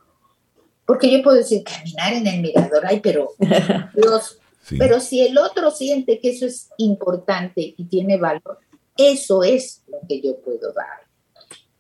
Porque 0.87 1.11
yo 1.11 1.23
puedo 1.23 1.37
decir, 1.37 1.63
caminar 1.63 2.15
en 2.15 2.27
el 2.27 2.41
mirador, 2.41 2.83
ay, 2.87 3.01
pero 3.01 3.29
Dios, 3.95 4.39
pero 4.79 5.01
si 5.01 5.21
el 5.21 5.37
otro 5.37 5.71
siente 5.71 6.19
que 6.19 6.31
eso 6.31 6.47
es 6.47 6.71
importante 6.79 7.75
y 7.77 7.85
tiene 7.85 8.17
valor, 8.17 8.59
eso 8.97 9.43
es 9.43 9.83
lo 9.89 9.99
que 10.09 10.23
yo 10.23 10.41
puedo 10.41 10.73
dar. 10.73 11.07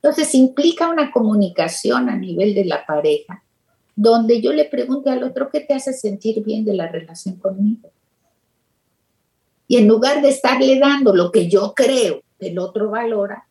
Entonces 0.03 0.34
implica 0.34 0.88
una 0.88 1.11
comunicación 1.11 2.09
a 2.11 2.16
nivel 2.16 2.55
de 2.55 2.64
la 2.64 2.84
pareja, 2.84 3.42
donde 4.01 4.40
yo 4.40 4.55
le 4.55 4.64
pregunte 4.64 5.11
al 5.11 5.22
otro 5.22 5.51
qué 5.51 5.61
te 5.61 5.74
hace 5.74 5.92
sentir 5.92 6.42
bien 6.42 6.64
de 6.64 6.72
la 6.72 6.88
relación 6.88 7.36
conmigo. 7.36 7.90
Y 9.68 9.76
en 9.76 9.86
lugar 9.86 10.22
de 10.22 10.30
estarle 10.30 10.78
dando 10.78 11.14
lo 11.14 11.30
que 11.30 11.51
yo 11.51 11.74
creo 11.74 12.22
que 12.38 12.48
el 12.48 12.59
otro 12.59 12.88
valora, 12.88 13.46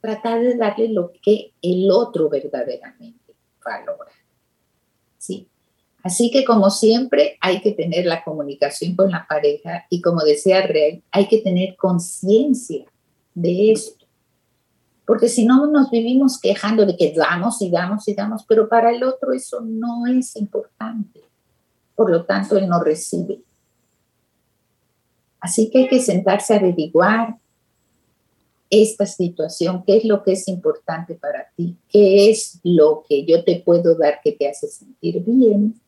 tratar 0.00 0.40
de 0.40 0.56
darle 0.56 0.88
lo 0.88 1.12
que 1.22 1.52
el 1.62 1.88
otro 1.92 2.28
verdaderamente 2.28 3.34
valora. 3.64 4.10
¿Sí? 5.16 5.46
Así 6.02 6.32
que 6.32 6.44
como 6.44 6.68
siempre 6.68 7.38
hay 7.40 7.60
que 7.60 7.70
tener 7.70 8.06
la 8.06 8.24
comunicación 8.24 8.96
con 8.96 9.12
la 9.12 9.24
pareja 9.28 9.86
y 9.88 10.00
como 10.02 10.22
decía 10.24 10.66
Rey, 10.66 11.04
hay 11.12 11.28
que 11.28 11.38
tener 11.38 11.76
conciencia 11.76 12.84
de 13.32 13.70
esto. 13.70 14.01
Porque 15.06 15.28
si 15.28 15.44
no 15.44 15.66
nos 15.66 15.90
vivimos 15.90 16.38
quejando 16.40 16.86
de 16.86 16.96
que 16.96 17.12
damos 17.12 17.60
y 17.60 17.70
damos 17.70 18.06
y 18.08 18.14
damos, 18.14 18.44
pero 18.46 18.68
para 18.68 18.90
el 18.90 19.02
otro 19.02 19.32
eso 19.32 19.60
no 19.60 20.06
es 20.06 20.36
importante. 20.36 21.20
Por 21.94 22.10
lo 22.10 22.24
tanto, 22.24 22.56
él 22.56 22.68
no 22.68 22.82
recibe. 22.82 23.40
Así 25.40 25.70
que 25.70 25.78
hay 25.78 25.88
que 25.88 26.00
sentarse 26.00 26.54
a 26.54 26.58
averiguar 26.58 27.36
esta 28.70 29.04
situación, 29.04 29.82
qué 29.84 29.98
es 29.98 30.04
lo 30.04 30.22
que 30.22 30.32
es 30.32 30.48
importante 30.48 31.14
para 31.14 31.46
ti, 31.56 31.76
qué 31.88 32.30
es 32.30 32.58
lo 32.62 33.04
que 33.06 33.26
yo 33.26 33.44
te 33.44 33.60
puedo 33.60 33.94
dar 33.96 34.20
que 34.24 34.32
te 34.32 34.48
hace 34.48 34.66
sentir 34.68 35.22
bien 35.22 35.78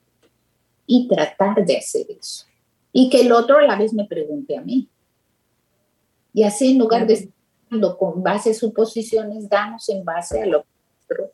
y 0.87 1.09
tratar 1.09 1.65
de 1.65 1.79
hacer 1.79 2.07
eso. 2.11 2.45
Y 2.93 3.09
que 3.09 3.23
el 3.23 3.33
otro 3.33 3.57
a 3.57 3.62
la 3.62 3.77
vez 3.77 3.95
me 3.95 4.05
pregunte 4.05 4.57
a 4.57 4.61
mí. 4.61 4.89
Y 6.35 6.43
así 6.43 6.73
en 6.73 6.79
lugar 6.79 7.07
de 7.07 7.31
con 7.97 8.22
base 8.22 8.51
a 8.51 8.55
suposiciones, 8.55 9.49
damos 9.49 9.89
en 9.89 10.05
base 10.05 10.43
a 10.43 10.47
lo 10.47 10.62
que 10.62 10.68
otro 11.05 11.33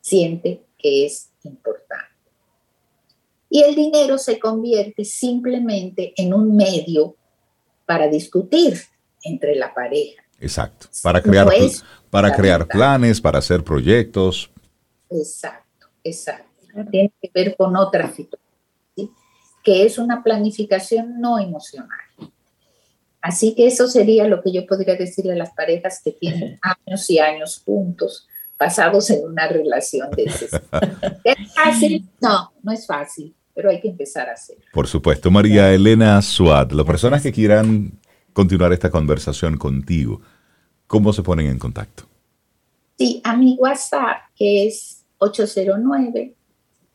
siente 0.00 0.64
que 0.76 1.06
es 1.06 1.30
importante. 1.44 2.06
Y 3.50 3.62
el 3.62 3.74
dinero 3.74 4.18
se 4.18 4.38
convierte 4.38 5.04
simplemente 5.04 6.12
en 6.16 6.34
un 6.34 6.54
medio 6.54 7.16
para 7.86 8.08
discutir 8.08 8.78
entre 9.22 9.54
la 9.54 9.72
pareja. 9.72 10.22
Exacto. 10.40 10.88
Para 11.02 11.22
crear, 11.22 11.48
para 12.10 12.34
crear 12.34 12.66
planes, 12.66 13.20
para 13.20 13.38
hacer 13.38 13.64
proyectos. 13.64 14.50
Exacto, 15.10 15.88
exacto. 16.04 16.46
Tiene 16.90 17.12
que 17.20 17.30
ver 17.34 17.56
con 17.56 17.74
otra 17.76 18.08
situación 18.12 18.48
que 19.68 19.84
es 19.84 19.98
una 19.98 20.22
planificación 20.22 21.20
no 21.20 21.38
emocional. 21.38 22.07
Así 23.20 23.54
que 23.54 23.66
eso 23.66 23.88
sería 23.88 24.26
lo 24.26 24.42
que 24.42 24.52
yo 24.52 24.66
podría 24.66 24.94
decirle 24.94 25.32
a 25.32 25.36
las 25.36 25.52
parejas 25.52 26.00
que 26.04 26.12
tienen 26.12 26.58
años 26.62 27.10
y 27.10 27.18
años 27.18 27.62
juntos, 27.64 28.26
basados 28.58 29.10
en 29.10 29.24
una 29.24 29.48
relación 29.48 30.10
de 30.12 30.24
ese 30.24 30.46
¿Es 31.24 31.54
fácil? 31.54 32.08
No, 32.20 32.52
no 32.62 32.72
es 32.72 32.86
fácil, 32.86 33.34
pero 33.54 33.70
hay 33.70 33.80
que 33.80 33.88
empezar 33.88 34.28
a 34.28 34.32
hacerlo. 34.32 34.64
Por 34.72 34.86
supuesto. 34.86 35.30
María 35.30 35.72
Elena 35.72 36.20
Suat, 36.22 36.72
las 36.72 36.86
personas 36.86 37.22
que 37.22 37.32
quieran 37.32 37.98
continuar 38.32 38.72
esta 38.72 38.90
conversación 38.90 39.56
contigo, 39.56 40.20
¿cómo 40.86 41.12
se 41.12 41.22
ponen 41.22 41.46
en 41.46 41.58
contacto? 41.58 42.04
Sí, 42.96 43.20
a 43.24 43.36
mi 43.36 43.56
WhatsApp, 43.58 44.22
que 44.36 44.66
es 44.66 45.04
809 45.18 46.34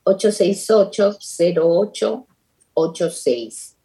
868 0.03 1.17
08 1.61 2.28
86. 2.74 3.76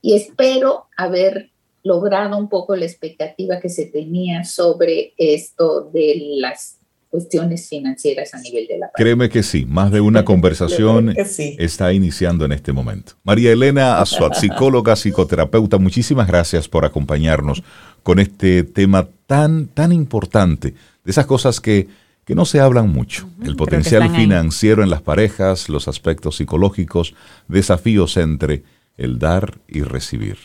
Y 0.00 0.14
espero 0.14 0.86
haber 0.96 1.50
logrado 1.82 2.36
un 2.36 2.48
poco 2.48 2.76
la 2.76 2.84
expectativa 2.84 3.60
que 3.60 3.68
se 3.68 3.86
tenía 3.86 4.44
sobre 4.44 5.14
esto 5.16 5.90
de 5.92 6.36
las 6.40 6.78
cuestiones 7.10 7.68
financieras 7.68 8.34
a 8.34 8.40
nivel 8.40 8.66
de 8.66 8.78
la 8.78 8.90
Créeme 8.94 9.28
que 9.28 9.42
sí, 9.42 9.64
más 9.64 9.90
de 9.90 10.00
una 10.00 10.24
conversación 10.26 11.14
está 11.16 11.92
iniciando 11.92 12.44
en 12.44 12.52
este 12.52 12.72
momento. 12.72 13.12
María 13.24 13.52
Elena 13.52 14.00
Azuat, 14.00 14.34
psicóloga, 14.34 14.94
psicoterapeuta, 14.94 15.78
muchísimas 15.78 16.26
gracias 16.26 16.68
por 16.68 16.84
acompañarnos 16.84 17.62
con 18.02 18.18
este 18.18 18.62
tema 18.62 19.08
tan, 19.26 19.66
tan 19.68 19.92
importante, 19.92 20.74
de 21.04 21.10
esas 21.10 21.26
cosas 21.26 21.60
que, 21.60 21.88
que 22.24 22.34
no 22.34 22.44
se 22.44 22.60
hablan 22.60 22.90
mucho. 22.90 23.28
El 23.42 23.56
potencial 23.56 24.14
financiero 24.14 24.82
en 24.82 24.90
las 24.90 25.02
parejas, 25.02 25.68
los 25.68 25.88
aspectos 25.88 26.36
psicológicos, 26.36 27.14
desafíos 27.48 28.16
entre 28.16 28.62
el 28.96 29.18
dar 29.18 29.58
y 29.66 29.82
recibir. 29.82 30.36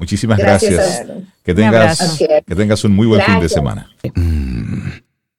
Muchísimas 0.00 0.38
gracias. 0.38 1.04
Que, 1.44 1.54
tengas, 1.54 2.18
que 2.46 2.54
tengas 2.56 2.82
un 2.84 2.92
muy 2.92 3.06
buen 3.06 3.22
fin 3.22 3.38
de 3.38 3.50
semana. 3.50 3.90
Mm, 4.14 4.92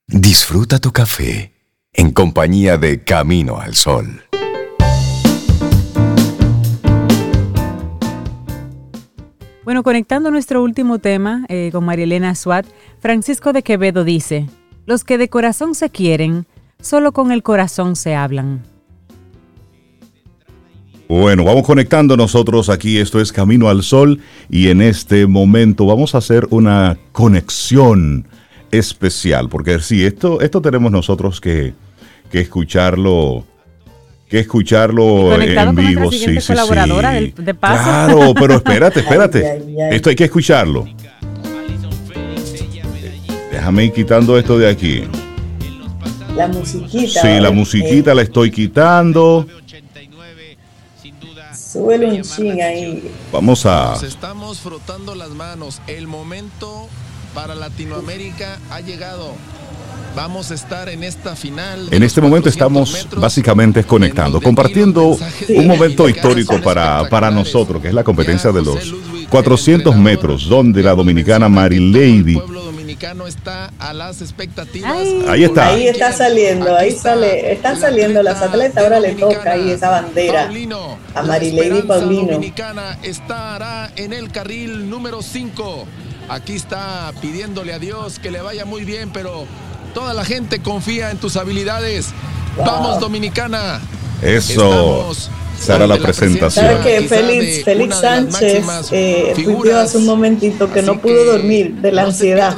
disfruta 0.07 0.77
tu 0.77 0.91
café 0.91 1.51
en 1.91 2.11
compañía 2.11 2.77
de 2.77 3.03
Camino 3.03 3.59
al 3.59 3.73
Sol. 3.73 4.21
Bueno, 9.63 9.81
conectando 9.81 10.29
nuestro 10.29 10.61
último 10.61 10.99
tema 10.99 11.43
eh, 11.49 11.69
con 11.71 11.83
María 11.83 12.03
Elena 12.03 12.35
Suat, 12.35 12.67
Francisco 12.99 13.53
de 13.53 13.63
Quevedo 13.63 14.03
dice, 14.03 14.47
los 14.85 15.03
que 15.03 15.17
de 15.17 15.27
corazón 15.27 15.73
se 15.73 15.89
quieren, 15.89 16.45
solo 16.79 17.13
con 17.13 17.31
el 17.31 17.41
corazón 17.41 17.95
se 17.95 18.13
hablan. 18.13 18.70
Bueno, 21.11 21.43
vamos 21.43 21.63
conectando 21.63 22.15
nosotros 22.15 22.69
aquí, 22.69 22.97
esto 22.97 23.19
es 23.19 23.33
Camino 23.33 23.67
al 23.67 23.83
Sol 23.83 24.21
y 24.49 24.69
en 24.69 24.81
este 24.81 25.27
momento 25.27 25.85
vamos 25.85 26.15
a 26.15 26.19
hacer 26.19 26.47
una 26.51 26.97
conexión 27.11 28.25
especial, 28.71 29.49
porque 29.49 29.79
sí, 29.81 30.05
esto, 30.05 30.39
esto 30.39 30.61
tenemos 30.61 30.89
nosotros 30.89 31.41
que, 31.41 31.73
que 32.31 32.39
escucharlo 32.39 33.43
que 34.29 34.39
escucharlo 34.39 35.35
en 35.35 35.75
vivo, 35.75 36.09
sí, 36.13 36.39
sí, 36.39 36.47
colaboradora 36.47 37.19
sí. 37.19 37.33
de 37.37 37.53
paso. 37.55 37.83
Claro, 37.83 38.33
pero 38.33 38.55
espérate, 38.55 38.99
espérate. 39.01 39.61
Esto 39.91 40.11
hay 40.11 40.15
que 40.15 40.23
escucharlo. 40.23 40.87
Déjame 43.51 43.83
ir 43.83 43.91
quitando 43.91 44.39
esto 44.39 44.57
de 44.57 44.69
aquí. 44.69 45.03
La 46.37 46.47
musiquita. 46.47 47.21
Sí, 47.21 47.39
la 47.41 47.51
musiquita 47.51 48.13
la 48.13 48.21
estoy 48.21 48.49
quitando. 48.49 49.45
Súbele 51.71 52.07
un 52.07 52.21
ching 52.21 52.61
ahí. 52.61 53.11
Vamos 53.31 53.65
a. 53.65 53.91
Nos 53.91 54.03
estamos 54.03 54.59
frotando 54.59 55.15
las 55.15 55.29
manos. 55.29 55.81
El 55.87 56.07
momento 56.07 56.87
para 57.33 57.55
Latinoamérica 57.55 58.59
ha 58.69 58.81
llegado. 58.81 59.31
Vamos 60.13 60.51
a 60.51 60.55
estar 60.55 60.89
en 60.89 61.05
esta 61.05 61.37
final. 61.37 61.87
En 61.91 62.03
este 62.03 62.19
momento 62.19 62.49
estamos 62.49 63.07
básicamente 63.15 63.85
conectando, 63.85 64.41
compartiendo 64.41 65.17
un 65.47 65.67
momento 65.67 66.09
histórico 66.09 66.59
para, 66.61 67.07
para 67.07 67.31
nosotros, 67.31 67.81
que 67.81 67.87
es 67.87 67.93
la 67.93 68.03
competencia 68.03 68.51
de 68.51 68.61
los 68.61 68.93
400 69.29 69.95
metros, 69.95 70.49
donde 70.49 70.83
la 70.83 70.93
dominicana 70.93 71.47
Mary 71.47 71.79
Lady 72.95 73.27
está 73.27 73.71
a 73.79 73.93
las 73.93 74.21
expectativas. 74.21 74.95
ahí 75.27 75.43
está. 75.43 75.67
Ahí 75.69 75.87
está 75.87 76.11
saliendo, 76.11 76.75
ahí 76.75 76.91
sale, 76.91 77.51
están 77.51 77.79
saliendo 77.79 78.21
las 78.23 78.41
atletas, 78.41 78.83
ahora 78.83 78.99
le 78.99 79.13
toca 79.13 79.53
ahí 79.53 79.71
esa 79.71 79.89
bandera 79.89 80.49
a 81.15 81.21
Marilady 81.23 81.81
Paulino. 81.83 82.33
Dominicana 82.33 82.97
estará 83.03 83.91
en 83.95 84.13
el 84.13 84.31
carril 84.31 84.89
número 84.89 85.21
5. 85.21 85.85
Aquí 86.29 86.55
está 86.55 87.11
pidiéndole 87.21 87.73
a 87.73 87.79
Dios 87.79 88.19
que 88.19 88.31
le 88.31 88.41
vaya 88.41 88.65
muy 88.65 88.85
bien, 88.85 89.11
pero 89.11 89.45
toda 89.93 90.13
la 90.13 90.23
gente 90.23 90.61
confía 90.61 91.11
en 91.11 91.17
tus 91.17 91.35
habilidades. 91.35 92.09
Vamos, 92.57 92.99
Dominicana. 92.99 93.81
Eso 94.21 95.11
será 95.61 95.87
la 95.87 95.97
presentación. 95.97 96.65
¿Sabes 96.65 96.85
que 96.85 97.07
Félix, 97.07 97.63
Félix 97.63 97.95
Sánchez 97.97 98.65
eh, 98.91 99.33
hace 99.75 99.97
un 99.97 100.05
momentito 100.05 100.71
que 100.71 100.81
no 100.81 100.99
pudo 100.99 101.23
dormir 101.25 101.75
de 101.75 101.91
la 101.91 102.03
ansiedad. 102.03 102.57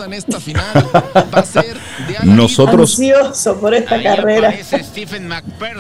nosotros. 2.24 2.92
Ansioso 3.00 3.60
por 3.60 3.74
esta 3.74 4.02
carrera. 4.02 4.54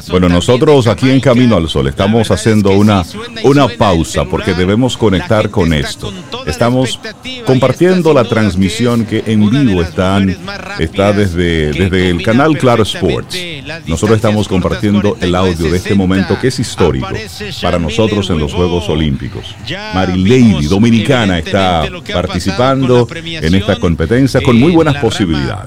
Bueno, 0.09 0.29
nosotros 0.29 0.87
aquí 0.87 1.09
en 1.09 1.19
Camino 1.19 1.55
al 1.55 1.69
Sol 1.69 1.87
estamos 1.87 2.29
haciendo 2.31 2.71
una, 2.71 3.03
una 3.43 3.67
pausa 3.67 4.25
porque 4.25 4.53
debemos 4.53 4.97
conectar 4.97 5.49
con 5.49 5.73
esto. 5.73 6.11
Estamos 6.45 6.99
compartiendo 7.45 8.13
la 8.13 8.25
transmisión 8.25 9.05
que 9.05 9.23
en 9.25 9.49
vivo 9.49 9.81
están, 9.81 10.35
está 10.79 11.13
desde, 11.13 11.71
desde 11.71 12.09
el 12.09 12.21
canal 12.21 12.57
Claro 12.57 12.83
Sports. 12.83 13.37
Nosotros 13.85 14.17
estamos 14.17 14.47
compartiendo 14.47 15.17
el 15.21 15.35
audio 15.35 15.71
de 15.71 15.77
este 15.77 15.95
momento 15.95 16.37
que 16.39 16.49
es 16.49 16.59
histórico 16.59 17.12
para 17.61 17.79
nosotros 17.79 18.29
en 18.29 18.39
los 18.39 18.53
Juegos 18.53 18.89
Olímpicos. 18.89 19.55
Marilady, 19.93 20.65
dominicana, 20.67 21.39
está 21.39 21.83
participando 22.13 23.07
en 23.15 23.55
esta 23.55 23.75
competencia 23.77 24.41
con 24.41 24.59
muy 24.59 24.71
buenas 24.71 24.95
posibilidades. 24.97 25.65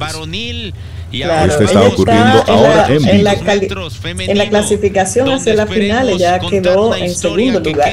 Claro, 1.12 1.50
Esto 1.52 1.62
está 1.64 1.82
ocurriendo 1.82 2.38
está 2.40 2.52
ahora 2.52 2.86
en 2.88 3.02
la, 3.02 3.10
en, 3.12 3.24
la 3.24 3.34
vivo. 3.34 3.46
cali- 3.46 3.68
en 4.28 4.38
la 4.38 4.48
clasificación 4.48 5.30
hacia 5.30 5.54
la 5.54 5.66
final, 5.66 6.10
ella 6.10 6.40
quedó 6.40 6.94
en 6.94 7.14
segundo 7.14 7.60
lugar. 7.60 7.92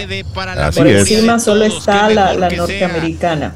Así 0.57 0.79
Por 0.79 0.87
es. 0.87 0.99
encima 1.11 1.39
solo 1.39 1.63
está 1.63 2.09
la, 2.09 2.33
la 2.33 2.49
norteamericana, 2.49 3.53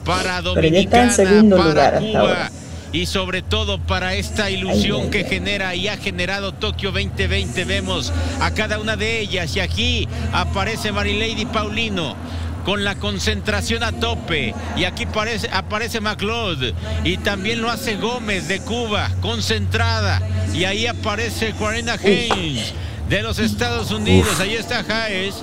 pero 0.53 0.67
ella 0.67 0.79
está 0.79 1.03
en 1.03 1.11
segundo 1.11 1.57
lugar 1.57 1.95
hasta 1.95 2.19
ahora. 2.19 2.51
Y 2.91 3.05
sobre 3.05 3.41
todo 3.41 3.79
para 3.79 4.15
esta 4.15 4.49
ilusión 4.49 5.09
que 5.09 5.23
genera 5.23 5.75
y 5.75 5.87
ha 5.87 5.97
generado 5.97 6.53
Tokio 6.53 6.91
2020. 6.91 7.65
Vemos 7.65 8.13
a 8.41 8.51
cada 8.51 8.79
una 8.79 8.95
de 8.95 9.19
ellas. 9.19 9.55
Y 9.55 9.59
aquí 9.59 10.07
aparece 10.31 10.91
Marilady 10.91 11.45
Paulino 11.45 12.15
con 12.65 12.83
la 12.83 12.95
concentración 12.95 13.83
a 13.83 13.91
tope. 13.93 14.53
Y 14.75 14.85
aquí 14.85 15.03
aparece, 15.05 15.49
aparece 15.51 16.01
McLeod 16.01 16.73
y 17.03 17.17
también 17.17 17.61
lo 17.61 17.69
hace 17.69 17.95
Gómez 17.95 18.47
de 18.47 18.59
Cuba, 18.59 19.09
concentrada. 19.21 20.21
Y 20.53 20.65
ahí 20.65 20.87
aparece 20.87 21.53
Quarena 21.53 21.93
Haynes 21.93 22.73
de 23.09 23.21
los 23.21 23.39
Estados 23.39 23.91
Unidos, 23.91 24.33
Uf. 24.33 24.41
ahí 24.41 24.55
está 24.55 24.79
Hayes 24.79 25.35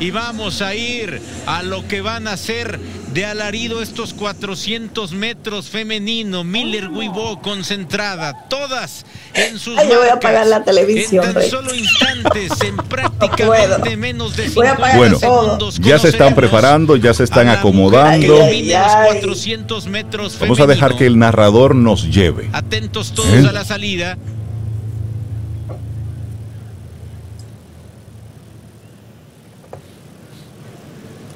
y 0.00 0.10
vamos 0.10 0.62
a 0.62 0.74
ir 0.74 1.22
a 1.46 1.62
lo 1.62 1.86
que 1.86 2.00
van 2.00 2.26
a 2.26 2.36
ser 2.36 2.80
de 3.14 3.24
alarido 3.24 3.80
estos 3.80 4.12
400 4.12 5.12
metros 5.12 5.68
femenino. 5.68 6.42
Miller 6.44 6.90
Guibó 6.90 7.40
concentrada, 7.40 8.46
todas 8.48 9.06
en 9.34 9.58
sus 9.58 9.78
Ay, 9.78 9.88
yo 9.90 10.00
voy 10.00 10.08
a 10.08 10.14
apagar 10.14 10.46
la 10.48 10.64
televisión, 10.64 11.24
En 11.24 11.32
tan 11.32 11.42
Rey. 11.42 11.50
solo 11.50 11.72
instantes, 11.76 12.52
en 12.62 12.76
prácticamente 12.76 13.76
puedo. 13.78 13.96
menos 13.96 14.36
de 14.36 14.48
Voy 14.50 14.66
a 14.66 14.70
50 14.70 14.72
apagar 14.72 14.96
Bueno, 14.98 15.18
segundos. 15.18 15.78
ya 15.78 15.98
se 15.98 16.08
están 16.08 16.34
preparando, 16.34 16.96
ya 16.96 17.14
se 17.14 17.24
están 17.24 17.48
acomodando. 17.48 18.34
mujer 18.34 18.50
que 18.50 18.52
domina 18.52 18.84
Ay, 18.84 18.84
los 18.84 18.94
ay. 18.94 19.20
400 19.20 19.86
metros 19.86 20.38
Vamos 20.40 20.60
a 20.60 20.66
dejar 20.66 20.96
que 20.96 21.06
el 21.06 21.18
narrador 21.18 21.74
nos 21.76 22.10
lleve. 22.12 22.50
Atentos 22.52 23.12
todos 23.12 23.28
¿Eh? 23.32 23.46
a 23.48 23.52
la 23.52 23.64
salida. 23.64 24.18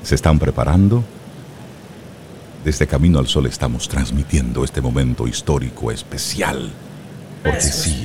¿Se 0.03 0.15
están 0.15 0.39
preparando? 0.39 1.05
Desde 2.69 2.87
Camino 2.87 3.19
al 3.19 3.27
Sol 3.27 3.47
estamos 3.47 3.89
transmitiendo 3.89 4.63
este 4.63 4.83
momento 4.83 5.27
histórico 5.27 5.91
especial. 5.91 6.71
Porque 7.43 7.63
sí, 7.63 8.05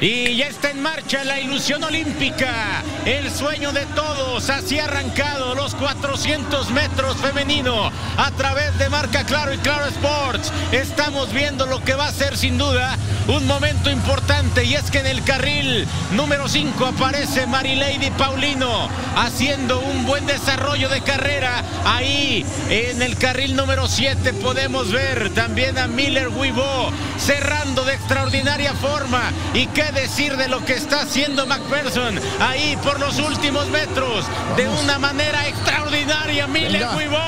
Y 0.00 0.34
ya 0.36 0.46
está 0.46 0.70
en 0.70 0.80
marcha 0.80 1.24
la 1.24 1.38
ilusión 1.40 1.84
olímpica, 1.84 2.82
el 3.04 3.30
sueño 3.30 3.70
de 3.70 3.84
todos. 3.94 4.48
Así 4.48 4.78
arrancado 4.78 5.54
los 5.54 5.74
400 5.74 6.70
metros 6.70 7.18
femenino 7.18 7.92
a 8.16 8.30
través 8.30 8.78
de 8.78 8.88
Marca 8.88 9.24
Claro 9.24 9.52
y 9.52 9.58
Claro 9.58 9.84
Sports. 9.86 10.52
Estamos 10.72 11.34
viendo 11.34 11.66
lo 11.66 11.84
que 11.84 11.92
va 11.92 12.06
a 12.06 12.12
ser 12.12 12.38
sin 12.38 12.56
duda 12.56 12.96
un 13.28 13.46
momento 13.46 13.90
importante 13.90 14.64
y 14.64 14.74
es 14.74 14.90
que 14.90 14.98
en 14.98 15.06
el 15.06 15.22
carril 15.22 15.86
número 16.12 16.48
5 16.48 16.84
aparece 16.84 17.46
Marilady 17.46 18.10
Paulino 18.12 18.88
haciendo 19.16 19.80
un 19.80 20.06
buen 20.06 20.26
desarrollo 20.26 20.88
de 20.88 21.02
carrera. 21.02 21.62
Ahí 21.84 22.44
en 22.70 23.02
el 23.02 23.16
carril 23.18 23.54
número 23.54 23.86
7 23.86 24.32
podemos 24.32 24.90
ver 24.90 25.30
también 25.34 25.78
a 25.78 25.86
Miller 25.86 26.28
Wibo 26.28 26.90
cerrando 27.18 27.84
de 27.84 27.94
extraordinaria 27.94 28.72
forma. 28.74 29.30
¿Y 29.54 29.66
qué 29.92 30.00
decir 30.00 30.36
de 30.36 30.48
lo 30.48 30.64
que 30.64 30.74
está 30.74 31.02
haciendo 31.02 31.46
McPherson 31.46 32.18
ahí 32.40 32.76
por 32.82 32.98
los 33.00 33.18
últimos 33.18 33.68
metros? 33.68 34.26
De 34.56 34.68
una 34.68 34.98
manera 34.98 35.46
extraordinaria, 35.46 36.46
Miller. 36.46 36.86
Wibo 36.96 37.18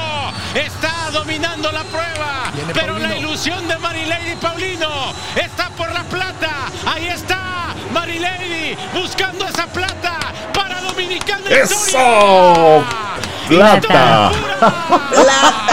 está 0.54 1.10
dominando 1.12 1.70
la 1.72 1.82
prueba. 1.84 2.50
Viene 2.54 2.72
Pero 2.72 2.98
la 2.98 3.08
Paulino. 3.08 3.28
ilusión 3.28 3.68
de 3.68 3.78
Marilady 3.78 4.36
Paulino 4.36 4.88
está 5.34 5.68
por 5.70 5.90
la 5.92 6.02
plata. 6.04 6.50
Ahí 6.86 7.08
está 7.08 7.74
Marilady 7.92 8.76
buscando 8.94 9.46
esa 9.46 9.66
plata 9.66 10.18
para 10.54 10.80
Dominicana. 10.80 11.48
¡Eso! 11.50 12.84
¡Plata! 13.48 14.30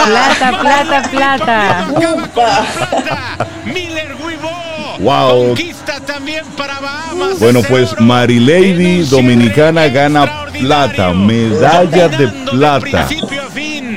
Plata, 0.04 0.58
plata, 0.60 1.02
plata. 1.10 1.78
Acaba 1.78 1.92
con 1.92 2.04
la 2.04 2.26
plata. 2.26 3.46
Miller 3.64 4.16
Guibó. 4.16 4.69
Wow. 5.02 5.48
Conquista 5.48 6.00
también 6.00 6.44
para 6.56 6.78
Bahamas. 6.80 7.38
Bueno, 7.38 7.62
pues. 7.62 7.98
Marilady 8.00 9.02
Dominicana 9.04 9.88
gana 9.88 10.46
plata, 10.52 11.12
medalla 11.12 12.08
de 12.08 12.28
plata 12.50 13.08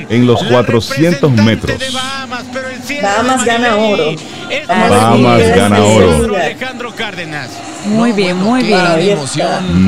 en 0.08 0.26
los 0.26 0.42
La 0.42 0.48
400 0.48 1.30
representante 1.30 1.42
metros. 1.42 1.94
Bahamas, 1.94 2.44
Bahamas 3.02 3.44
gana 3.44 3.76
oro. 3.76 4.14
Bahamas 4.68 5.56
gana 5.56 5.84
oro. 5.84 6.24
sí. 6.28 6.34
Alejandro 6.34 6.94
Cárdenas. 6.94 7.50
Muy 7.86 8.12
bien, 8.12 8.42
bueno, 8.42 8.64
muy 8.64 8.64
bien. 9.02 9.18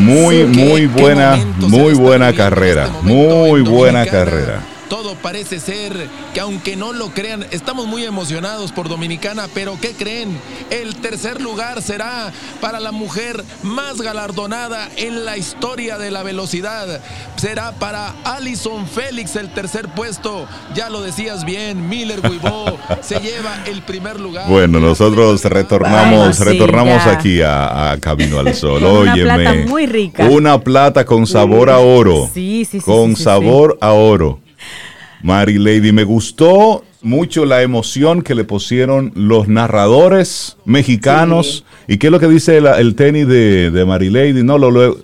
Muy, 0.05 0.45
muy 0.45 0.87
buena, 0.87 1.37
muy 1.59 1.95
buena 1.95 2.33
carrera. 2.35 2.85
este 2.85 3.03
Muy 3.03 3.61
en 3.61 3.65
buena 3.65 4.07
carrera. 4.07 4.76
Todo 4.89 5.17
parece 5.17 5.59
ser 5.59 6.09
que 6.33 6.41
aunque 6.41 6.77
no 6.77 6.93
lo 6.93 7.11
crean, 7.11 7.45
estamos 7.51 7.87
muy 7.87 8.05
emocionados 8.05 8.71
por 8.71 8.89
Dominicana, 8.89 9.49
pero 9.53 9.79
¿qué 9.81 9.93
creen? 9.93 10.39
El 10.71 10.95
tercer 10.97 11.41
lugar 11.41 11.83
será 11.83 12.33
para 12.61 12.79
la 12.79 12.93
mujer 12.93 13.43
más 13.63 14.01
galardonada 14.01 14.89
en 14.97 15.25
la 15.25 15.37
historia 15.37 15.99
de 15.99 16.11
la 16.11 16.23
velocidad. 16.23 17.01
Será 17.37 17.73
para 17.73 18.15
Alison 18.25 18.87
Félix 18.87 19.35
el 19.37 19.53
tercer 19.53 19.89
puesto. 19.89 20.47
Ya 20.75 20.89
lo 20.89 21.03
decías 21.03 21.45
bien, 21.45 21.89
Miller 21.89 22.21
Guibó 22.23 22.79
se 23.01 23.19
lleva 23.21 23.65
el 23.67 23.83
primer 23.83 24.21
lugar. 24.21 24.49
Bueno, 24.49 24.79
nosotros 24.79 25.43
retornamos, 25.45 26.39
retornamos 26.39 27.07
aquí 27.07 27.43
a, 27.43 27.93
a 27.93 27.99
Camino 27.99 28.39
al 28.39 28.55
Sol. 28.55 28.85
Una 28.85 29.13
Óyeme, 29.13 29.35
plata 29.35 29.55
muy 29.69 29.87
rica. 29.87 30.25
Una 30.27 30.61
plata 30.61 31.05
con 31.05 31.27
sabor 31.27 31.71
a 31.71 31.79
oro. 31.79 32.31
Sí, 32.33 32.65
sí, 32.65 32.79
sí, 32.79 32.85
Con 32.85 33.11
sí, 33.11 33.17
sí, 33.17 33.25
sabor 33.25 33.79
a 33.81 33.93
oro. 33.93 34.46
Mary 35.23 35.59
Lady, 35.59 35.93
me 35.93 36.05
gustó 36.05 36.85
mucho 37.03 37.45
la 37.45 37.63
emoción 37.63 38.23
que 38.23 38.35
le 38.35 38.45
pusieron 38.45 39.13
los 39.15 39.49
narradores 39.49 40.57
mexicanos. 40.65 41.65
¿Y 41.89 41.99
qué 41.99 42.09
es 42.09 42.11
lo 42.11 42.21
que 42.21 42.29
dice 42.29 42.61
la- 42.61 42.79
el 42.81 42.95
tenis 42.95 43.27
de, 43.29 43.71
de 43.71 43.85
Mary 43.85 44.11
Lady? 44.11 44.43
No, 44.43 44.59
lo, 44.59 44.71
lo- 44.71 44.97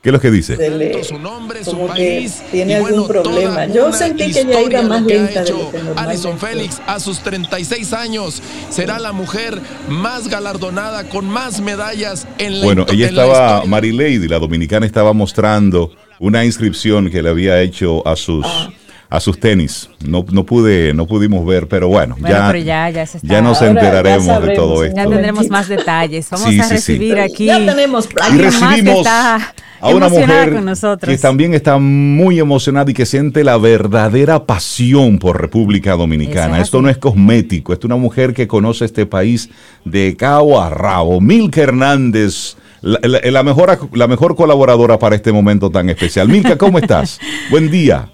¿Qué 0.00 0.10
es 0.10 0.12
lo 0.12 0.20
que 0.20 0.30
dice? 0.30 0.56
Le- 0.70 1.02
su 1.02 1.18
nombre, 1.18 1.64
su 1.64 1.72
como 1.72 1.86
que 1.88 1.92
país 2.20 2.40
tiene 2.52 2.72
y 2.72 2.74
algún 2.76 2.90
bueno, 2.90 3.06
problema. 3.08 3.66
Yo 3.66 3.92
sentí 3.92 4.32
que 4.32 4.40
ella 4.42 4.60
iba 4.62 4.82
más 4.82 5.00
lo 5.02 5.06
que 5.08 5.14
ha 5.14 5.22
lenta 5.22 5.42
de 5.44 5.50
lo 5.50 5.56
hecho 5.58 5.70
que. 5.72 5.78
Alison 6.00 6.38
Félix 6.38 6.80
a 6.86 7.00
sus 7.00 7.18
36 7.20 7.92
años 7.92 8.40
será 8.70 9.00
la 9.00 9.10
mujer 9.12 9.58
más 9.88 10.28
galardonada 10.28 11.08
con 11.08 11.28
más 11.28 11.60
medallas 11.60 12.28
en 12.38 12.60
la 12.60 12.64
Bueno, 12.64 12.86
ella 12.88 13.06
estaba. 13.08 13.64
Mary 13.66 13.90
Lady, 13.92 14.28
la 14.28 14.38
dominicana, 14.38 14.86
estaba 14.86 15.12
mostrando 15.12 15.90
una 16.20 16.44
inscripción 16.44 17.10
que 17.10 17.20
le 17.20 17.30
había 17.30 17.60
hecho 17.60 18.06
a 18.06 18.14
sus, 18.14 18.46
Ah. 18.46 18.70
A 19.10 19.20
sus 19.20 19.40
tenis. 19.40 19.88
No, 20.06 20.24
no 20.30 20.44
pude, 20.44 20.92
no 20.92 21.06
pudimos 21.06 21.46
ver, 21.46 21.66
pero 21.66 21.88
bueno, 21.88 22.16
Bueno, 22.18 22.36
ya, 22.36 22.46
pero 22.52 22.62
ya, 22.64 22.90
ya 22.90 23.06
se 23.06 23.18
está. 23.18 23.28
ya 23.28 23.40
nos 23.40 23.62
Ahora 23.62 23.72
ya 23.74 23.80
enteraremos 23.80 24.42
de 24.46 24.54
todo 24.54 24.84
¿eh? 24.84 24.92
Ya 24.94 25.02
esto. 25.02 25.12
tendremos 25.14 25.48
más 25.48 25.68
detalles. 25.68 26.28
Vamos 26.30 26.48
Sí, 26.50 26.60
a 26.60 26.64
sí, 26.64 26.68
sí. 26.68 26.74
recibir 26.74 27.18
aquí 27.18 27.46
Ya 27.46 27.58
tenemos 27.64 28.06
Y 28.10 28.14
más 28.14 28.30
que 28.30 28.36
recibimos 28.42 28.98
está 28.98 29.54
a 29.80 29.88
una 29.90 30.08
mujer 30.08 30.52
con 30.52 30.64
nosotros. 30.66 31.08
que 31.10 31.16
también 31.18 31.54
está 31.54 31.78
muy 31.78 32.38
emocionada 32.40 32.90
y 32.90 32.94
que 32.94 33.06
siente 33.06 33.44
la 33.44 33.56
verdadera 33.56 34.44
pasión 34.44 35.18
por 35.18 35.40
República 35.40 35.92
Dominicana. 35.92 36.60
Esto 36.60 36.82
no 36.82 36.90
es 36.90 36.98
cosmético, 36.98 37.72
esto 37.72 37.86
es 37.86 37.88
una 37.92 37.96
mujer 37.96 38.34
que 38.34 38.46
conoce 38.46 38.84
este 38.84 39.06
país 39.06 39.48
de 39.86 40.16
cabo 40.16 40.60
a 40.60 40.68
rabo. 40.68 41.20
Milka 41.20 41.62
Hernández, 41.62 42.56
la, 42.82 42.98
la- 43.02 43.20
la 43.30 43.42
mejor, 43.42 43.70
ac- 43.70 43.88
la 43.96 44.06
mejor 44.06 44.36
colaboradora 44.36 44.98
para 44.98 45.16
este 45.16 45.32
momento 45.32 45.70
tan 45.70 45.88
especial. 45.88 46.28
Milka, 46.28 46.58
¿cómo 46.58 46.78
estás? 46.78 47.18
Buen 47.50 47.70
día. 47.70 48.10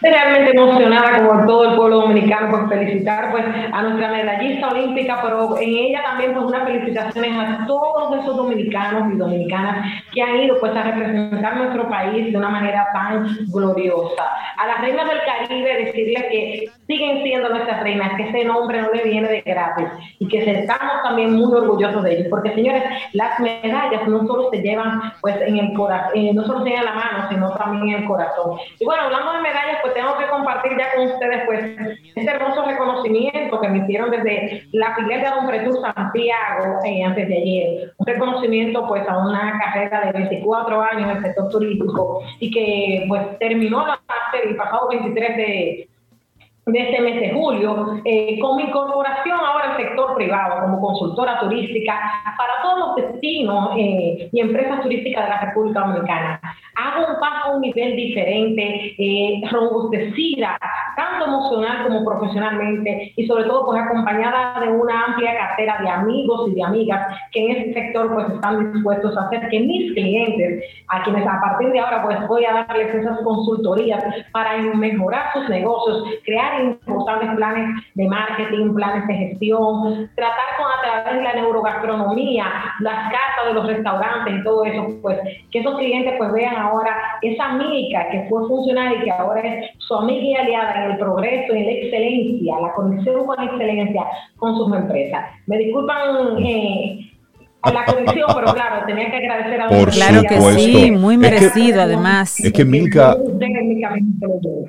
Realmente 0.00 0.50
emocionada 0.50 1.26
como 1.26 1.46
todo 1.46 1.70
el 1.70 1.76
pueblo 1.76 2.00
dominicano 2.02 2.50
por 2.50 2.68
felicitar 2.68 3.30
pues 3.30 3.44
a 3.72 3.82
nuestra 3.82 4.10
medallista 4.10 4.68
olímpica, 4.68 5.20
pero 5.22 5.58
en 5.58 5.68
ella 5.70 6.02
también 6.02 6.34
pues 6.34 6.44
unas 6.44 6.64
felicitaciones 6.64 7.32
a 7.36 7.66
todos 7.66 8.16
esos 8.20 8.36
dominicanos 8.36 9.12
y 9.12 9.16
dominicanas 9.16 10.02
que 10.12 10.22
han 10.22 10.36
ido 10.40 10.58
pues 10.60 10.74
a 10.76 10.82
representar 10.82 11.56
nuestro 11.56 11.88
país 11.88 12.30
de 12.30 12.38
una 12.38 12.48
manera 12.48 12.86
tan 12.92 13.26
gloriosa. 13.48 14.24
A 14.56 14.66
las 14.66 14.80
reinas 14.80 15.08
del 15.08 15.20
Caribe 15.24 15.84
decirles 15.84 16.24
que 16.30 16.70
siguen 16.86 17.22
siendo 17.22 17.48
nuestras 17.50 17.82
reinas, 17.82 18.16
que 18.16 18.28
ese 18.28 18.44
nombre 18.44 18.80
no 18.80 18.90
le 18.92 19.02
viene 19.04 19.28
de 19.28 19.40
gratis 19.42 19.86
y 20.18 20.28
que 20.28 20.38
estamos 20.38 21.02
también 21.02 21.34
muy 21.34 21.52
orgullosos 21.52 22.02
de 22.02 22.14
ellos, 22.14 22.26
porque 22.30 22.54
señores, 22.54 22.82
las 23.12 23.38
medallas 23.40 24.06
no 24.08 24.26
solo 24.26 24.50
se 24.50 24.62
llevan 24.62 25.12
pues 25.20 25.36
en 25.42 25.58
el 25.58 25.72
corazón, 25.74 26.34
no 26.34 26.44
solo 26.44 26.64
se 26.64 26.70
llevan 26.70 26.84
la 26.86 26.94
mano, 26.94 27.28
sino 27.28 27.50
también 27.52 27.88
en 27.88 28.02
el 28.02 28.08
corazón. 28.08 28.58
Y 28.78 28.84
bueno, 28.84 29.02
hablando 29.04 29.32
de 29.32 29.37
medallas, 29.42 29.78
pues 29.82 29.94
tengo 29.94 30.16
que 30.18 30.26
compartir 30.28 30.72
ya 30.78 30.94
con 30.94 31.06
ustedes 31.06 31.42
pues 31.46 31.60
este 32.14 32.30
hermoso 32.30 32.64
reconocimiento 32.64 33.60
que 33.60 33.68
me 33.68 33.78
hicieron 33.78 34.10
desde 34.10 34.64
la 34.72 34.94
filial 34.94 35.20
de 35.20 35.46
Pretur 35.46 35.80
Santiago 35.80 36.78
eh, 36.84 37.04
antes 37.04 37.28
de 37.28 37.36
ayer. 37.36 37.92
Un 37.96 38.06
reconocimiento 38.06 38.86
pues 38.86 39.08
a 39.08 39.18
una 39.18 39.58
carrera 39.58 40.06
de 40.06 40.12
24 40.12 40.82
años 40.82 41.10
en 41.10 41.16
el 41.16 41.22
sector 41.22 41.48
turístico 41.48 42.22
y 42.40 42.50
que 42.50 43.04
pues 43.08 43.38
terminó 43.38 43.86
la 43.86 44.00
el 44.44 44.56
pasado 44.56 44.88
23 44.88 45.36
de 45.36 45.88
de 46.72 46.80
este 46.80 47.00
mes 47.00 47.20
de 47.20 47.32
julio, 47.32 48.00
eh, 48.04 48.38
con 48.40 48.56
mi 48.56 48.64
incorporación 48.64 49.38
ahora 49.40 49.72
al 49.72 49.76
sector 49.78 50.14
privado 50.16 50.60
como 50.60 50.80
consultora 50.80 51.40
turística 51.40 51.98
para 52.36 52.62
todos 52.62 52.78
los 52.78 52.96
destinos 52.96 53.70
eh, 53.76 54.28
y 54.30 54.40
empresas 54.40 54.82
turísticas 54.82 55.24
de 55.24 55.30
la 55.30 55.40
República 55.40 55.80
Dominicana. 55.80 56.40
Hago 56.76 57.14
un 57.14 57.20
paso 57.20 57.48
a 57.48 57.56
un 57.56 57.62
nivel 57.62 57.96
diferente, 57.96 58.94
eh, 58.98 59.40
robustecida, 59.50 60.58
tanto 60.98 61.26
emocional 61.26 61.84
como 61.84 62.04
profesionalmente, 62.04 63.12
y 63.16 63.26
sobre 63.26 63.44
todo 63.44 63.64
pues 63.66 63.80
acompañada 63.80 64.58
de 64.60 64.68
una 64.68 65.04
amplia 65.04 65.32
cartera 65.36 65.78
de 65.80 65.88
amigos 65.88 66.48
y 66.50 66.54
de 66.56 66.64
amigas 66.64 67.06
que 67.30 67.44
en 67.44 67.56
este 67.56 67.74
sector 67.74 68.12
pues 68.12 68.28
están 68.30 68.72
dispuestos 68.72 69.16
a 69.16 69.26
hacer 69.26 69.48
que 69.48 69.60
mis 69.60 69.92
clientes, 69.92 70.64
a 70.88 71.04
quienes 71.04 71.24
a 71.24 71.40
partir 71.40 71.70
de 71.70 71.78
ahora 71.78 72.02
pues 72.02 72.26
voy 72.26 72.44
a 72.44 72.52
darles 72.52 72.92
esas 72.92 73.20
consultorías 73.20 74.02
para 74.32 74.58
mejorar 74.58 75.32
sus 75.34 75.48
negocios, 75.48 76.02
crear 76.24 76.62
importantes 76.62 77.30
planes 77.36 77.80
de 77.94 78.08
marketing, 78.08 78.74
planes 78.74 79.06
de 79.06 79.14
gestión, 79.14 80.10
tratar 80.16 80.56
con 80.56 80.66
a 80.66 80.82
través 80.82 81.18
de 81.18 81.22
la 81.22 81.34
neurogastronomía, 81.34 82.44
las 82.80 83.12
casas 83.12 83.46
de 83.46 83.54
los 83.54 83.66
restaurantes 83.68 84.34
y 84.34 84.42
todo 84.42 84.64
eso, 84.64 84.88
pues 85.00 85.18
que 85.52 85.60
esos 85.60 85.78
clientes 85.78 86.14
pues 86.18 86.32
vean 86.32 86.56
ahora 86.56 86.96
esa 87.22 87.50
amiga 87.50 88.08
que 88.10 88.26
fue 88.28 88.48
funcional 88.48 88.96
y 88.96 89.04
que 89.04 89.10
ahora 89.12 89.40
es 89.40 89.70
su 89.78 89.94
amiga 89.94 90.26
y 90.26 90.34
aliada 90.34 90.87
en 90.88 90.92
el 90.92 90.98
progreso, 90.98 91.54
en 91.54 91.64
la 91.64 91.72
excelencia, 91.72 92.60
la 92.60 92.72
conexión 92.74 93.26
con 93.26 93.36
la 93.36 93.44
excelencia 93.44 94.02
con 94.36 94.56
sus 94.56 94.74
empresas. 94.74 95.26
Me 95.46 95.58
disculpan 95.58 96.38
eh, 96.38 97.10
la 97.64 97.84
conexión, 97.84 98.26
pero 98.34 98.54
claro, 98.54 98.86
tenía 98.86 99.10
que 99.10 99.16
agradecer 99.16 99.60
a 99.60 99.68
Por 99.68 99.90
Claro 99.90 100.22
que 100.22 100.40
sí, 100.60 100.90
muy 100.90 101.16
merecido 101.16 101.82
además. 101.82 102.38
Es 102.40 102.52
que 102.52 102.64
Milka, 102.64 103.16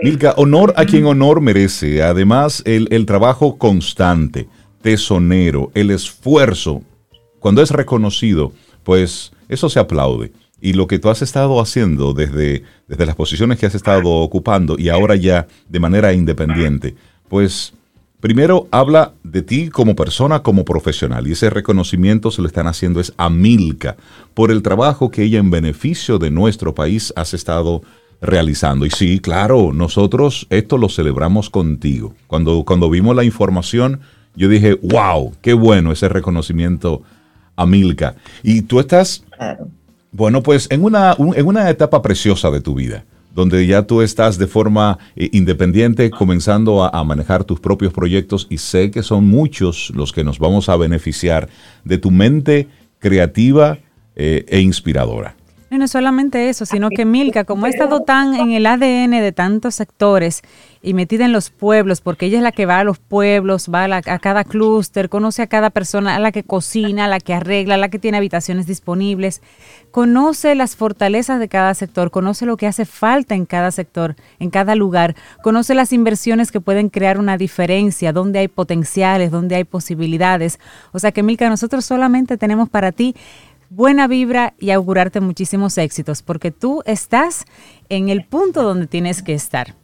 Milka, 0.01 0.34
honor 0.38 0.74
a 0.76 0.86
quien 0.86 1.05
honor 1.05 1.41
merece. 1.41 2.01
Además, 2.01 2.63
el, 2.65 2.88
el 2.91 3.05
trabajo 3.05 3.57
constante, 3.57 4.47
tesonero, 4.82 5.72
el 5.76 5.91
esfuerzo, 5.91 6.82
cuando 7.39 7.61
es 7.61 7.72
reconocido, 7.72 8.51
pues 8.84 9.32
eso 9.47 9.70
se 9.70 9.80
aplaude. 9.80 10.32
Y 10.62 10.74
lo 10.74 10.88
que 10.88 10.99
tú 10.99 11.10
has 11.10 11.22
estado 11.22 11.62
haciendo 11.62 12.14
desde, 12.14 12.64
desde 12.88 13.05
las 13.05 13.16
posiciones 13.16 13.60
que 13.60 13.66
has 13.66 13.76
estado 13.76 14.10
ocupando 14.10 14.76
y 14.78 14.89
ahora 14.89 15.16
ya 15.16 15.47
de 15.68 15.80
manera 15.80 16.14
independiente, 16.14 16.95
pues 17.28 17.74
Primero 18.20 18.68
habla 18.72 19.14
de 19.24 19.41
ti 19.41 19.70
como 19.70 19.95
persona, 19.95 20.43
como 20.43 20.66
profesional, 20.66 21.26
y 21.26 21.32
ese 21.32 21.49
reconocimiento 21.49 22.32
se 22.32 22.41
lo 22.41 22.49
están 22.49 22.68
haciendo 22.68 22.99
es 22.99 23.14
a 23.16 23.30
Milka 23.30 23.95
por 24.34 24.51
el 24.51 24.62
trabajo 24.62 25.10
que 25.10 25.24
ella 25.24 25.39
en 25.39 25.49
beneficio 25.49 26.20
de 26.20 26.30
nuestro 26.30 26.76
país 26.76 27.14
has 27.16 27.34
estado 27.34 27.82
realizando. 28.20 28.86
Y 28.86 28.89
sí, 28.89 29.22
claro, 29.22 29.72
nosotros 29.74 30.47
esto 30.49 30.78
lo 30.78 30.89
celebramos 30.89 31.49
contigo. 31.49 32.14
Cuando, 32.28 32.66
cuando 32.66 32.89
vimos 32.89 33.16
la 33.16 33.24
información, 33.24 34.01
yo 34.36 34.49
dije, 34.49 34.78
wow, 34.84 35.34
qué 35.41 35.53
bueno 35.53 35.93
ese 35.93 36.10
reconocimiento 36.10 37.03
a 37.55 37.66
Milka. 37.66 38.16
Y 38.43 38.64
tú 38.64 38.82
estás, 38.82 39.24
bueno, 40.12 40.41
pues 40.41 40.68
en 40.72 40.84
una, 40.84 41.16
en 41.18 41.45
una 41.45 41.70
etapa 41.70 42.01
preciosa 42.01 42.49
de 42.51 42.62
tu 42.62 42.76
vida 42.76 43.05
donde 43.34 43.66
ya 43.68 43.84
tú 43.84 44.01
estás 44.01 44.38
de 44.38 44.47
forma 44.47 44.97
eh, 45.16 45.30
independiente 45.32 46.10
comenzando 46.10 46.84
a, 46.84 47.03
manejar 47.03 47.43
tus 47.43 47.60
propios 47.60 47.93
proyectos 47.93 48.47
y 48.49 48.57
sé 48.57 48.91
que 48.91 49.03
son 49.03 49.26
muchos 49.26 49.91
los 49.95 50.12
que 50.12 50.24
nos 50.24 50.39
vamos 50.39 50.68
a 50.68 50.76
beneficiar 50.76 51.47
de 51.86 51.97
tu 51.97 52.12
mente 52.12 52.68
creativa 52.99 53.78
eh, 54.16 54.45
e 54.47 54.60
inspiradora. 54.60 55.38
No, 55.70 55.78
no 55.78 55.88
solamente 55.88 56.49
eso, 56.49 56.65
sino 56.65 56.89
que 56.89 57.05
Milka, 57.05 57.43
como 57.43 57.67
ha 57.67 57.70
estado 57.70 58.01
tan 58.01 58.34
en 58.34 58.51
el 58.51 58.65
ADN 58.65 59.11
de 59.11 59.32
tantos 59.32 59.76
sectores 59.76 60.41
y 60.82 60.93
metida 60.93 61.26
en 61.26 61.32
los 61.32 61.51
pueblos, 61.51 62.01
porque 62.01 62.26
ella 62.26 62.38
es 62.38 62.43
la 62.43 62.51
que 62.51 62.65
va 62.65 62.80
a 62.80 62.84
los 62.84 62.97
pueblos, 62.97 63.70
va 63.74 63.84
a, 63.84 64.01
cada 64.01 64.43
clúster, 64.45 65.09
conoce 65.09 65.41
a 65.41 65.47
cada 65.47 65.70
persona, 65.70 66.15
a 66.15 66.20
la 66.20 66.32
que 66.32 66.43
cocina, 66.43 67.05
a 67.05 67.07
la 67.07 67.20
que 67.20 67.34
arregla, 67.34 67.76
a 67.76 67.78
la 67.78 67.89
que 67.89 67.99
tiene 67.99 68.17
habitaciones 68.17 68.65
disponibles, 68.65 69.41
conoce 69.91 70.55
las 70.55 70.76
fortalezas 70.76 71.39
de 71.39 71.49
cada 71.49 71.74
sector, 71.74 72.11
conoce 72.11 72.45
lo 72.45 72.57
que 72.57 72.65
hace 72.65 72.86
falta 72.86 73.36
en 73.36 73.45
cada 73.45 73.72
sector, 73.72 74.15
en 74.39 74.49
cada 74.49 74.74
lugar, 74.76 75.15
conoce 75.43 75.76
las 75.76 75.93
inversiones 75.93 76.51
que 76.51 76.61
pueden 76.61 76.89
crear 76.89 77.20
una 77.20 77.38
diferencia, 77.38 78.13
dónde 78.13 78.39
hay 78.39 78.47
potenciales, 78.47 79.32
dónde 79.32 79.55
hay 79.55 79.65
posibilidades. 79.65 80.59
O 80.93 80.99
sea 80.99 81.11
que 81.11 81.24
Milka, 81.24 81.49
nosotros 81.49 81.86
solamente 81.86 82.38
tenemos 82.38 82.70
para 82.70 82.91
ti 82.91 83.15
buena 83.70 84.07
vibra 84.07 84.53
y 84.59 84.72
augurarte 84.72 85.20
muchísimos 85.22 85.78
éxitos, 85.78 86.22
porque 86.22 86.51
tú 86.51 86.82
estás 86.86 87.45
en 87.89 88.09
el 88.09 88.26
punto 88.26 88.63
donde 88.63 88.88
tienes 88.88 89.22
que 89.22 89.34
estar. 89.34 89.76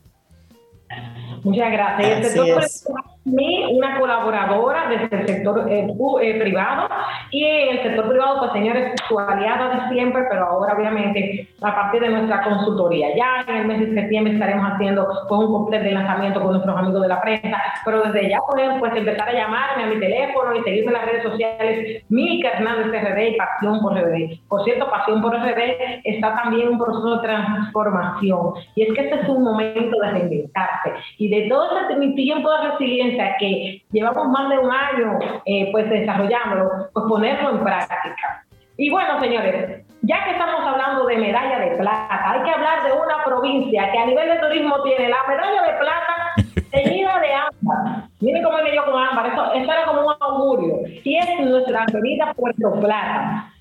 Muchas 1.44 1.72
gracias. 1.72 2.86
Mí 3.26 3.66
una 3.72 4.00
colaboradora 4.00 4.88
desde 4.90 5.22
el 5.22 5.28
sector 5.28 5.66
eh, 5.70 5.88
eh, 6.22 6.40
privado. 6.40 6.88
Y 7.32 7.44
el 7.44 7.82
sector 7.82 8.08
privado, 8.08 8.40
pues 8.40 8.52
señores, 8.54 8.94
su 9.08 9.20
aliada 9.20 9.70
de 9.70 9.94
siempre, 9.94 10.24
pero 10.30 10.46
ahora 10.46 10.76
obviamente 10.76 11.50
a 11.62 11.76
partir 11.76 12.02
de 12.02 12.10
nuestra 12.10 12.44
consultoría. 12.44 13.16
Ya 13.16 13.44
en 13.48 13.56
el 13.62 13.68
mes 13.68 13.80
de 13.80 14.02
septiembre 14.02 14.34
estaremos 14.34 14.72
haciendo 14.72 15.08
pues, 15.28 15.42
un 15.42 15.52
completo 15.52 15.86
de 15.86 15.92
lanzamiento 15.92 16.42
con 16.42 16.52
nuestros 16.52 16.78
amigos 16.78 17.02
de 17.02 17.08
la 17.08 17.22
prensa, 17.22 17.58
pero 17.84 18.04
desde 18.04 18.30
ya 18.30 18.40
pueden 18.48 18.80
pues, 18.80 18.96
empezar 18.96 19.30
a 19.30 19.34
llamarme 19.34 19.84
a 19.84 19.88
mi 19.88 20.00
teléfono 20.00 20.56
y 20.56 20.64
seguirme 20.64 20.92
en 20.92 20.94
las 20.94 21.06
redes 21.06 21.24
sociales, 21.24 22.04
Mica 22.10 22.52
Hernández 22.52 22.88
RD 22.88 23.28
y 23.30 23.38
Pasión 23.38 23.82
por 23.82 23.98
RD. 23.98 24.40
Por 24.48 24.64
cierto, 24.64 24.90
Pasión 24.90 25.22
por 25.22 25.36
RD 25.36 26.02
está 26.04 26.36
también 26.36 26.70
un 26.70 26.78
proceso 26.78 27.18
de 27.18 27.28
transformación. 27.28 28.54
Y 28.76 28.84
es 28.84 28.94
que 28.94 29.02
este 29.02 29.22
es 29.22 29.30
un 29.30 29.44
momento 29.44 30.00
de 30.00 30.12
reinventarse. 30.12 30.94
Y 31.18 31.30
de 31.30 31.50
todo 31.50 31.80
ese 31.80 31.96
mi 31.96 32.14
tiempo 32.16 32.52
de 32.52 32.70
resiliencia 32.70 33.15
que 33.40 33.84
llevamos 33.92 34.28
más 34.28 34.50
de 34.50 34.60
un 34.60 34.72
año 34.72 35.20
eh, 35.46 35.70
pues 35.72 35.90
desarrollándolo, 35.90 36.90
pues 36.94 37.06
ponerlo 37.08 37.52
en 37.52 37.64
práctica. 37.64 38.46
Y 38.78 38.90
bueno, 38.90 39.20
señores, 39.20 39.86
ya 40.02 40.24
que 40.24 40.32
estamos 40.32 40.62
hablando 40.62 41.06
de 41.06 41.18
medalla 41.18 41.60
de 41.60 41.78
plata, 41.78 42.32
hay 42.32 42.44
que 42.44 42.52
hablar 42.52 42.84
de 42.84 42.92
una 42.92 43.24
provincia 43.24 43.92
que 43.92 43.98
a 43.98 44.06
nivel 44.06 44.30
de 44.30 44.40
turismo 44.40 44.84
tiene 44.84 45.10
la 45.10 45.24
medalla 45.28 45.62
de 45.64 45.80
plata 45.80 46.70
teñida 46.72 47.20
de 47.20 47.34
ámbar. 47.34 48.10
Miren 48.20 48.44
cómo 48.44 48.58
me 48.58 48.72
dio 48.72 48.86
con 48.86 49.02
ámbar, 49.02 49.28
eso, 49.28 49.54
eso 49.54 49.72
era 49.72 49.86
como 49.86 50.08
un 50.08 50.14
augurio. 50.20 50.80
Y 51.04 51.18
es 51.18 51.40
nuestra 51.40 51.86
querida 51.86 52.34
Puerto 52.34 52.80
Plata 52.80 53.52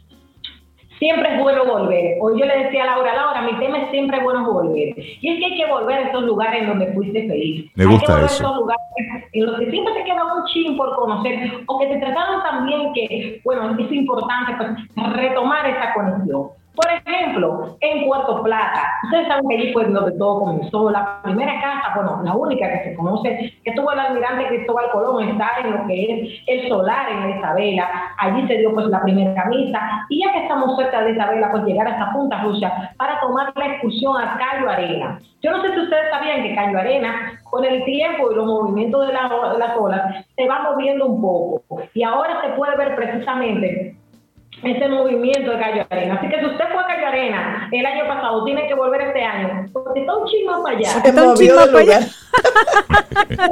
siempre 0.98 1.34
es 1.34 1.42
bueno 1.42 1.64
volver. 1.64 2.16
Hoy 2.20 2.38
yo 2.38 2.46
le 2.46 2.64
decía 2.64 2.84
a 2.84 2.86
Laura, 2.86 3.14
Laura, 3.14 3.42
mi 3.42 3.58
tema 3.58 3.78
es 3.78 3.90
siempre 3.90 4.22
bueno 4.22 4.50
volver. 4.50 4.94
Y 4.96 5.28
es 5.28 5.38
que 5.38 5.46
hay 5.46 5.56
que 5.56 5.66
volver 5.70 5.96
a 5.96 6.08
esos 6.08 6.22
lugares 6.22 6.62
en 6.62 6.68
donde 6.68 6.92
fuiste 6.92 7.26
feliz. 7.28 7.70
Me 7.74 7.86
gusta 7.86 8.16
hay 8.16 8.24
eso. 8.24 8.44
A 8.44 8.48
esos 8.48 8.56
lugares 8.56 8.84
en 9.32 9.46
los 9.46 9.58
que 9.58 9.70
siempre 9.70 9.94
te 9.94 10.04
queda 10.04 10.24
un 10.24 10.44
chin 10.46 10.76
por 10.76 10.94
conocer 10.96 11.50
o 11.66 11.78
que 11.78 11.86
te 11.86 11.96
trataron 11.98 12.42
también 12.42 12.92
que, 12.92 13.40
bueno, 13.44 13.76
es 13.78 13.92
importante 13.92 14.54
pues, 14.56 15.12
retomar 15.14 15.66
esa 15.66 15.92
conexión. 15.94 16.48
Por 16.74 16.90
ejemplo, 16.90 17.76
en 17.80 18.04
Puerto 18.04 18.42
Plata, 18.42 18.82
ustedes 19.04 19.28
saben 19.28 19.48
que 19.48 19.56
allí 19.56 19.72
fue 19.72 19.84
donde 19.84 20.18
todo 20.18 20.40
comenzó. 20.40 20.90
La 20.90 21.20
primera 21.22 21.60
casa, 21.60 21.92
bueno, 21.94 22.20
la 22.24 22.34
única 22.34 22.68
que 22.68 22.90
se 22.90 22.96
conoce, 22.96 23.52
que 23.64 23.72
tuvo 23.72 23.92
el 23.92 24.00
almirante 24.00 24.48
Cristóbal 24.48 24.90
Colón, 24.90 25.28
está 25.28 25.50
en 25.62 25.70
lo 25.70 25.86
que 25.86 26.04
es 26.04 26.42
el 26.48 26.68
solar 26.68 27.06
en 27.10 27.38
Isabela. 27.38 27.88
Allí 28.18 28.46
se 28.48 28.58
dio 28.58 28.74
pues 28.74 28.86
la 28.86 29.02
primera 29.02 29.34
camisa. 29.34 30.06
Y 30.08 30.24
ya 30.24 30.32
que 30.32 30.42
estamos 30.42 30.76
cerca 30.76 31.02
de 31.02 31.12
Isabela, 31.12 31.52
pues 31.52 31.64
llegar 31.64 31.86
hasta 31.86 32.12
Punta 32.12 32.42
Rusia 32.42 32.92
para 32.96 33.20
tomar 33.20 33.52
la 33.54 33.66
excursión 33.66 34.16
a 34.16 34.36
Cayo 34.36 34.68
Arena. 34.68 35.20
Yo 35.42 35.52
no 35.52 35.62
sé 35.62 35.74
si 35.74 35.80
ustedes 35.80 36.10
sabían 36.10 36.42
que 36.42 36.56
Cayo 36.56 36.78
Arena, 36.78 37.40
con 37.44 37.64
el 37.64 37.84
tiempo 37.84 38.32
y 38.32 38.34
los 38.34 38.46
movimientos 38.46 39.06
de, 39.06 39.12
la, 39.12 39.28
de 39.52 39.58
las 39.58 39.76
olas, 39.76 40.26
se 40.34 40.48
va 40.48 40.62
moviendo 40.62 41.06
un 41.06 41.22
poco. 41.22 41.82
Y 41.94 42.02
ahora 42.02 42.40
se 42.42 42.48
puede 42.54 42.76
ver 42.76 42.96
precisamente 42.96 43.96
ese 44.62 44.88
movimiento 44.88 45.50
de 45.50 45.58
Cayo 45.58 45.86
Arena. 45.90 46.14
Así 46.14 46.28
que 46.28 46.38
si 46.38 46.46
usted 46.46 46.64
fue 46.72 46.82
a 46.82 46.86
Cayo 46.86 47.06
Arena 47.06 47.68
el 47.72 47.84
año 47.84 48.06
pasado, 48.06 48.44
tiene 48.44 48.66
que 48.66 48.74
volver 48.74 49.00
este 49.02 49.22
año, 49.22 49.66
porque 49.72 50.00
está 50.00 50.16
un 50.16 50.26
chisme 50.26 50.52
para 50.62 50.76
allá. 50.76 50.88
Se 50.88 51.08
está 51.08 51.22
un 51.22 51.34
chisme 51.36 51.66
para 51.66 51.78
allá. 51.78 52.00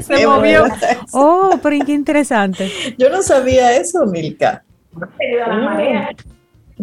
Se 0.01 0.27
movió. 0.27 0.65
Oh, 1.13 1.59
pero 1.63 1.85
qué 1.85 1.93
interesante. 1.93 2.71
Yo 2.99 3.11
no 3.11 3.23
sabía 3.23 3.77
eso, 3.77 4.07
Milka. 4.07 4.63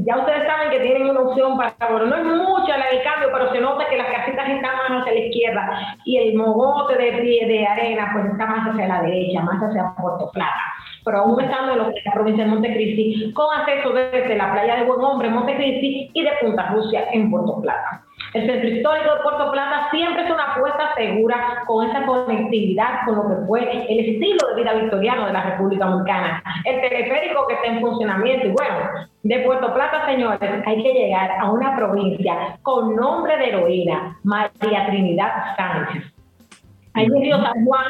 Ya 0.05 0.17
ustedes 0.17 0.47
saben 0.47 0.69
que 0.71 0.79
tienen 0.79 1.09
una 1.09 1.19
opción 1.19 1.57
para, 1.57 1.73
bueno, 1.91 2.05
no 2.05 2.15
es 2.15 2.23
mucha 2.23 2.77
la 2.77 2.87
del 2.87 3.03
cambio, 3.03 3.29
pero 3.33 3.51
se 3.51 3.59
nota 3.59 3.85
que 3.89 3.97
las 3.97 4.07
casitas 4.07 4.49
están 4.49 4.77
más 4.77 5.01
hacia 5.01 5.13
la 5.13 5.19
izquierda 5.19 5.97
y 6.05 6.17
el 6.17 6.35
mogote 6.35 6.95
de 6.95 7.11
pie 7.21 7.47
de 7.47 7.67
arena 7.67 8.09
pues 8.13 8.25
está 8.31 8.45
más 8.45 8.69
hacia 8.69 8.87
la 8.87 9.01
derecha, 9.01 9.41
más 9.41 9.61
hacia 9.61 9.93
Puerto 9.99 10.31
Plata 10.31 10.78
pero 11.09 11.23
aún 11.23 11.41
estando 11.41 11.71
en 11.71 11.79
lo 11.79 11.89
que 11.89 11.97
es 11.97 12.05
la 12.05 12.13
provincia 12.13 12.43
de 12.43 12.51
Montecristi, 12.51 13.33
con 13.33 13.47
acceso 13.57 13.91
desde 13.93 14.35
la 14.35 14.51
playa 14.51 14.75
de 14.75 14.85
Buen 14.85 15.01
Hombre, 15.01 15.27
Montecristi, 15.27 16.11
y 16.13 16.23
de 16.23 16.29
Punta 16.39 16.67
Rusia 16.67 17.05
en 17.11 17.31
Puerto 17.31 17.59
Plata. 17.61 18.03
El 18.35 18.45
centro 18.45 18.69
histórico 18.69 19.15
de 19.15 19.21
Puerto 19.23 19.51
Plata 19.51 19.87
siempre 19.89 20.23
es 20.23 20.29
una 20.29 20.53
apuesta 20.53 20.93
segura 20.95 21.63
con 21.65 21.89
esa 21.89 22.05
conectividad 22.05 23.05
con 23.05 23.15
lo 23.15 23.27
que 23.27 23.45
fue 23.47 23.61
el 23.61 23.99
estilo 23.99 24.49
de 24.49 24.61
vida 24.61 24.73
victoriano 24.73 25.25
de 25.25 25.33
la 25.33 25.49
República 25.49 25.87
Dominicana. 25.87 26.43
El 26.63 26.79
teleférico 26.79 27.47
que 27.47 27.55
está 27.55 27.67
en 27.69 27.81
funcionamiento 27.81 28.45
y 28.45 28.51
bueno, 28.51 28.75
de 29.23 29.39
Puerto 29.39 29.73
Plata, 29.73 30.05
señores, 30.05 30.39
hay 30.63 30.83
que 30.83 30.93
llegar 30.93 31.31
a 31.39 31.51
una 31.51 31.75
provincia 31.75 32.59
con 32.61 32.95
nombre 32.95 33.35
de 33.35 33.47
heroína, 33.47 34.19
María 34.23 34.85
Trinidad 34.85 35.55
Sánchez. 35.57 36.18
Ahí 36.99 37.05
en 37.05 37.21
Río 37.21 37.37
San 37.41 37.65
Juan 37.65 37.85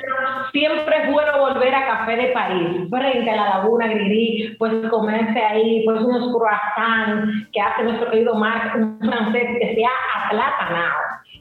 siempre 0.52 0.96
es 1.04 1.12
bueno 1.12 1.40
volver 1.40 1.74
a 1.74 1.88
Café 1.88 2.16
de 2.16 2.28
París, 2.28 2.88
frente 2.92 3.32
a 3.32 3.36
la 3.36 3.50
Laguna 3.58 3.88
Griri, 3.88 4.56
pues 4.60 4.72
comerse 4.92 5.40
ahí, 5.40 5.84
pues 5.84 6.00
unos 6.02 6.32
croissants 6.32 7.50
que 7.52 7.60
hace 7.60 7.84
nuestro 7.84 8.12
querido 8.12 8.36
Marc, 8.36 8.76
un 8.76 9.00
francés 9.00 9.48
que 9.60 9.76
sea 9.76 9.90
aplatanado. 10.26 10.94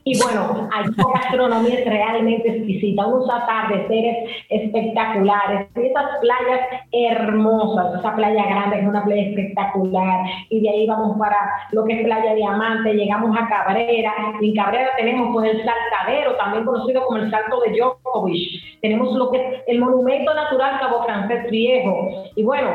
Y 0.08 0.18
bueno, 0.22 0.70
hay 0.72 0.84
una 0.88 1.20
gastronomía 1.20 1.80
es 1.80 1.84
realmente 1.84 2.48
exquisita, 2.48 3.06
unos 3.06 3.28
atardeceres 3.28 4.30
espectaculares, 4.48 5.68
y 5.76 5.80
esas 5.80 6.18
playas 6.22 6.60
hermosas, 6.92 7.98
esa 7.98 8.16
playa 8.16 8.42
grande 8.46 8.80
es 8.80 8.86
una 8.86 9.04
playa 9.04 9.28
espectacular, 9.28 10.24
y 10.48 10.62
de 10.62 10.70
ahí 10.70 10.86
vamos 10.86 11.18
para 11.18 11.36
lo 11.72 11.84
que 11.84 12.00
es 12.00 12.04
Playa 12.06 12.32
Diamante, 12.32 12.94
llegamos 12.94 13.36
a 13.38 13.48
Cabrera, 13.48 14.14
y 14.40 14.48
en 14.48 14.56
Cabrera 14.56 14.88
tenemos 14.96 15.28
pues 15.30 15.50
el 15.50 15.62
saltadero, 15.62 16.36
también 16.36 16.64
conocido 16.64 17.04
como 17.04 17.18
el 17.18 17.30
salto 17.30 17.60
de 17.60 17.78
Djokovic, 17.78 18.80
tenemos 18.80 19.14
lo 19.14 19.30
que 19.30 19.36
es 19.36 19.62
el 19.66 19.78
monumento 19.78 20.32
natural 20.32 20.80
Cabo 20.80 21.04
Francés 21.04 21.50
Viejo, 21.50 22.08
y 22.34 22.42
bueno, 22.44 22.70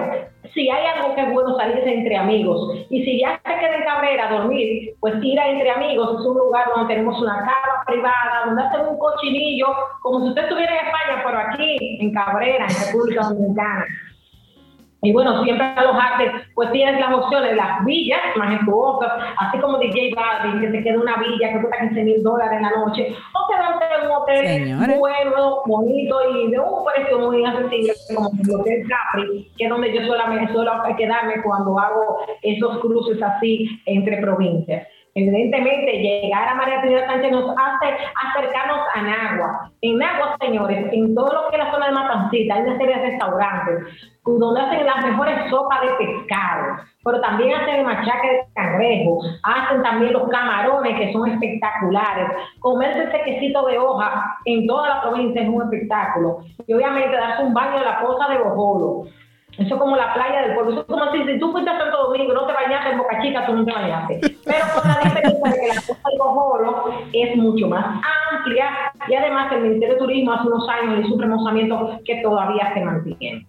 si 0.54 0.70
hay 0.70 0.86
algo 0.86 1.16
que 1.16 1.22
es 1.22 1.32
bueno 1.32 1.56
salirse 1.58 1.94
entre 1.94 2.18
amigos. 2.18 2.86
Y 2.90 3.04
si 3.04 3.20
ya 3.20 3.40
se 3.46 3.60
queda 3.60 3.78
en 3.78 3.84
Cabrera 3.84 4.28
a 4.30 4.34
dormir, 4.34 4.94
pues 5.00 5.16
ir 5.24 5.40
a 5.40 5.50
entre 5.50 5.70
amigos 5.72 6.20
es 6.20 6.26
un 6.26 6.38
lugar 6.38 6.66
donde 6.76 6.94
tenemos 6.94 7.20
una 7.22 7.40
cama 7.40 7.84
privada, 7.86 8.46
donde 8.46 8.64
hacen 8.64 8.82
un 8.88 8.98
cochinillo, 8.98 9.68
como 10.02 10.22
si 10.22 10.30
usted 10.30 10.44
estuviera 10.44 10.74
en 10.74 10.88
España, 10.88 11.24
pero 11.26 11.38
aquí 11.40 11.98
en 12.02 12.14
Cabrera, 12.14 12.66
en 12.66 12.88
República 12.88 13.28
Dominicana. 13.30 13.86
Y 15.04 15.12
bueno, 15.12 15.44
siempre 15.44 15.66
alojarte, 15.76 16.32
pues 16.56 16.72
tienes 16.72 16.98
las 16.98 17.14
opciones, 17.14 17.58
las 17.58 17.84
villas 17.84 18.22
majestuosas, 18.38 19.12
así 19.38 19.60
como 19.60 19.78
DJ 19.78 20.14
Balvin, 20.16 20.62
que 20.62 20.68
te 20.68 20.84
queda 20.84 20.98
una 20.98 21.18
villa 21.18 21.52
que 21.52 21.60
cuesta 21.60 21.80
15 21.90 22.04
mil 22.04 22.24
dólares 22.24 22.54
en 22.58 22.62
la 22.64 22.72
noche, 22.72 23.14
o 23.34 23.52
quedarte 23.52 23.86
en 24.00 24.06
un 24.06 24.16
hotel 24.16 24.98
bueno, 24.98 25.62
bonito 25.66 26.18
y 26.34 26.52
de 26.52 26.60
un 26.60 26.86
precio 26.86 27.20
muy 27.20 27.44
accesible, 27.44 27.94
como 28.16 28.32
el 28.32 28.56
Hotel 28.56 28.88
Capri, 28.88 29.52
que 29.58 29.66
es 29.66 29.70
donde 29.70 29.94
yo 29.94 30.06
solamente 30.06 30.54
suelo 30.54 30.72
quedarme 30.98 31.42
cuando 31.44 31.78
hago 31.78 32.20
esos 32.42 32.80
cruces 32.80 33.22
así 33.22 33.82
entre 33.86 34.18
provincias. 34.22 34.88
Evidentemente, 35.16 35.92
llegar 36.00 36.48
a 36.48 36.56
María 36.56 36.82
Trinidad 36.82 37.06
Sánchez 37.06 37.32
nos 37.32 37.52
hace 37.52 37.96
acercarnos 38.30 38.80
a 38.96 39.02
Nagua. 39.04 39.72
En 39.82 40.00
Nagua, 40.00 40.36
señores, 40.42 40.92
en 40.92 41.14
todo 41.14 41.32
lo 41.32 41.50
que 41.50 41.58
es 41.58 41.64
la 41.64 41.72
zona 41.72 41.86
de 41.86 41.92
Matancita, 41.92 42.56
hay 42.56 42.62
una 42.64 42.78
serie 42.78 42.96
de 42.96 43.12
restaurantes 43.12 43.84
donde 44.26 44.62
hacen 44.62 44.86
las 44.86 45.06
mejores 45.06 45.50
sopas 45.52 45.82
de 45.82 46.06
pescado, 46.06 46.78
pero 47.04 47.22
también 47.22 47.54
hacen 47.54 47.76
el 47.76 47.86
machaque 47.86 48.28
de 48.28 48.44
cangrejo, 48.56 49.20
hacen 49.44 49.84
también 49.84 50.14
los 50.14 50.28
camarones 50.30 50.98
que 50.98 51.14
son 51.14 51.30
espectaculares. 51.30 52.30
Comerse 52.60 53.04
ese 53.04 53.22
quesito 53.24 53.68
de 53.68 53.78
hoja 53.78 54.38
en 54.46 54.66
toda 54.66 54.90
la 54.90 55.02
provincia 55.02 55.44
es 55.44 55.50
un 55.50 55.62
espectáculo. 55.62 56.40
Y 56.66 56.74
obviamente 56.74 57.16
darse 57.16 57.44
un 57.44 57.54
baño 57.54 57.78
en 57.78 57.86
la 57.86 58.02
poza 58.02 58.30
de 58.30 58.40
Bojolo 58.40 59.04
eso 59.58 59.76
es 59.76 59.80
como 59.80 59.96
la 59.96 60.14
playa 60.14 60.42
del 60.42 60.56
pueblo. 60.56 60.72
Eso 60.72 60.82
es 60.82 60.88
como 60.88 61.12
si, 61.12 61.24
si 61.24 61.40
tú 61.40 61.52
fuiste 61.52 61.70
a 61.70 61.78
Santo 61.78 62.08
Domingo 62.08 62.34
no 62.34 62.48
te 62.48 62.54
bañaste 62.54 62.92
en 62.92 62.98
Boca 62.98 63.22
Chica, 63.22 63.46
tú 63.46 63.54
no 63.54 63.66
te 63.66 63.72
bañaste. 63.72 64.20
Pero 64.46 64.66
con 64.74 64.90
la 64.90 65.00
diferencia 65.04 65.52
de 65.52 65.60
que 65.60 65.68
la 65.68 65.76
costa 65.76 66.10
del 66.10 66.20
Bojolo 66.20 66.94
es 67.14 67.36
mucho 67.36 67.68
más 67.68 68.02
amplia 68.32 68.70
y 69.08 69.14
además 69.14 69.52
el 69.52 69.62
Ministerio 69.62 69.96
de 69.96 70.00
Turismo 70.00 70.34
hace 70.34 70.48
unos 70.48 70.68
años 70.70 71.06
hizo 71.06 71.16
un 71.16 71.22
remozamiento 71.22 72.00
que 72.06 72.16
todavía 72.22 72.74
se 72.74 72.82
mantiene. 72.84 73.46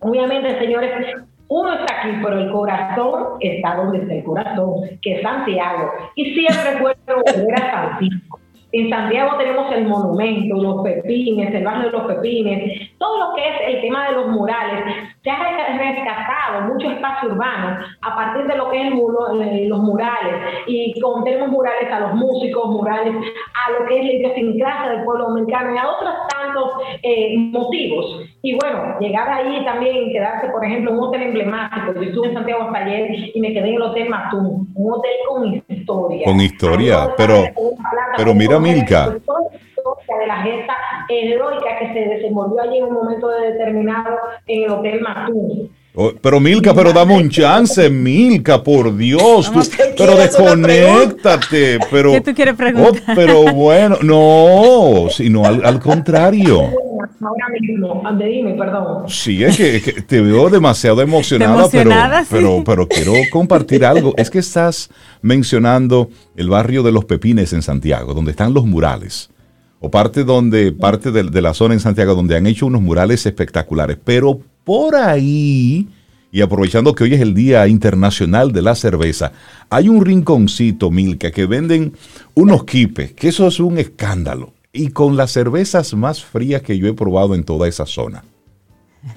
Obviamente, 0.00 0.58
señores, 0.58 1.14
uno 1.48 1.72
está 1.74 2.00
aquí, 2.00 2.10
pero 2.22 2.38
el 2.38 2.50
corazón 2.50 3.36
está 3.40 3.74
donde 3.76 3.98
está 3.98 4.14
el 4.14 4.24
corazón, 4.24 4.74
que 5.02 5.16
es 5.16 5.22
Santiago. 5.22 5.90
Y 6.14 6.34
siempre 6.34 6.78
puedo 6.80 6.96
volver 7.06 7.54
a 7.54 7.70
Santiago. 7.70 8.38
En 8.70 8.90
Santiago 8.90 9.38
tenemos 9.38 9.72
el 9.72 9.86
monumento, 9.86 10.56
los 10.56 10.82
pepines, 10.82 11.54
el 11.54 11.64
barrio 11.64 11.90
de 11.90 11.98
los 11.98 12.06
pepines, 12.06 12.90
todo 12.98 13.18
lo 13.18 13.34
que 13.34 13.48
es 13.48 13.74
el 13.74 13.80
tema 13.80 14.08
de 14.08 14.14
los 14.14 14.28
murales. 14.28 14.84
Se 15.22 15.30
ha 15.30 15.38
rescatado 15.78 16.62
mucho 16.72 16.90
espacio 16.90 17.30
urbano 17.30 17.78
a 18.02 18.16
partir 18.16 18.46
de 18.46 18.56
lo 18.56 18.70
que 18.70 18.82
es 18.82 18.92
eh, 18.92 19.66
los 19.68 19.78
murales. 19.80 20.34
Y 20.66 20.94
tenemos 21.24 21.48
murales 21.48 21.90
a 21.92 22.00
los 22.00 22.14
músicos, 22.14 22.70
murales 22.70 23.14
a 23.14 23.72
lo 23.72 23.86
que 23.86 23.98
es 23.98 24.04
la 24.04 24.12
idiosincrasia 24.12 24.90
del 24.90 25.04
pueblo 25.04 25.28
dominicano 25.28 25.74
y 25.74 25.78
a 25.78 25.88
otros 25.88 26.14
tantos 26.28 26.72
eh, 27.02 27.36
motivos. 27.38 28.22
Y 28.42 28.56
bueno, 28.56 28.98
llegar 29.00 29.28
ahí 29.30 29.64
también 29.64 29.96
y 29.96 30.12
quedarse, 30.12 30.48
por 30.48 30.64
ejemplo, 30.64 30.90
en 30.90 30.98
un 30.98 31.04
hotel 31.04 31.22
emblemático. 31.22 31.94
Yo 31.94 32.02
estuve 32.02 32.28
en 32.28 32.34
Santiago 32.34 32.62
hasta 32.64 32.78
ayer 32.78 33.10
y 33.34 33.40
me 33.40 33.52
quedé 33.52 33.68
en 33.68 33.74
el 33.74 33.82
Hotel 33.82 34.08
Matún, 34.08 34.68
un 34.74 34.92
hotel 34.92 35.12
con 35.28 35.62
historia. 35.68 36.24
Con 36.24 36.40
historia, 36.40 37.14
pero, 37.16 37.44
pero 38.16 38.34
mira 38.34 38.58
Milka. 38.58 39.16
De 40.08 40.26
la 40.26 40.42
gesta 40.42 40.74
heroica 41.08 41.78
que 41.78 41.92
se 41.92 42.00
desenvolvió 42.00 42.62
allí 42.62 42.78
en 42.78 42.84
un 42.84 42.94
momento 42.94 43.28
determinado 43.28 44.16
en 44.46 44.62
el 44.64 44.70
Hotel 44.70 45.00
Matún. 45.02 45.70
Oh, 46.00 46.12
pero 46.20 46.38
Milka, 46.38 46.72
pero 46.74 46.92
dame 46.92 47.16
un 47.16 47.28
chance, 47.28 47.90
Milka, 47.90 48.62
por 48.62 48.96
Dios. 48.96 49.50
pero 49.98 50.16
desconéctate. 50.16 51.78
Pero, 51.90 52.12
¿Qué 52.12 52.20
tú 52.20 52.34
quieres 52.34 52.54
preguntar? 52.54 53.02
Oh, 53.08 53.12
pero 53.16 53.52
bueno, 53.52 53.96
no, 54.02 55.08
sino 55.10 55.44
al, 55.44 55.64
al 55.64 55.80
contrario. 55.80 56.70
Ahora 57.20 57.46
mismo, 57.60 58.02
dime, 58.16 58.54
perdón. 58.54 59.08
Sí, 59.08 59.42
es 59.42 59.56
que, 59.56 59.82
que, 59.82 60.02
te 60.02 60.20
veo 60.20 60.48
demasiado 60.48 61.02
emocionada, 61.02 61.52
emocionada 61.52 62.24
pero, 62.30 62.58
sí. 62.58 62.62
pero, 62.64 62.86
pero 62.86 62.88
quiero 62.88 63.12
compartir 63.32 63.84
algo. 63.84 64.14
Es 64.16 64.30
que 64.30 64.38
estás 64.38 64.90
mencionando 65.20 66.10
el 66.36 66.48
barrio 66.48 66.84
de 66.84 66.92
los 66.92 67.06
Pepines 67.06 67.52
en 67.52 67.62
Santiago, 67.62 68.14
donde 68.14 68.30
están 68.30 68.54
los 68.54 68.66
murales. 68.66 69.30
O 69.80 69.90
parte 69.90 70.24
donde, 70.24 70.72
parte 70.72 71.10
de, 71.12 71.22
de 71.24 71.42
la 71.42 71.54
zona 71.54 71.74
en 71.74 71.80
Santiago 71.80 72.14
donde 72.14 72.36
han 72.36 72.46
hecho 72.46 72.66
unos 72.66 72.82
murales 72.82 73.24
espectaculares. 73.26 73.96
Pero 74.04 74.40
por 74.64 74.96
ahí, 74.96 75.88
y 76.32 76.40
aprovechando 76.40 76.94
que 76.94 77.04
hoy 77.04 77.14
es 77.14 77.20
el 77.20 77.32
Día 77.34 77.66
Internacional 77.68 78.52
de 78.52 78.62
la 78.62 78.74
Cerveza, 78.74 79.32
hay 79.70 79.88
un 79.88 80.04
rinconcito, 80.04 80.90
Milka, 80.90 81.30
que 81.30 81.46
venden 81.46 81.92
unos 82.34 82.64
quipes, 82.64 83.12
que 83.12 83.28
eso 83.28 83.46
es 83.46 83.60
un 83.60 83.78
escándalo. 83.78 84.52
Y 84.72 84.88
con 84.90 85.16
las 85.16 85.30
cervezas 85.30 85.94
más 85.94 86.22
frías 86.24 86.60
que 86.62 86.76
yo 86.76 86.88
he 86.88 86.92
probado 86.92 87.34
en 87.34 87.44
toda 87.44 87.68
esa 87.68 87.86
zona. 87.86 88.24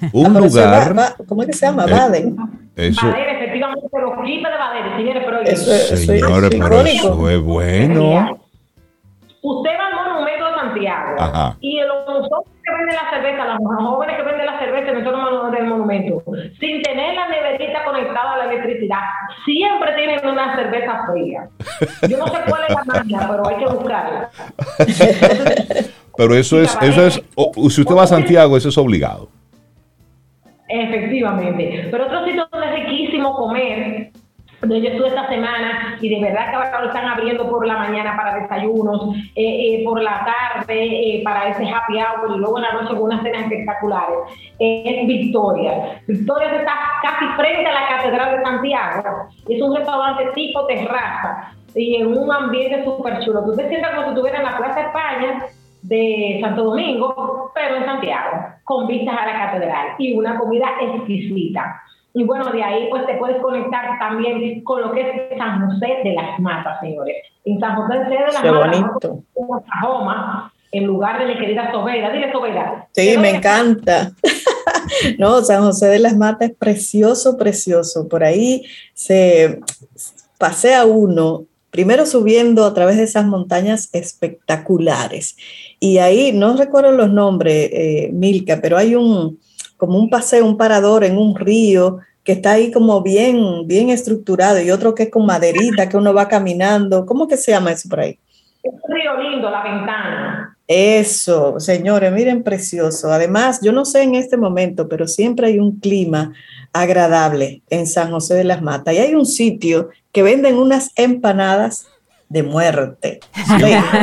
Un 0.12 0.32
lugar. 0.32 0.96
Va, 0.96 1.02
va, 1.02 1.16
¿Cómo 1.26 1.42
es 1.42 1.48
que 1.48 1.54
se 1.54 1.66
llama? 1.66 1.84
Eh, 1.86 1.90
Baden. 1.90 2.36
Eso, 2.76 3.04
Baden, 3.06 3.36
efectivamente, 3.36 3.86
los 4.00 4.24
quipes 4.24 4.50
de 4.52 4.58
Baden, 4.58 4.96
señores, 4.96 5.22
pero 5.26 5.40
Eso 5.42 5.74
es- 5.74 5.92
eso 5.92 5.96
señores, 6.12 6.50
es 6.54 6.60
pero 6.60 6.80
eso 6.82 7.30
es 7.30 7.40
bueno. 7.42 8.38
Usted 9.42 9.70
va 9.70 10.11
de 10.74 10.88
Ajá. 10.88 11.56
y 11.60 11.80
los 11.80 12.04
jóvenes 12.28 12.62
que 12.64 12.72
venden 12.72 12.94
la 12.96 13.10
cerveza, 13.10 13.44
los 13.58 13.82
jóvenes 13.84 14.16
que 14.16 14.22
venden 14.22 14.46
la 14.46 14.58
cerveza 14.58 14.82
en 14.90 14.96
el 14.96 14.98
entorno 14.98 15.50
del 15.50 15.66
monumento, 15.66 16.22
sin 16.60 16.82
tener 16.82 17.14
la 17.14 17.28
neverita 17.28 17.84
conectada 17.84 18.34
a 18.34 18.38
la 18.38 18.52
electricidad, 18.52 19.00
siempre 19.44 19.92
tienen 19.94 20.26
una 20.26 20.54
cerveza 20.56 21.06
fría. 21.12 21.48
Yo 22.08 22.18
no 22.18 22.26
sé 22.28 22.38
cuál 22.48 22.62
es 22.68 22.74
la 22.74 22.84
magia, 22.84 23.28
pero 23.30 23.48
hay 23.48 23.56
que 23.56 23.66
buscarla. 23.72 24.30
Pero 26.14 26.34
eso 26.34 26.60
es, 26.60 26.76
eso 26.82 27.06
es, 27.06 27.22
o- 27.36 27.70
si 27.70 27.80
usted 27.80 27.94
va 27.96 28.02
a 28.02 28.06
Santiago, 28.06 28.54
eso 28.58 28.68
es 28.68 28.76
obligado. 28.76 29.30
Efectivamente. 30.68 31.88
Pero 31.90 32.06
otro 32.06 32.24
sitio 32.26 32.46
donde 32.52 32.66
es 32.68 32.74
riquísimo 32.84 33.34
comer, 33.34 34.10
donde 34.62 34.80
yo 34.80 34.90
estuve 34.90 35.08
esta 35.08 35.28
semana 35.28 35.98
y 36.00 36.08
de 36.08 36.20
verdad 36.20 36.50
que 36.50 36.56
ahora 36.56 36.80
lo 36.80 36.86
están 36.86 37.06
abriendo 37.06 37.50
por 37.50 37.66
la 37.66 37.78
mañana 37.78 38.16
para 38.16 38.38
desayunos, 38.38 39.16
eh, 39.34 39.80
eh, 39.80 39.82
por 39.84 40.00
la 40.00 40.24
tarde 40.24 40.84
eh, 40.84 41.20
para 41.24 41.48
ese 41.48 41.68
happy 41.68 41.94
hour 41.96 42.36
y 42.36 42.38
luego 42.38 42.58
en 42.58 42.62
la 42.62 42.72
noche 42.74 42.94
con 42.94 43.02
unas 43.02 43.22
cenas 43.22 43.42
espectaculares. 43.42 44.18
Es 44.60 45.06
Victoria. 45.06 46.00
Victoria 46.06 46.56
está 46.56 46.74
casi 47.02 47.24
frente 47.36 47.66
a 47.66 47.72
la 47.72 47.88
Catedral 47.88 48.36
de 48.36 48.44
Santiago. 48.44 49.28
Es 49.48 49.60
un 49.60 49.76
restaurante 49.76 50.26
tipo 50.34 50.64
terraza 50.66 51.52
y 51.74 51.96
en 51.96 52.16
un 52.16 52.30
ambiente 52.30 52.84
súper 52.84 53.18
chulo. 53.24 53.44
Tú 53.44 53.56
te 53.56 53.68
sientas 53.68 53.90
como 53.90 54.04
si 54.04 54.08
estuviera 54.10 54.38
en 54.38 54.44
la 54.44 54.56
Plaza 54.58 54.80
España 54.80 55.44
de 55.82 56.38
Santo 56.40 56.62
Domingo, 56.62 57.50
pero 57.52 57.76
en 57.78 57.84
Santiago, 57.84 58.46
con 58.62 58.86
vistas 58.86 59.16
a 59.18 59.26
la 59.26 59.46
catedral 59.46 59.86
y 59.98 60.16
una 60.16 60.38
comida 60.38 60.68
exquisita. 60.80 61.82
Y 62.14 62.24
bueno, 62.24 62.50
de 62.52 62.62
ahí 62.62 62.88
pues 62.90 63.06
te 63.06 63.14
puedes 63.14 63.40
conectar 63.40 63.98
también 63.98 64.62
con 64.64 64.82
lo 64.82 64.92
que 64.92 65.00
es 65.00 65.38
San 65.38 65.66
José 65.66 66.00
de 66.04 66.12
las 66.12 66.38
Matas, 66.38 66.80
señores. 66.80 67.16
En 67.44 67.58
San 67.58 67.76
José 67.76 67.98
de 67.98 68.18
las 68.20 68.40
Qué 68.40 68.50
Matas, 68.50 68.80
bonito. 69.00 69.24
en 70.72 70.84
lugar 70.84 71.18
de 71.18 71.26
mi 71.26 71.38
querida 71.38 71.72
Sobeda. 71.72 72.10
Dile 72.10 72.30
Sobeda. 72.32 72.88
Sí, 72.92 73.12
¿Qué 73.12 73.18
me 73.18 73.30
encanta. 73.30 74.12
No, 75.18 75.42
San 75.42 75.62
José 75.62 75.86
de 75.86 75.98
las 75.98 76.16
Matas 76.16 76.50
es 76.50 76.56
precioso, 76.56 77.36
precioso. 77.38 78.08
Por 78.08 78.24
ahí 78.24 78.64
se 78.94 79.60
pasea 80.38 80.84
uno 80.84 81.46
primero 81.72 82.04
subiendo 82.04 82.66
a 82.66 82.74
través 82.74 82.98
de 82.98 83.04
esas 83.04 83.24
montañas 83.24 83.88
espectaculares. 83.92 85.36
Y 85.80 85.98
ahí, 85.98 86.30
no 86.32 86.56
recuerdo 86.56 86.92
los 86.92 87.10
nombres, 87.10 87.70
eh, 87.72 88.10
Milka, 88.12 88.60
pero 88.60 88.76
hay 88.76 88.94
un, 88.94 89.40
como 89.82 89.98
un 89.98 90.08
paseo, 90.08 90.46
un 90.46 90.56
parador 90.56 91.02
en 91.02 91.18
un 91.18 91.34
río 91.34 91.98
que 92.22 92.30
está 92.30 92.52
ahí 92.52 92.70
como 92.70 93.02
bien, 93.02 93.66
bien 93.66 93.90
estructurado 93.90 94.62
y 94.62 94.70
otro 94.70 94.94
que 94.94 95.02
es 95.02 95.10
con 95.10 95.26
maderita, 95.26 95.88
que 95.88 95.96
uno 95.96 96.14
va 96.14 96.28
caminando. 96.28 97.04
¿Cómo 97.04 97.26
que 97.26 97.36
se 97.36 97.50
llama 97.50 97.72
eso 97.72 97.88
por 97.88 97.98
ahí? 97.98 98.16
Un 98.62 98.78
río 98.88 99.16
lindo, 99.20 99.50
la 99.50 99.60
ventana. 99.64 100.56
Eso, 100.68 101.58
señores, 101.58 102.12
miren, 102.12 102.44
precioso. 102.44 103.12
Además, 103.12 103.58
yo 103.60 103.72
no 103.72 103.84
sé 103.84 104.04
en 104.04 104.14
este 104.14 104.36
momento, 104.36 104.88
pero 104.88 105.08
siempre 105.08 105.48
hay 105.48 105.58
un 105.58 105.80
clima 105.80 106.32
agradable 106.72 107.62
en 107.68 107.88
San 107.88 108.12
José 108.12 108.34
de 108.34 108.44
las 108.44 108.62
Matas. 108.62 108.94
Y 108.94 108.98
hay 108.98 109.16
un 109.16 109.26
sitio 109.26 109.88
que 110.12 110.22
venden 110.22 110.58
unas 110.58 110.92
empanadas 110.94 111.88
de 112.32 112.42
muerte, 112.42 113.20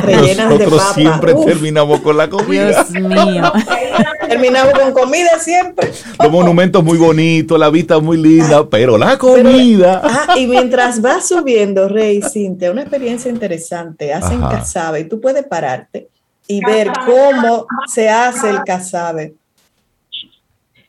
rellenas 0.04 0.38
de 0.38 0.44
Nosotros 0.44 0.82
papa. 0.82 0.94
siempre 0.94 1.34
Uf, 1.34 1.46
terminamos 1.48 2.00
con 2.02 2.16
la 2.16 2.30
comida. 2.30 2.84
Dios 2.84 2.92
mío. 2.92 3.52
terminamos 4.28 4.74
con 4.74 4.94
comida 4.94 5.40
siempre. 5.40 5.92
Los 6.20 6.32
monumentos 6.32 6.84
muy 6.84 7.00
bonitos, 7.00 7.58
la 7.58 7.72
vista 7.72 7.98
muy 7.98 8.18
linda, 8.18 8.70
pero 8.70 9.00
la 9.00 9.18
comida. 9.18 10.04
Ah, 10.04 10.38
y 10.38 10.46
mientras 10.46 11.02
vas 11.02 11.28
subiendo, 11.28 11.90
Rey, 11.90 12.22
Cintia, 12.22 12.70
una 12.70 12.82
experiencia 12.82 13.32
interesante. 13.32 14.14
Hacen 14.14 14.44
Ajá. 14.44 14.60
casabe 14.60 15.00
y 15.00 15.04
tú 15.06 15.20
puedes 15.20 15.48
pararte 15.48 16.10
y 16.48 16.64
ver 16.64 16.92
cómo 17.08 17.66
se 17.88 18.10
hace 18.10 18.52
el 18.52 18.64
casabe. 18.64 19.34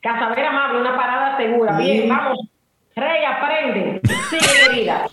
Casaber 0.03 0.45
amable, 0.45 0.81
una 0.83 0.95
parada 0.95 1.39
segura. 1.39 1.79
Bien, 1.79 2.07
vamos. 2.11 2.39
Rey, 2.95 3.25
aprende. 3.25 4.03
Sigue, 4.29 4.47
querida. 4.69 5.07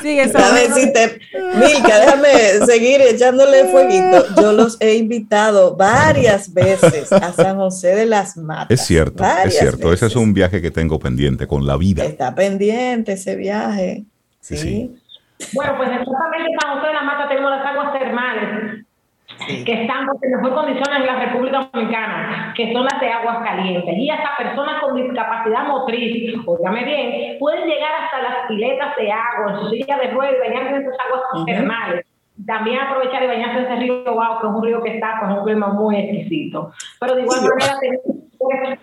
Sigue 0.00 0.22
A 0.22 0.52
ver, 0.52 0.72
si 0.72 0.92
te- 0.92 1.20
Milka, 1.54 1.98
déjame 2.00 2.66
seguir 2.66 3.00
echándole 3.02 3.66
fueguito. 3.66 4.24
Yo 4.40 4.52
los 4.52 4.76
he 4.80 4.94
invitado 4.94 5.76
varias 5.76 6.52
veces 6.52 7.12
a 7.12 7.32
San 7.32 7.56
José 7.56 7.94
de 7.94 8.06
las 8.06 8.36
Matas. 8.36 8.80
Es 8.80 8.86
cierto, 8.86 9.24
es 9.44 9.56
cierto. 9.58 9.92
Ese 9.92 10.06
es 10.06 10.16
un 10.16 10.34
viaje 10.34 10.60
que 10.60 10.70
tengo 10.70 10.98
pendiente 10.98 11.46
con 11.46 11.66
la 11.66 11.76
vida. 11.76 12.04
Está 12.04 12.34
pendiente 12.34 13.12
ese 13.12 13.36
viaje. 13.36 14.04
Sí. 14.40 14.56
Sí. 14.56 14.90
Bueno, 15.52 15.74
pues 15.76 15.88
exactamente 15.90 16.50
en 16.52 16.58
San 16.60 16.74
José 16.74 16.86
de 16.88 16.94
la 16.94 17.02
Mata 17.02 17.28
tenemos 17.28 17.50
las 17.50 17.66
aguas 17.66 17.92
termales 17.98 18.84
que 19.46 19.82
están 19.82 20.06
en 20.20 20.30
mejor 20.30 20.54
condiciones 20.54 21.00
en 21.00 21.06
la 21.06 21.24
República 21.24 21.68
Dominicana, 21.72 22.52
que 22.56 22.72
son 22.72 22.84
las 22.84 23.00
de 23.00 23.08
aguas 23.08 23.38
calientes. 23.44 23.96
Y 23.96 24.10
hasta 24.10 24.36
personas 24.36 24.80
con 24.82 24.96
discapacidad 24.96 25.66
motriz, 25.66 26.34
óigame 26.46 26.84
bien, 26.84 27.38
pueden 27.38 27.68
llegar 27.68 27.92
hasta 28.02 28.22
las 28.22 28.46
piletas 28.48 28.96
de 28.96 29.12
agua 29.12 29.52
en 29.52 29.60
su 29.60 29.70
silla 29.70 29.98
de 29.98 30.10
ruedas 30.10 30.34
y 30.36 30.48
bañarse 30.48 30.76
en 30.76 30.82
esas 30.82 30.96
aguas 31.06 31.22
Ujú. 31.34 31.44
termales. 31.44 32.06
También 32.46 32.80
aprovechar 32.80 33.22
y 33.22 33.26
bañarse 33.26 33.58
en 33.58 33.64
ese 33.64 33.76
río 33.76 34.14
Bau, 34.14 34.40
que 34.40 34.46
es 34.46 34.52
un 34.52 34.64
río 34.64 34.82
que 34.82 34.94
está 34.94 35.20
con 35.20 35.32
un 35.32 35.44
clima 35.44 35.68
muy 35.68 35.96
exquisito. 35.96 36.72
Pero 36.98 37.14
de 37.14 37.22
igual 37.22 37.40
manera 37.42 37.78
tenemos 37.78 38.21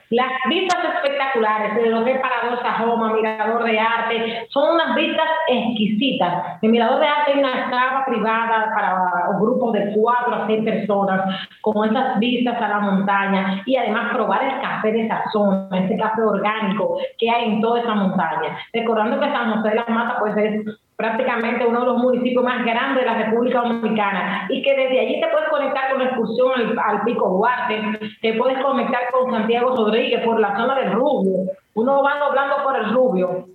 las 0.10 0.31
vistas 0.49 0.80
espectaculares 0.95 1.76
de 1.76 1.88
lo 1.88 2.03
que 2.03 2.11
es 2.14 2.19
Parador 2.19 2.61
Sajoma, 2.61 3.14
Mirador 3.14 3.64
de 3.64 3.80
Arte, 3.80 4.48
son 4.49 4.76
unas 4.76 4.95
vistas 4.95 5.27
exquisitas. 5.48 6.57
En 6.61 6.72
Mirador 6.72 6.99
de 6.99 7.07
Arte 7.07 7.31
hay 7.34 7.40
una 7.40 7.69
cava 7.69 8.06
privada 8.06 8.72
para 8.73 9.38
grupos 9.40 9.73
de 9.73 9.94
cuatro 9.94 10.36
a 10.36 10.48
seis 10.48 10.64
personas, 10.64 11.48
con 11.61 11.90
esas 11.90 12.19
vistas 12.19 12.61
a 12.61 12.68
la 12.68 12.80
montaña 12.80 13.61
y 13.65 13.76
además 13.76 14.14
probar 14.14 14.44
el 14.44 14.61
café 14.61 14.91
de 14.91 15.06
esa 15.06 15.23
zona, 15.31 15.68
ese 15.73 15.98
café 15.98 16.22
orgánico 16.22 16.98
que 17.18 17.30
hay 17.30 17.52
en 17.52 17.61
toda 17.61 17.81
esa 17.81 17.95
montaña. 17.95 18.57
Recordando 18.73 19.19
que 19.19 19.31
San 19.31 19.53
José 19.53 19.69
de 19.69 19.76
la 19.76 19.86
Mata 19.88 20.18
pues 20.19 20.36
es 20.38 20.65
prácticamente 20.99 21.65
uno 21.65 21.80
de 21.80 21.85
los 21.85 21.97
municipios 21.97 22.43
más 22.43 22.65
grandes 22.65 23.05
de 23.05 23.09
la 23.09 23.23
República 23.23 23.61
Dominicana. 23.61 24.47
Y 24.49 24.61
que 24.61 24.76
desde 24.76 24.99
allí 24.99 25.21
te 25.21 25.30
puedes 25.30 25.47
conectar 25.47 25.91
con 25.91 25.99
la 25.99 26.09
excursión 26.09 26.51
al, 26.53 26.77
al 26.77 27.03
Pico 27.03 27.30
Duarte, 27.30 27.81
te 28.21 28.34
puedes 28.34 28.61
conectar 28.61 29.09
con 29.13 29.31
Santiago 29.31 29.77
Rodríguez 29.77 30.21
por 30.26 30.41
la 30.41 30.57
zona 30.57 30.76
del 30.76 30.91
Rubio, 30.91 31.53
uno 31.76 32.03
va 32.03 32.19
doblando 32.19 32.63
por 32.63 32.76
el 32.76 32.93
Rubio 32.93 33.45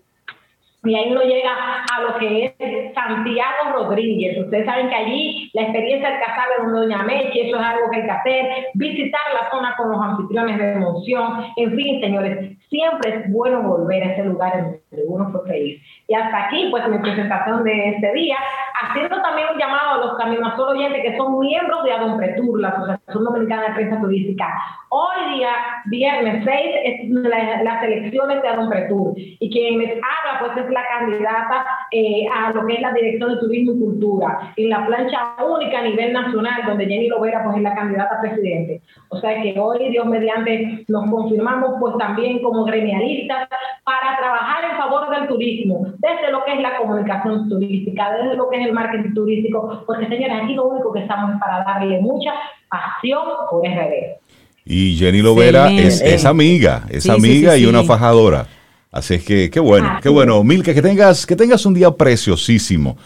y 0.85 0.95
ahí 0.95 1.11
uno 1.11 1.23
llega 1.23 1.51
a 1.95 2.03
lo 2.03 2.19
que 2.19 2.55
es 2.59 2.95
Santiago 2.95 3.73
Rodríguez. 3.75 4.39
Ustedes 4.39 4.67
saben 4.67 4.89
que 4.89 4.95
allí 4.95 5.51
la 5.55 5.63
experiencia 5.63 6.11
del 6.11 6.21
casabe 6.21 6.55
donde 6.59 6.81
Doña 6.81 7.03
Mechi, 7.03 7.41
eso 7.41 7.57
es 7.57 7.63
algo 7.63 7.91
que 7.91 7.97
hay 7.99 8.05
que 8.05 8.11
hacer, 8.11 8.47
visitar 8.75 9.21
la 9.33 9.51
zona 9.51 9.75
con 9.77 9.91
los 9.91 10.01
anfitriones 10.03 10.59
de 10.59 10.73
emoción, 10.73 11.47
en 11.57 11.75
fin, 11.77 12.01
señores, 12.01 12.59
siempre 12.69 13.17
es 13.17 13.33
bueno 13.33 13.63
volver 13.63 14.03
a 14.03 14.13
ese 14.13 14.25
lugar 14.25 14.57
en 14.57 14.65
donde 14.65 15.05
uno 15.07 15.31
fue 15.31 15.47
feliz. 15.47 15.83
Y 16.09 16.15
hasta 16.15 16.47
aquí, 16.47 16.69
pues, 16.71 16.87
mi 16.89 16.99
presentación 16.99 17.65
de 17.65 17.91
este 17.91 18.13
día, 18.13 18.37
haciendo 18.83 19.23
también 19.23 19.49
un 19.53 19.59
llamado 19.59 19.91
a 20.03 20.07
los 20.07 20.19
Caminazol 20.19 20.77
oyentes 20.77 21.03
que 21.03 21.17
son 21.17 21.39
miembros 21.39 21.85
de 21.85 21.93
Adonpretur, 21.93 22.61
la 22.61 22.69
Asociación 22.71 23.25
Dominicana 23.25 23.69
de 23.69 23.75
Prensa 23.75 24.01
Turística. 24.01 24.47
Hoy 24.91 25.37
día, 25.37 25.51
viernes 25.87 26.45
6, 26.45 26.77
es 26.85 27.11
la- 27.11 27.63
las 27.63 27.83
elecciones 27.85 28.43
de 28.43 28.49
Adonpretur. 28.49 29.13
Y 29.17 29.51
quien 29.51 29.79
les 29.79 29.93
habla, 29.93 30.41
pues, 30.41 30.65
es 30.65 30.71
la 30.75 30.83
candidata 30.87 31.65
eh, 31.91 32.27
a 32.33 32.53
lo 32.53 32.67
que 32.67 32.75
es 32.75 32.81
la 32.81 32.93
Dirección 32.93 33.31
de 33.31 33.41
Turismo 33.41 33.73
y 33.73 33.79
Cultura, 33.79 34.53
en 34.57 34.69
la 34.69 34.85
plancha 34.87 35.37
única 35.43 35.79
a 35.79 35.83
nivel 35.83 36.13
nacional, 36.13 36.63
donde 36.67 36.87
Jenny 36.87 37.09
Lovera, 37.09 37.43
pues, 37.45 37.57
es 37.57 37.63
la 37.63 37.75
candidata 37.75 38.17
a 38.17 38.21
presidente. 38.21 38.83
O 39.09 39.19
sea 39.19 39.41
que 39.41 39.59
hoy, 39.59 39.91
Dios 39.91 40.07
mediante, 40.07 40.85
nos 40.89 41.11
confirmamos, 41.11 41.77
pues, 41.81 41.97
también 41.99 42.43
como 42.43 42.65
gremialistas 42.65 43.49
para 43.85 44.17
trabajar 44.19 44.71
en 44.71 44.77
favor 44.77 45.09
del 45.11 45.29
turismo, 45.29 45.87
desde 45.99 46.31
lo 46.31 46.45
que 46.45 46.55
es 46.55 46.61
la 46.61 46.77
comunicación 46.77 47.49
turística, 47.49 48.13
desde 48.13 48.37
lo 48.37 48.51
que 48.51 48.61
es 48.61 48.67
el 48.67 48.73
marketing 48.73 49.15
turístico, 49.15 49.85
porque, 49.87 50.09
señores, 50.09 50.37
aquí 50.43 50.55
lo 50.55 50.67
único 50.67 50.93
que 50.93 51.01
estamos 51.01 51.35
es 51.35 51.41
para 51.41 51.65
darle 51.65 52.01
mucha 52.01 52.33
pasión 52.69 53.23
por 53.51 53.65
RD. 53.65 54.19
Y 54.67 54.97
Jenny 54.97 55.21
Lovera 55.21 55.71
es, 55.71 56.01
Excelente. 56.01 56.15
es 56.15 56.25
amiga, 56.25 56.83
es 56.89 57.03
Sí, 57.03 57.11
sí, 57.11 57.15
amiga 57.15 57.53
sí, 57.53 57.61
y 57.61 57.65
sí. 57.65 57.69
una 57.69 57.83
fajadora. 57.83 58.47
Así 58.95 59.15
es 59.15 59.25
que 59.25 59.51
qué 59.51 59.59
bueno, 59.59 59.99
qué 60.01 60.09
bueno. 60.09 60.45
Milka, 60.45 60.73
que 60.73 60.81
tengas, 60.81 61.27
que 61.27 61.35
tengas 61.35 61.67
un 61.67 61.75
día 61.75 61.91
preciosísimo. 61.91 62.97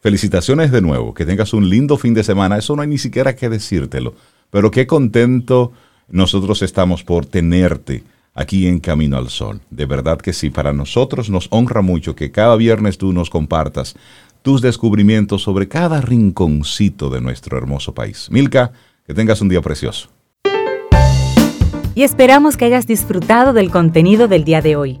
Felicitaciones 0.00 0.70
de 0.70 0.80
nuevo, 0.80 1.14
que 1.14 1.26
tengas 1.26 1.52
un 1.52 1.68
lindo 1.68 1.98
fin 1.98 2.14
de 2.14 2.22
semana. 2.22 2.58
Eso 2.58 2.76
no 2.76 2.82
hay 2.82 2.88
ni 2.88 2.96
siquiera 2.96 3.34
que 3.34 3.48
decírtelo. 3.48 4.14
Pero 4.50 4.70
qué 4.70 4.86
contento 4.86 5.72
nosotros 6.08 6.62
estamos 6.62 7.02
por 7.02 7.26
tenerte 7.26 8.04
aquí 8.34 8.68
en 8.68 8.78
Camino 8.78 9.16
al 9.16 9.30
Sol. 9.30 9.60
De 9.68 9.84
verdad 9.84 10.20
que 10.20 10.32
sí, 10.32 10.48
para 10.48 10.72
nosotros 10.72 11.28
nos 11.28 11.48
honra 11.50 11.82
mucho 11.82 12.14
que 12.14 12.30
cada 12.30 12.54
viernes 12.54 12.96
tú 12.96 13.12
nos 13.12 13.28
compartas 13.28 13.96
tus 14.42 14.62
descubrimientos 14.62 15.42
sobre 15.42 15.66
cada 15.66 16.00
rinconcito 16.00 17.10
de 17.10 17.20
nuestro 17.20 17.58
hermoso 17.58 17.92
país. 17.92 18.28
Milka, 18.30 18.70
que 19.04 19.12
tengas 19.12 19.40
un 19.40 19.48
día 19.48 19.60
precioso. 19.60 20.08
y 21.94 22.04
esperamos 22.04 22.56
que 22.56 22.64
hayas 22.64 22.86
disfrutado 22.86 23.52
del 23.52 23.70
contenido 23.70 24.28
del 24.28 24.44
día 24.44 24.62
de 24.62 24.76
hoy. 24.76 25.00